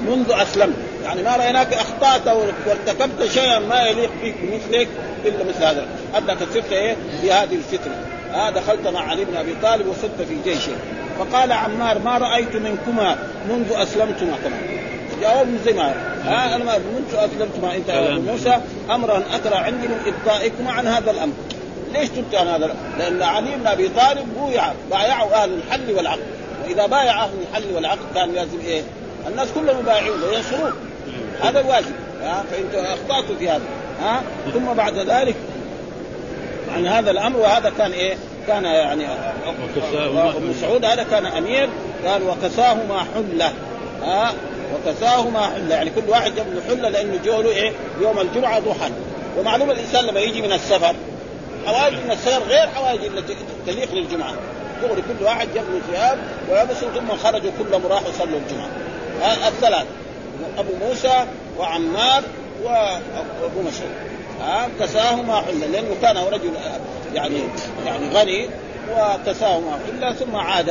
منذ 0.00 0.32
أسلمت. 0.32 0.76
يعني 1.04 1.22
ما 1.22 1.36
رأيناك 1.36 1.72
أخطأت 1.72 2.28
وارتكبت 2.66 3.30
شيئا 3.30 3.58
ما 3.58 3.82
يليق 3.82 4.10
بك 4.22 4.34
مثلك 4.42 4.88
إلا 5.24 5.44
مثل 5.44 5.64
هذا. 5.64 5.86
انك 6.18 6.38
صرت 6.54 6.72
إيه؟ 6.72 6.96
في 7.20 7.32
هذه 7.32 7.54
الفتنة. 7.54 7.94
ها 8.32 8.50
دخلت 8.50 8.88
مع 8.88 9.00
علي 9.00 9.24
بن 9.24 9.36
أبي 9.36 9.54
طالب 9.62 9.86
وصرت 9.86 10.28
في 10.28 10.50
جيشه. 10.50 10.72
فقال 11.18 11.52
عمار 11.52 11.98
ما 11.98 12.18
رأيت 12.18 12.56
منكما 12.56 13.16
منذ 13.48 13.72
أسلمتما 13.72 14.36
كمان 14.44 14.60
جواب 15.22 15.48
زي 15.66 15.72
ما 15.72 15.94
ها 16.24 16.56
أنا 16.56 16.64
ما 16.64 16.78
منذ 16.78 17.14
أسلمتما 17.14 17.76
أنت 17.76 17.88
يا 17.88 18.18
موسى 18.18 18.60
امرا 18.90 19.22
اكره 19.32 19.56
عندي 19.56 19.88
من 19.88 20.00
ابطائكما 20.06 20.72
عن 20.72 20.86
هذا 20.86 21.10
الأمر. 21.10 21.32
ليش 21.92 22.08
تبت 22.08 22.34
عن 22.34 22.46
هذا 22.46 22.76
لأن 22.98 23.22
علي 23.22 23.56
بن 23.56 23.66
أبي 23.66 23.88
طالب 23.88 24.26
بويع 24.38 24.72
بايعوا 24.90 25.34
أهل 25.42 25.50
الحل 25.54 25.94
والعقد 25.94 26.20
واذا 26.66 26.86
بايع 26.86 27.24
أهل 27.24 27.30
الحل 27.50 27.74
والعقد 27.74 27.98
كان 28.14 28.32
لازم 28.32 28.60
إيه؟ 28.66 28.82
الناس 29.28 29.48
كلهم 29.54 29.78
يبايعون 29.78 30.22
وينصرون. 30.22 30.72
هذا 31.40 31.60
الواجب. 31.60 31.92
ها؟ 32.22 32.44
فانتم 32.50 32.78
أخطأتوا 32.78 33.36
في 33.38 33.48
هذا. 33.48 33.64
ها؟ 34.00 34.22
ثم 34.54 34.74
بعد 34.74 34.98
ذلك 34.98 35.34
عن 36.76 36.86
هذا 36.86 37.10
الأمر 37.10 37.40
وهذا 37.40 37.72
كان 37.78 37.92
إيه؟ 37.92 38.16
كان 38.46 38.64
يعني 38.64 39.06
ابن 40.06 40.46
مسعود 40.46 40.84
هذا 40.84 41.02
كان 41.02 41.26
أمير 41.26 41.68
قال 42.06 42.22
وكساهما 42.22 43.06
حلة. 43.14 43.52
ها؟ 44.02 44.32
وكساهما 44.74 45.46
حلة. 45.46 45.74
يعني 45.74 45.90
كل 45.90 46.02
واحد 46.08 46.34
جاب 46.34 46.46
له 46.54 46.62
حلة 46.68 46.88
لأنه 46.88 47.18
جو 47.24 47.42
له 47.42 47.50
إيه؟ 47.50 47.72
يوم 48.00 48.20
الجمعة 48.20 48.58
ضحى. 48.58 48.90
ومعلوم 49.38 49.70
الإنسان 49.70 50.04
لما 50.04 50.20
يجي 50.20 50.42
من 50.42 50.52
السفر 50.52 50.94
حوائج 51.66 51.94
من 51.94 52.10
السير 52.10 52.42
غير 52.42 52.66
حوائج 52.66 53.04
التي 53.04 53.36
تليق 53.66 53.94
للجمعة. 53.94 54.34
دغري 54.82 55.02
كل 55.02 55.24
واحد 55.24 55.48
جاب 55.54 55.64
له 55.64 55.80
ثياب 55.92 56.18
ولبسوا 56.50 56.88
ثم 56.90 57.16
خرجوا 57.16 57.50
كلهم 57.58 57.86
راحوا 57.86 58.12
صلوا 58.18 58.38
الجمعة. 58.38 58.68
الثلاث. 59.48 59.86
أبو 60.58 60.72
موسى 60.88 61.26
وعمار 61.58 62.22
وأبو 62.64 63.60
مسعود. 63.60 63.90
كساهما 64.80 65.36
حلا 65.40 65.66
لأنه 65.66 65.96
كان 66.02 66.16
رجل 66.16 66.50
يعني 67.14 67.40
يعني 67.86 68.08
غني 68.14 68.48
وكساهما 68.92 69.78
حلا 69.86 70.12
ثم 70.12 70.36
عاد 70.36 70.70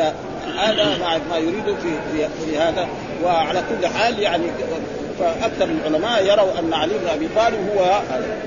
هذا 0.58 0.98
ما 1.30 1.38
يريد 1.38 1.66
في, 1.66 1.90
في, 2.12 2.28
في 2.46 2.58
هذا. 2.58 2.88
وعلى 3.24 3.64
كل 3.70 3.88
حال 3.88 4.20
يعني 4.20 4.44
فأكثر 5.20 5.66
العلماء 5.66 6.26
يروا 6.26 6.60
أن 6.60 6.74
علي 6.74 6.94
بن 6.98 7.08
أبي 7.08 7.30
طالب 7.36 7.70
هو 7.76 8.02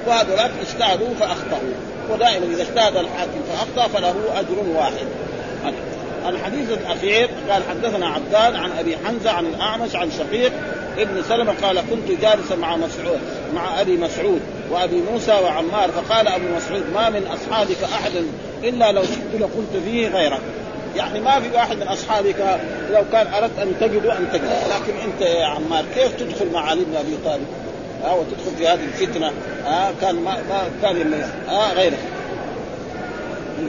وهذولاك 0.07 0.51
اجتهدوا 0.61 1.15
فأخطأوا. 1.21 1.75
ودائما 2.11 2.47
إذا 2.47 2.63
اجتهد 2.63 2.97
الحاكم 2.97 3.41
فأخطأ 3.49 3.89
فله 3.89 4.15
أجر 4.37 4.77
واحد. 4.77 5.07
الحديث 6.29 6.71
الأخير 6.71 7.29
قال 7.51 7.63
حدثنا 7.71 8.07
عبدان 8.07 8.57
عن 8.57 8.71
أبي 8.79 8.97
حمزة 8.97 9.31
عن 9.31 9.47
الأعمش 9.47 9.97
عن 9.97 10.11
شقيق 10.11 10.53
ابن 10.99 11.23
سلمة 11.29 11.55
قال 11.63 11.81
كنت 11.91 12.21
جالسا 12.21 12.57
مع 12.57 12.77
مسعود 12.77 13.21
مع 13.55 13.81
أبي 13.81 13.97
مسعود 13.97 14.41
وأبي 14.71 15.03
موسى 15.13 15.33
وعمار 15.33 15.91
فقال 15.91 16.29
أبو 16.29 16.45
مسعود 16.57 16.83
ما 16.95 17.11
من 17.11 17.27
أصحابك 17.27 17.83
أحد 17.85 18.13
إلا 18.65 18.93
لو 18.93 19.03
شئت 19.03 19.41
لقلت 19.41 19.83
فيه 19.85 20.09
غيرك. 20.09 20.41
يعني 20.97 21.21
ما 21.21 21.41
في 21.41 21.55
واحد 21.55 21.77
من 21.77 21.89
أصحابك 21.89 22.61
لو 22.91 23.03
كان 23.13 23.27
أردت 23.27 23.59
أن 23.59 23.75
تجده 23.81 24.19
ان 24.19 24.29
تجده 24.33 24.67
لكن 24.67 24.93
أنت 25.05 25.21
يا 25.21 25.47
عمار 25.47 25.85
كيف 25.95 26.17
تدخل 26.17 26.53
مع 26.53 26.71
علي 26.71 26.85
بن 26.85 26.97
أبي 26.97 27.17
طالب؟ 27.25 27.47
ها 28.05 28.13
وتدخل 28.13 28.57
في 28.59 28.69
هذه 28.69 28.85
الفتنة؟ 28.85 29.33
ها 29.65 29.93
كان 30.01 30.15
ما, 30.15 30.37
ما 30.49 30.63
كان 30.83 31.25
غيرك. 31.77 31.99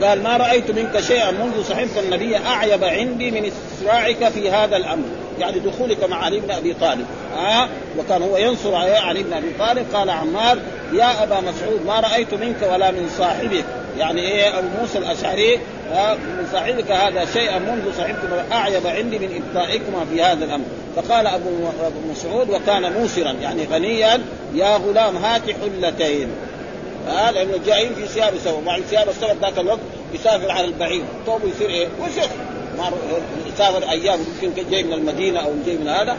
قال 0.02 0.22
ما 0.22 0.36
رأيت 0.36 0.70
منك 0.70 1.00
شيئا 1.00 1.30
منذ 1.30 1.64
صحبت 1.68 1.98
النبي 2.04 2.36
أعيب 2.36 2.84
عندي 2.84 3.30
من 3.30 3.52
إسراعك 3.78 4.28
في 4.28 4.50
هذا 4.50 4.76
الأمر. 4.76 5.04
يعني 5.38 5.58
دخولك 5.58 6.04
مع 6.04 6.24
علي 6.24 6.40
بن 6.40 6.50
أبي 6.50 6.74
طالب. 6.74 7.06
آه 7.36 7.68
وكان 7.98 8.22
هو 8.22 8.36
ينصر 8.36 8.74
علي 8.74 9.22
بن 9.22 9.32
أبي 9.32 9.50
طالب. 9.58 9.86
قال 9.94 10.10
عمار 10.10 10.58
يا 10.92 11.22
أبا 11.22 11.40
مسعود 11.40 11.86
ما 11.86 12.00
رأيت 12.00 12.34
منك 12.34 12.72
ولا 12.72 12.90
من 12.90 13.10
صاحبك. 13.18 13.64
يعني 13.98 14.20
إيه 14.20 14.58
أبو 14.58 14.68
موسى 14.80 14.98
الأشعري 14.98 15.58
آه 15.92 16.14
من 16.14 16.48
صاحبك 16.52 16.90
هذا 16.90 17.24
شيئا 17.24 17.58
منذ 17.58 17.96
صحبتم 17.98 18.52
أعيب 18.52 18.86
عندي 18.86 19.18
من 19.18 19.42
ابطائكما 19.42 20.04
في 20.12 20.22
هذا 20.22 20.44
الأمر. 20.44 20.64
فقال 20.96 21.26
أبو 21.26 21.50
مسعود 22.10 22.50
وكان 22.50 22.92
موسرا 22.92 23.32
يعني 23.32 23.64
غنيا 23.72 24.20
يا 24.54 24.76
غلام 24.76 25.16
هات 25.16 25.42
حلتين. 25.42 26.28
آه 27.10 27.30
لأنه 27.30 27.58
جايين 27.66 27.94
في 27.94 28.06
ثياب 28.06 28.32
سوا. 28.44 28.60
مع 28.60 28.76
الثياب 28.76 29.08
السوا 29.08 29.32
ذاك 29.42 29.58
الوقت 29.58 29.80
يسافر 30.14 30.50
على 30.50 30.64
البعير. 30.64 31.04
طوبه 31.26 31.48
يصير 31.48 31.70
إيه؟ 31.70 31.88
وسخ 32.00 32.30
يسافر 33.54 33.90
أيام 33.90 34.18
يمكن 34.42 34.70
جاي 34.70 34.82
من 34.82 34.92
المدينة 34.92 35.40
أو 35.40 35.52
جاي 35.66 35.76
من 35.76 35.88
هذا. 35.88 36.16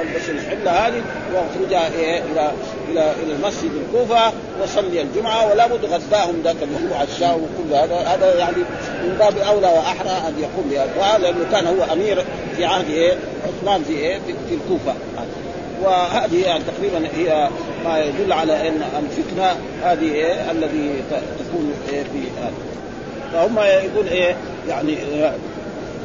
البس 0.00 0.28
الحله 0.28 0.70
هذه 0.70 1.02
واخرج 1.34 1.72
إيه؟ 1.72 2.22
إلى 2.22 2.52
إلى 2.90 3.12
إلى 3.22 3.32
المسجد 3.32 3.70
الكوفة 3.86 4.32
وصلي 4.62 5.02
الجمعة 5.02 5.50
ولا 5.50 5.66
بد 5.66 5.84
غداهم 5.84 6.42
ذاك 6.44 6.56
الأسبوع 6.62 7.02
الشاو 7.02 7.36
وكل 7.36 7.74
هذا. 7.74 7.96
هذا 7.96 8.38
يعني 8.38 8.56
من 9.02 9.16
باب 9.18 9.38
أولى 9.38 9.66
وأحرى 9.66 10.28
أن 10.28 10.34
يقوم 10.40 10.70
بهذا. 10.70 11.18
لأنه 11.18 11.50
كان 11.52 11.66
هو 11.66 11.92
أمير 11.92 12.24
في 12.56 12.64
عهد 12.64 12.90
إيه؟ 12.90 13.18
عثمان 13.46 13.84
في 13.84 13.92
إيه؟ 13.92 14.18
في 14.48 14.54
الكوفة. 14.54 14.94
وهذه 15.82 16.44
يعني 16.44 16.64
تقريبا 16.64 17.08
هي 17.16 17.48
ما 17.84 17.98
يدل 17.98 18.32
على 18.32 18.68
إن 18.68 18.82
الفتنة 18.98 19.56
هذه 19.82 20.14
إيه 20.14 20.50
الذي 20.50 21.02
تكون 21.12 21.72
إيه 21.92 22.02
في 22.02 22.18
هذا. 22.40 22.52
فهم 23.32 23.58
يقول 23.58 24.08
إيه 24.08 24.36
يعني 24.68 24.96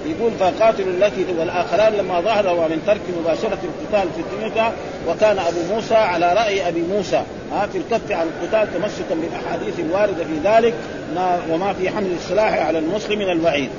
يقول 0.05 0.31
فقاتلوا 0.39 0.93
التي 0.93 1.25
والآخران 1.39 1.93
لما 1.93 2.21
ظهر 2.21 2.69
من 2.69 2.81
ترك 2.87 3.01
مباشرة 3.21 3.57
القتال 3.63 4.09
في 4.15 4.21
الدنيا 4.21 4.71
وكان 5.07 5.39
أبو 5.39 5.73
موسى 5.75 5.95
على 5.95 6.33
رأي 6.33 6.67
أبي 6.67 6.81
موسى. 6.81 7.23
ها 7.51 7.67
في 7.67 7.77
الكف 7.77 8.11
عن 8.11 8.27
القتال 8.27 8.73
تمسكا 8.73 9.15
بالأحاديث 9.15 9.79
الواردة 9.79 10.23
في 10.23 10.39
ذلك 10.43 10.73
ما 11.15 11.39
وما 11.51 11.73
في 11.73 11.89
حمل 11.89 12.11
السلاح 12.11 12.53
على 12.53 12.79
المسلم 12.79 13.19
من 13.19 13.29
الوعيد 13.29 13.69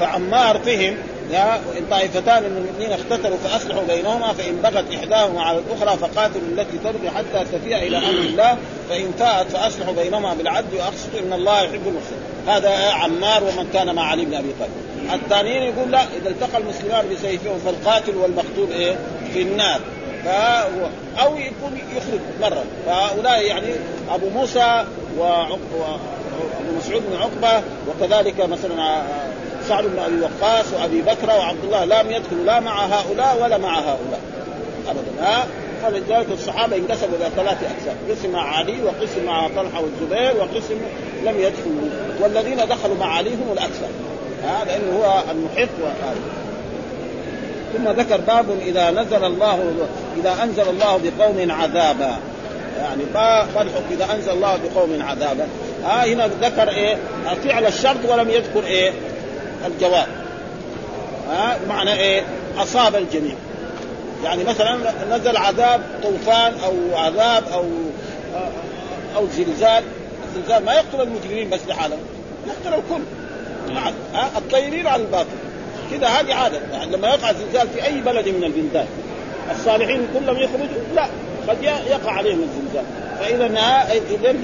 فعمار 0.00 0.58
فهم 0.58 0.94
ان 1.38 1.86
طائفتان 1.90 2.42
من 2.42 2.56
المؤمنين 2.56 2.92
اختتلوا 2.92 3.36
فأصلحوا 3.36 3.82
بينهما 3.88 4.32
فإن 4.32 4.56
بغت 4.56 4.84
إحداهما 4.94 5.42
على 5.42 5.58
الأخرى 5.58 5.98
فقاتلوا 5.98 6.48
التي 6.52 6.78
تبغي 6.78 7.10
حتى 7.10 7.44
تفيء 7.52 7.76
إلى 7.76 7.98
أمر 7.98 8.08
الله 8.08 8.56
فإن 8.88 9.12
فاءت 9.18 9.50
فأصلحوا 9.50 9.94
بينهما 9.94 10.34
بالعدل 10.34 10.76
وأقسطوا 10.76 11.20
إن 11.20 11.32
الله 11.32 11.62
يحب 11.62 11.80
المحسنين 11.86 12.20
هذا 12.46 12.92
عمار 12.92 13.44
ومن 13.44 13.70
كان 13.72 13.94
مع 13.94 14.02
علي 14.02 14.24
بن 14.24 14.34
أبي 14.34 14.48
طالب 14.60 14.72
الثانيين 15.14 15.62
يقول 15.62 15.90
لا 15.90 16.02
إذا 16.02 16.28
التقى 16.28 16.58
المسلمان 16.58 17.04
بسيفهم 17.14 17.58
فالقاتل 17.58 18.16
والمقتول 18.16 18.72
إيه 18.72 18.96
في 19.32 19.42
النار. 19.42 19.80
أو 21.18 21.36
يكون 21.36 21.78
يخرج 21.96 22.20
مرة 22.40 22.64
فهؤلاء 22.86 23.42
يعني 23.42 23.74
أبو 24.10 24.28
موسى. 24.28 24.84
وابو 25.18 25.58
مسعود 26.78 27.02
بن 27.10 27.16
عقبة 27.16 27.62
وكذلك 27.88 28.40
مثلا 28.40 29.02
سعد 29.68 29.84
بن 29.84 29.98
أبي 29.98 30.20
وقاص 30.20 30.64
وأبي 30.72 31.02
بكر 31.02 31.28
وعبد 31.28 31.64
الله 31.64 31.84
لم 31.84 32.10
يدخلوا 32.10 32.44
لا 32.44 32.60
مع 32.60 32.86
هؤلاء 32.86 33.38
ولا 33.42 33.58
مع 33.58 33.78
هؤلاء. 33.78 34.20
ابدا 34.88 35.22
ها؟ 35.22 35.46
فلذلك 35.82 36.26
الصحابة 36.32 36.76
انقسموا 36.76 37.16
إلى 37.16 37.30
ثلاث 37.36 37.58
أقسام 37.62 37.96
قسم 38.10 38.32
مع 38.32 38.56
علي 38.56 38.82
وقسم 38.82 39.24
مع 39.26 39.48
طلحة 39.48 39.82
والزبير 39.82 40.36
وقسم 40.36 40.76
لم 41.24 41.40
يدخلوا 41.40 41.88
والذين 42.20 42.56
دخلوا 42.56 42.96
مع 43.00 43.16
علي 43.16 43.30
هم 43.30 43.52
الأكثر 43.52 43.86
هذا 44.42 44.64
لأنه 44.64 44.98
هو 44.98 45.22
المحق 45.30 45.68
وهذا 45.82 46.16
ثم 47.74 47.88
ذكر 48.00 48.20
باب 48.20 48.46
إذا 48.66 48.90
نزل 48.90 49.24
الله 49.24 49.74
إذا 50.16 50.42
أنزل 50.42 50.68
الله 50.68 51.00
بقوم 51.04 51.50
عذابا 51.50 52.16
يعني 52.78 53.02
الحكم 53.56 53.84
إذا 53.90 54.14
أنزل 54.14 54.32
الله 54.32 54.56
بقوم 54.56 55.02
عذابا. 55.02 55.48
ها 55.84 56.02
آه 56.02 56.06
هنا 56.06 56.26
ذكر 56.42 56.68
إيه؟ 56.68 56.96
فعل 57.44 57.66
الشرط 57.66 58.04
ولم 58.08 58.30
يذكر 58.30 58.64
إيه؟ 58.66 58.92
الجواب. 59.66 60.08
ها؟ 61.30 61.58
معنى 61.68 61.92
إيه؟ 61.92 62.24
أصاب 62.58 62.96
الجميع. 62.96 63.34
يعني 64.24 64.44
مثلا 64.44 64.78
نزل 65.10 65.36
عذاب 65.36 65.80
طوفان 66.02 66.52
أو 66.64 66.96
عذاب 66.96 67.44
أو 67.52 67.64
أو 69.16 69.26
زلزال. 69.26 69.84
الزلزال 70.28 70.64
ما 70.64 70.72
يقتل 70.72 71.00
المجرمين 71.00 71.50
بس 71.50 71.60
لحالهم 71.68 71.98
يقتل 72.46 72.78
الكل. 72.78 73.02
ها؟ 74.14 74.30
الطيبين 74.36 74.86
على 74.86 75.02
الباطل. 75.02 75.28
كذا 75.90 76.08
هذه 76.08 76.34
عادة. 76.34 76.60
يعني 76.72 76.96
لما 76.96 77.08
يقع 77.08 77.32
زلزال 77.32 77.68
في 77.68 77.84
أي 77.84 78.00
بلد 78.00 78.28
من 78.28 78.44
البلدان 78.44 78.86
الصالحين 79.50 80.08
كلهم 80.14 80.36
يخرجوا 80.36 80.94
لا 80.94 81.08
قد 81.48 81.62
يقع 81.62 82.12
عليهم 82.12 82.40
الزلزال. 82.42 82.84
فإذا 83.18 83.48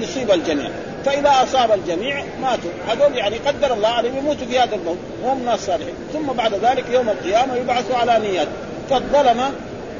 يصيب 0.01 0.31
الجميع. 0.31 0.69
فإذا 1.05 1.43
أصاب 1.43 1.71
الجميع 1.71 2.23
ماتوا. 2.41 2.71
هذول 2.87 3.17
يعني 3.17 3.37
قدر 3.37 3.73
الله 3.73 3.89
عليهم 3.89 4.17
يموتوا 4.17 4.47
في 4.47 4.59
هذا 4.59 4.75
الموت 4.75 4.97
وهم 5.23 5.45
ناس 5.45 5.65
صالحين 5.65 5.93
ثم 6.13 6.27
بعد 6.27 6.53
ذلك 6.53 6.85
يوم 6.91 7.09
القيامة 7.09 7.55
يبعثوا 7.55 7.95
على 7.95 8.19
نيات. 8.19 8.47
فالظلمه 8.89 9.51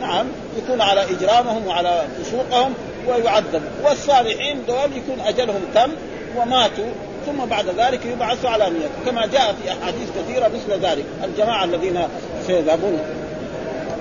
نعم 0.01 0.25
يكون 0.57 0.81
على 0.81 1.01
إجرامهم 1.03 1.67
وعلى 1.67 2.03
فسوقهم 2.19 2.73
ويعذب. 3.07 3.61
والصالحين 3.83 4.65
دول 4.67 4.97
يكون 4.97 5.19
أجلهم 5.25 5.61
تم 5.75 5.91
وماتوا. 6.37 6.91
ثم 7.25 7.45
بعد 7.45 7.65
ذلك 7.77 8.05
يبعثوا 8.05 8.49
على 8.49 8.69
نية 8.69 8.87
كما 9.05 9.25
جاء 9.25 9.55
في 9.63 9.71
أحاديث 9.71 10.09
كثيرة 10.19 10.47
مثل 10.47 10.85
ذلك. 10.85 11.05
الجماعة 11.23 11.63
الذين 11.63 11.99
سيذهبون 12.47 12.99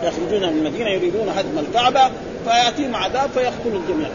يخرجون 0.02 0.52
من 0.52 0.66
المدينة 0.66 0.90
يريدون 0.90 1.28
هدم 1.28 1.58
الكعبة 1.58 2.10
فيأتيهم 2.44 2.96
عذاب 2.96 3.30
فيقتل 3.30 3.76
الجميع. 3.76 4.08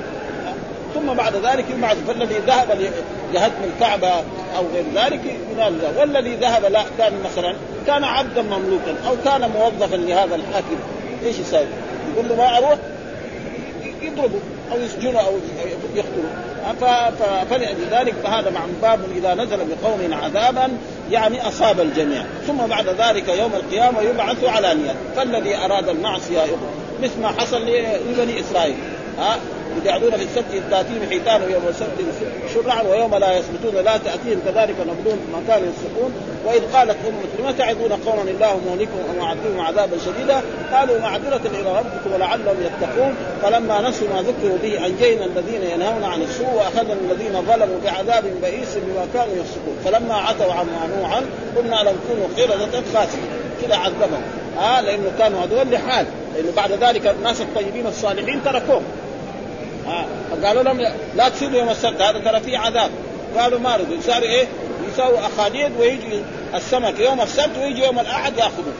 ثم 0.95 1.13
بعد 1.13 1.35
ذلك 1.35 1.65
يبعث 1.77 1.97
فالذي 2.07 2.35
ذهب 2.47 2.91
لهدم 3.33 3.63
الكعبة 3.73 4.09
أو 4.57 4.63
غير 4.73 4.85
ذلك 4.95 5.21
ينال 5.51 5.79
والذي 5.99 6.35
ذهب 6.35 6.65
لا 6.65 6.83
كان 6.97 7.13
مثلا 7.25 7.55
كان 7.87 8.03
عبدا 8.03 8.41
مملوكا 8.41 8.95
أو 9.07 9.15
كان 9.25 9.49
موظفا 9.49 9.95
لهذا 9.95 10.35
الحاكم. 10.35 10.77
إيش 11.25 11.39
يسوي؟ 11.39 11.65
يقول 12.13 12.29
له 12.29 12.35
ما 12.35 12.57
أروح 12.57 12.77
يضربه 14.01 14.39
أو 14.71 14.79
يسجنوا 14.79 15.21
أو 15.21 15.33
يقتلوا 15.95 16.29
فلذلك 17.49 18.13
فهذا 18.23 18.49
مع 18.49 18.61
باب 18.81 18.99
إذا 19.17 19.33
نزل 19.33 19.57
بقوم 19.57 20.13
عذابا 20.23 20.77
يعني 21.11 21.47
أصاب 21.47 21.79
الجميع. 21.79 22.23
ثم 22.47 22.57
بعد 22.57 22.87
ذلك 22.87 23.29
يوم 23.29 23.51
القيامة 23.53 24.01
يبعث 24.01 24.43
على 24.43 24.73
نية. 24.73 24.95
فالذي 25.15 25.55
أراد 25.55 25.89
المعصية 25.89 26.41
مثل 27.03 27.21
ما 27.21 27.27
حصل 27.27 27.61
لبني 28.09 28.39
إسرائيل. 28.39 28.75
ها؟ 29.19 29.37
يقعدون 29.85 30.11
في 30.11 30.23
السبت 30.23 30.63
تاتيهم 30.71 31.09
حيتان 31.09 31.41
ويوم 31.43 31.63
السبت 31.69 31.97
شرعا 32.53 32.81
ويوم 32.81 33.15
لا 33.15 33.37
يثبتون 33.37 33.83
لا 33.83 33.97
تأتيهم 33.97 34.41
كذلك 34.45 34.75
نبلون 34.79 35.19
ما 35.33 35.41
كانوا 35.47 35.67
يسرقون 35.67 36.13
وإذ 36.45 36.61
قالت 36.73 36.97
امه 37.07 37.49
لم 37.49 37.55
تعظون 37.57 37.91
قوما 38.05 38.21
الله 38.21 38.59
مهلكهم 38.67 39.03
أو 39.09 39.25
معذبهم 39.25 39.59
عذابا 39.59 39.97
شديدا؟ 40.05 40.41
قالوا 40.73 40.99
معذرة 40.99 41.41
إلى 41.45 41.77
ربكم 41.79 42.13
ولعلهم 42.13 42.55
يتقون. 42.61 43.15
فلما 43.41 43.89
نسوا 43.89 44.07
ما 44.07 44.21
ذكروا 44.21 44.57
به 44.63 44.85
أنجينا 44.85 45.25
الذين 45.25 45.63
ينهون 45.63 46.03
عن 46.03 46.21
السوء 46.21 46.53
وأخذنا 46.53 46.93
الذين 46.93 47.41
ظلموا 47.41 47.79
بعذاب 47.83 48.23
بئيس 48.41 48.75
بما 48.75 49.07
كانوا 49.13 49.35
يفسقون. 49.35 49.77
فلما 49.85 50.15
عتوا 50.15 50.53
عما 50.53 51.07
عنه 51.07 51.25
قلنا 51.57 51.75
لهم 51.75 51.95
كونوا 52.07 52.27
قردة 52.37 52.81
خاسرين. 52.93 53.29
كذا 53.61 53.75
عذبهم. 53.75 54.21
آه 54.59 54.81
لأنه 54.81 55.11
كانوا 55.19 55.39
هذول 55.43 55.71
لحال. 55.71 56.05
لأنه 56.35 56.51
بعد 56.55 56.71
ذلك 56.71 57.07
الناس 57.07 57.41
الطيبين 57.41 57.87
الصالحين 57.87 58.43
تركوهم. 58.45 58.83
آه 59.87 60.05
فقالوا 60.31 60.63
لهم 60.63 60.81
لا 61.15 61.29
تصيروا 61.29 61.57
يوم 61.57 61.69
السبت 61.69 62.01
هذا 62.01 62.19
ترى 62.19 62.39
فيه 62.39 62.57
عذاب. 62.57 62.91
قالوا 63.37 63.59
ما 63.59 63.75
رضوا 63.75 63.97
صاروا 64.01 64.27
إيه؟ 64.27 64.47
يساووا 64.93 65.19
اخاديد 65.19 65.71
ويجي 65.79 66.23
السمك 66.55 66.99
يوم 66.99 67.21
السبت 67.21 67.57
ويجي 67.57 67.85
يوم 67.85 67.99
الأحد 67.99 68.37
يأخذوه. 68.37 68.73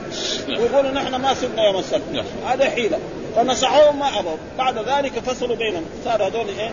ويقولوا 0.48 0.92
نحن 0.92 1.16
ما 1.16 1.34
صرنا 1.34 1.64
يوم 1.64 1.80
السبت. 1.80 2.26
هذا 2.48 2.70
حيلة. 2.70 3.00
فنصحوهم 3.36 4.00
ما 4.00 4.20
أبوا. 4.20 4.38
بعد 4.58 4.78
ذلك 4.78 5.20
فصلوا 5.20 5.56
بينهم. 5.56 5.86
صار 6.06 6.28
هذول 6.28 6.46
إيه؟ 6.60 6.72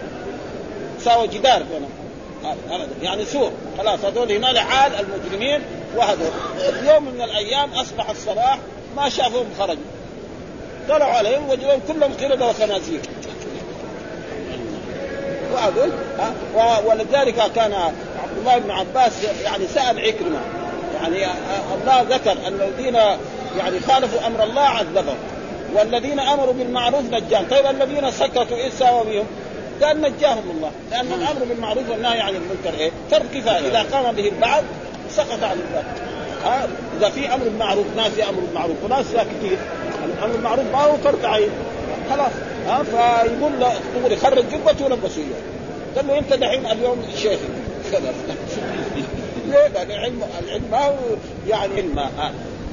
ساووا 1.04 1.26
جدار 1.26 1.62
بينهم. 1.62 1.90
يعني 3.02 3.24
سور 3.24 3.52
خلاص 3.78 4.04
هذول 4.04 4.32
هنا 4.32 4.46
لحال 4.46 4.92
المجرمين 4.94 5.60
وهذول. 5.96 6.30
يوم 6.82 7.04
من 7.04 7.22
الأيام 7.22 7.72
أصبح 7.72 8.10
الصباح 8.10 8.58
ما 8.96 9.08
شافوهم 9.08 9.46
خرجوا. 9.58 9.82
طلعوا 10.88 11.12
عليهم 11.12 11.50
وجدوهم 11.50 11.80
كلهم 11.88 12.12
قردة 12.20 12.46
وخنازير 12.46 13.00
وهذول 15.53 15.90
ولذلك 16.86 17.53
كان 17.55 17.72
عبد 18.22 18.38
الله 18.38 18.59
بن 18.59 18.70
عباس 18.70 19.12
يعني 19.44 19.66
سأل 19.66 20.00
عكرمة 20.00 20.38
يعني 21.03 21.26
الله 21.82 22.03
ذكر 22.16 22.32
أن 22.32 22.61
الذين 22.61 22.94
يعني 23.59 23.80
خالفوا 23.80 24.26
أمر 24.26 24.44
الله 24.44 24.62
عذبهم 24.62 25.16
والذين 25.74 26.20
أمروا 26.20 26.53
بالمعروف 26.53 27.03
نجاهم. 27.11 27.46
طيب 27.50 27.66
الذين 27.66 28.11
سكتوا 28.11 28.57
إيش 28.57 28.72
ساوى 28.72 29.05
بهم؟ 29.05 29.26
قال 29.82 30.00
نجاهم 30.00 30.50
الله 30.50 30.70
لأن 30.90 31.07
الأمر 31.07 31.44
بالمعروف 31.48 31.90
والنهي 31.90 32.20
عن 32.20 32.34
المنكر 32.34 32.80
إيه؟ 32.80 32.90
فرض 33.11 33.26
كفاية. 33.34 33.68
إذا 33.68 33.86
قام 33.92 34.14
به 34.14 34.28
البعض 34.28 34.62
سقط 35.11 35.42
عن 35.42 35.57
البعض 35.68 35.84
ها؟ 36.44 36.68
إذا 36.98 37.09
في 37.09 37.34
أمر 37.34 37.44
بالمعروف 37.44 37.86
ناس 37.96 38.18
يأمروا 38.18 38.46
بالمعروف 38.46 38.76
وناس 38.84 39.07
كثير 39.07 39.59
الأمر 40.05 40.32
بالمعروف 40.32 40.64
ما 40.72 40.78
هو 40.78 40.96
فرض 40.96 41.24
عين 41.24 41.50
خلاص. 42.11 42.32
ها 42.66 42.82
فيقول 42.82 43.60
له 43.60 43.72
دغري 43.94 44.16
خرج 44.16 44.44
جبته 44.52 44.84
ولبسه 44.84 45.22
اياه 45.22 45.96
قال 45.96 46.06
له 46.06 46.18
أنت 46.18 46.32
دحين 46.32 46.66
اليوم 46.66 47.02
شيخ 47.16 47.38
كذا 47.92 48.14
ليه؟ 49.46 49.82
العلم 49.82 50.22
العلم 50.44 50.64
ما 50.70 50.78
هو 50.78 50.94
يعني 51.48 51.72
علم 51.76 52.00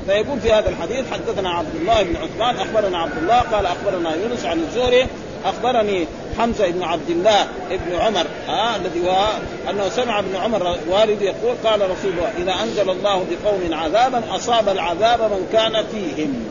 فيقول 0.06 0.40
في 0.40 0.54
هذا 0.54 0.70
الحديث 0.70 1.06
حدثنا 1.12 1.50
عبد 1.50 1.76
الله 1.76 2.04
بن 2.04 2.16
عثمان 2.16 2.56
أخبرنا 2.56 2.98
عبد 2.98 3.18
الله 3.18 3.40
قال 3.40 3.66
أخبرنا 3.66 4.16
يونس 4.16 4.46
عن 4.46 4.60
الزهري 4.60 5.08
أخبرني 5.46 6.08
حمزة 6.38 6.70
بن 6.70 6.84
عبد 6.84 7.10
الله 7.10 7.48
بن 7.70 7.96
عمر 7.96 8.26
آه 8.50 8.76
الذي 8.76 9.10
هو 9.10 9.28
أنه 9.70 9.90
سمع 9.90 10.20
ابن 10.20 10.36
عمر 10.36 10.78
والد 10.90 11.22
يقول 11.22 11.56
قال 11.64 11.82
رسول 11.82 12.12
الله 12.12 12.32
إذا 12.38 12.64
أنزل 12.64 12.90
الله 12.90 13.26
بقوم 13.30 13.74
عذابا 13.74 14.24
أصاب 14.36 14.70
العذاب 14.70 15.22
من 15.22 15.48
كان 15.54 15.86
فيهم. 15.92 16.46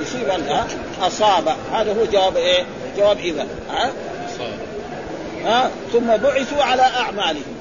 يصيب 0.00 0.28
آه 0.28 0.66
أصاب. 1.06 1.56
هذا 1.72 1.92
هو 1.92 2.04
جواب 2.12 2.36
إيه؟ 2.36 2.64
جواب 2.96 3.18
إذا. 3.18 3.46
ها؟ 3.70 3.90
آه 5.46 5.70
ثم 5.92 6.16
بعثوا 6.16 6.62
على 6.62 6.82
أعمالهم. 6.82 7.56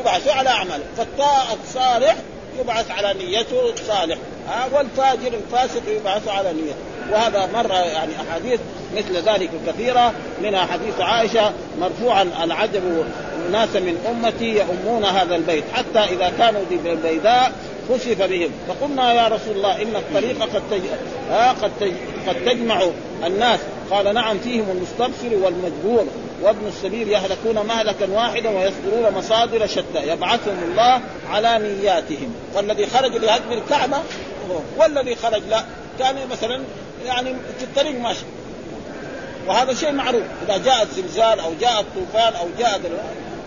يبعثوا 0.00 0.32
على 0.32 0.48
اعمالهم 0.48 0.86
فالطاعة 0.96 1.56
الصالح 1.64 2.16
يبعث 2.60 2.90
على 2.90 3.14
نيته 3.14 3.74
صالح. 3.88 4.18
آه 4.48 4.76
والفاجر 4.76 5.32
الفاسق 5.34 5.82
يبعث 5.88 6.28
على 6.28 6.52
نيته. 6.52 6.74
وهذا 7.12 7.48
مر 7.54 7.70
يعني 7.70 8.12
أحاديث 8.28 8.60
مثل 8.96 9.16
ذلك 9.16 9.50
كثيرة. 9.66 10.12
منها 10.42 10.66
حديث 10.66 11.00
عائشة 11.00 11.52
مرفوعا 11.80 12.22
العجب 12.42 13.04
ناس 13.52 13.76
من 13.76 14.06
أمتي 14.10 14.58
يؤمون 14.58 15.04
هذا 15.04 15.36
البيت. 15.36 15.64
حتى 15.74 15.98
إذا 15.98 16.32
كانوا 16.38 16.62
بالبيداء 16.70 17.52
خسف 17.88 18.22
بهم. 18.22 18.50
فقلنا 18.68 19.12
يا 19.12 19.28
رسول 19.28 19.56
الله 19.56 19.82
إن 19.82 19.96
الطريق 19.96 20.42
قد 20.42 20.62
تج... 20.70 20.80
آه 21.30 21.50
قد 21.50 21.70
تج... 21.80 21.92
قد 22.28 22.44
تجمع 22.44 22.82
الناس. 23.26 23.60
قال 23.90 24.14
نعم 24.14 24.38
فيهم 24.38 24.70
المستبصر 24.70 25.44
والمجبور. 25.44 26.06
وابن 26.42 26.66
السبيل 26.66 27.08
يهلكون 27.08 27.66
مهلكا 27.66 28.10
واحدا 28.10 28.50
ويصدرون 28.50 29.14
مصادر 29.16 29.66
شتى. 29.66 30.08
يبعثهم 30.08 30.62
الله 30.70 31.00
على 31.30 31.58
نياتهم. 31.58 32.34
فالذي 32.54 32.86
خرج 32.86 33.16
لهدم 33.16 33.52
الكعبة 33.52 33.96
والذي 34.76 35.14
خرج 35.14 35.42
لا. 35.50 35.64
كان 35.98 36.16
مثلا 36.30 36.62
يعني 37.06 37.34
في 37.58 37.64
الطريق 37.64 38.00
ماشي. 38.00 38.24
وهذا 39.46 39.74
شيء 39.74 39.92
معروف. 39.92 40.22
إذا 40.48 40.56
جاء 40.56 40.82
الزلزال 40.82 41.40
أو 41.40 41.52
جاء 41.60 41.80
الطوفان 41.80 42.32
أو 42.34 42.46
جاء 42.58 42.80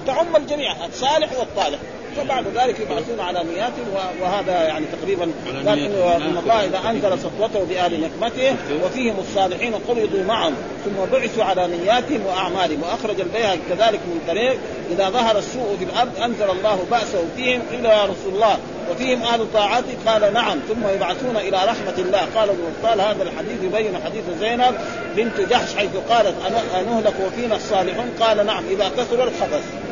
تعم 0.08 0.36
الجميع 0.36 0.86
الصالح 0.86 1.40
والطالح. 1.40 1.80
فبعد 2.18 2.46
ذلك 2.56 2.80
يبعثون 2.80 3.20
على 3.20 3.44
نياتهم 3.44 3.88
وهذا 4.22 4.64
يعني 4.64 4.86
تقريبا 5.02 5.32
قال 5.68 6.24
ان 6.24 6.38
الله 6.38 6.66
إذا 6.66 6.90
أنزل 6.90 7.20
سطوته 7.20 7.64
باهل 7.70 8.02
نقمته 8.02 8.56
وفيهم 8.86 9.16
الصالحين 9.20 9.74
قبضوا 9.74 10.24
معهم 10.28 10.54
ثم 10.86 11.12
بعثوا 11.12 11.44
على 11.44 11.68
نياتهم 11.68 12.26
وأعمالهم. 12.26 12.84
وأخرج 12.84 13.22
البيهقي 13.22 13.60
كذلك 13.70 14.00
من 14.00 14.22
طريق 14.28 14.58
إذا 14.92 15.10
ظهر 15.10 15.38
السوء 15.38 15.76
في 15.80 15.84
الأرض 15.84 16.22
أنزل 16.24 16.50
الله 16.50 16.86
بأسه 16.92 17.24
فيهم 17.36 17.62
قيل 17.72 17.86
يا 17.86 18.04
رسول 18.04 18.34
الله 18.34 18.58
وفيهم 18.92 19.22
أهل 19.22 19.46
طاعته. 19.54 19.98
قال 20.08 20.34
نعم. 20.34 20.60
ثم 20.70 20.88
يبعثون 20.96 21.38
إلى 21.38 21.58
رحمة 21.58 21.98
الله. 21.98 22.28
قال 22.36 22.50
ابن 22.50 22.74
قال 22.84 23.02
هذا 23.02 23.24
الحديث 23.24 23.64
يبين 23.64 23.98
حديث 24.06 24.24
زينب 24.40 24.76
بنت 25.16 25.50
جحش 25.50 25.76
حيث 25.76 25.92
قالت 26.10 26.36
أنهلك 26.80 27.14
وفينا 27.28 27.56
الصالحون؟ 27.56 28.10
قال 28.20 28.46
نعم. 28.46 28.64
إذا 28.72 28.92
كثر 28.98 29.24
الخبث 29.24 29.87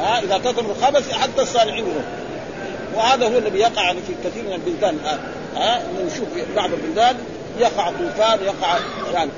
ها 0.00 0.18
إذا 0.22 0.38
كثر 0.38 0.64
الخبث 0.70 1.12
حتى 1.12 1.42
الصالحين 1.42 1.84
يروح 1.84 2.04
وهذا 2.94 3.26
هو 3.26 3.38
الذي 3.38 3.58
يقع 3.58 3.82
يعني 3.82 3.98
في 4.06 4.28
كثير 4.28 4.42
من 4.44 4.52
البلدان 4.52 4.94
الان 4.94 5.18
ها 5.56 5.82
نشوف 6.06 6.28
بعض 6.56 6.70
البلدان 6.72 7.16
يقع 7.58 7.90
طوفان 7.90 8.38
يقع 8.44 8.78
يعني 9.12 9.30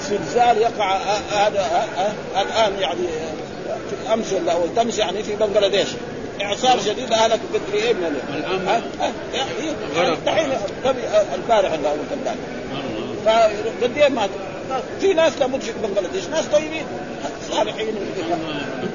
زلزال 0.00 0.56
يقع 0.58 0.96
هذا 1.32 1.86
الآن 2.36 2.80
يعني 2.80 3.06
أمس 4.12 4.32
ولا 4.32 4.54
تمس 4.76 4.98
يعني 4.98 5.22
في 5.22 5.36
بنغلاديش. 5.36 5.88
إعصار 6.42 6.80
شديد 6.80 7.12
أهلك 7.12 7.40
قد 7.54 7.60
إيه 7.74 7.92
من 7.92 8.20
الآن 8.34 8.82
دحين 10.26 10.48
البارح 11.34 11.72
ولا 11.72 11.90
اول 11.90 11.98
امبارح 12.12 12.36
فقد 13.24 13.96
إيه 13.96 14.08
مات 14.08 14.30
في 15.00 15.14
ناس 15.14 15.32
لابد 15.40 15.60
في 15.60 15.72
بنغلاديش 15.82 16.24
ناس 16.26 16.44
طيبين. 16.44 16.86
صالحين 17.50 17.94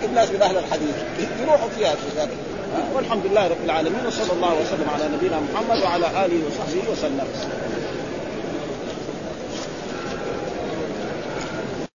الناس 0.03 0.29
من 0.31 0.41
أهل 0.41 0.57
الحديث. 0.57 0.95
يروحوا 1.41 1.69
فيها 1.77 1.89
في 1.89 2.19
ذلك. 2.19 2.37
والحمد 2.93 3.25
لله 3.25 3.47
رب 3.47 3.65
العالمين 3.65 4.05
وصلى 4.05 4.33
الله 4.33 4.53
وسلم 4.53 4.89
على 4.89 5.09
نبينا 5.15 5.39
محمد 5.39 5.83
وعلى 5.83 6.25
آله 6.25 6.39
وصحبه 6.47 6.91
وسلم. 6.91 7.27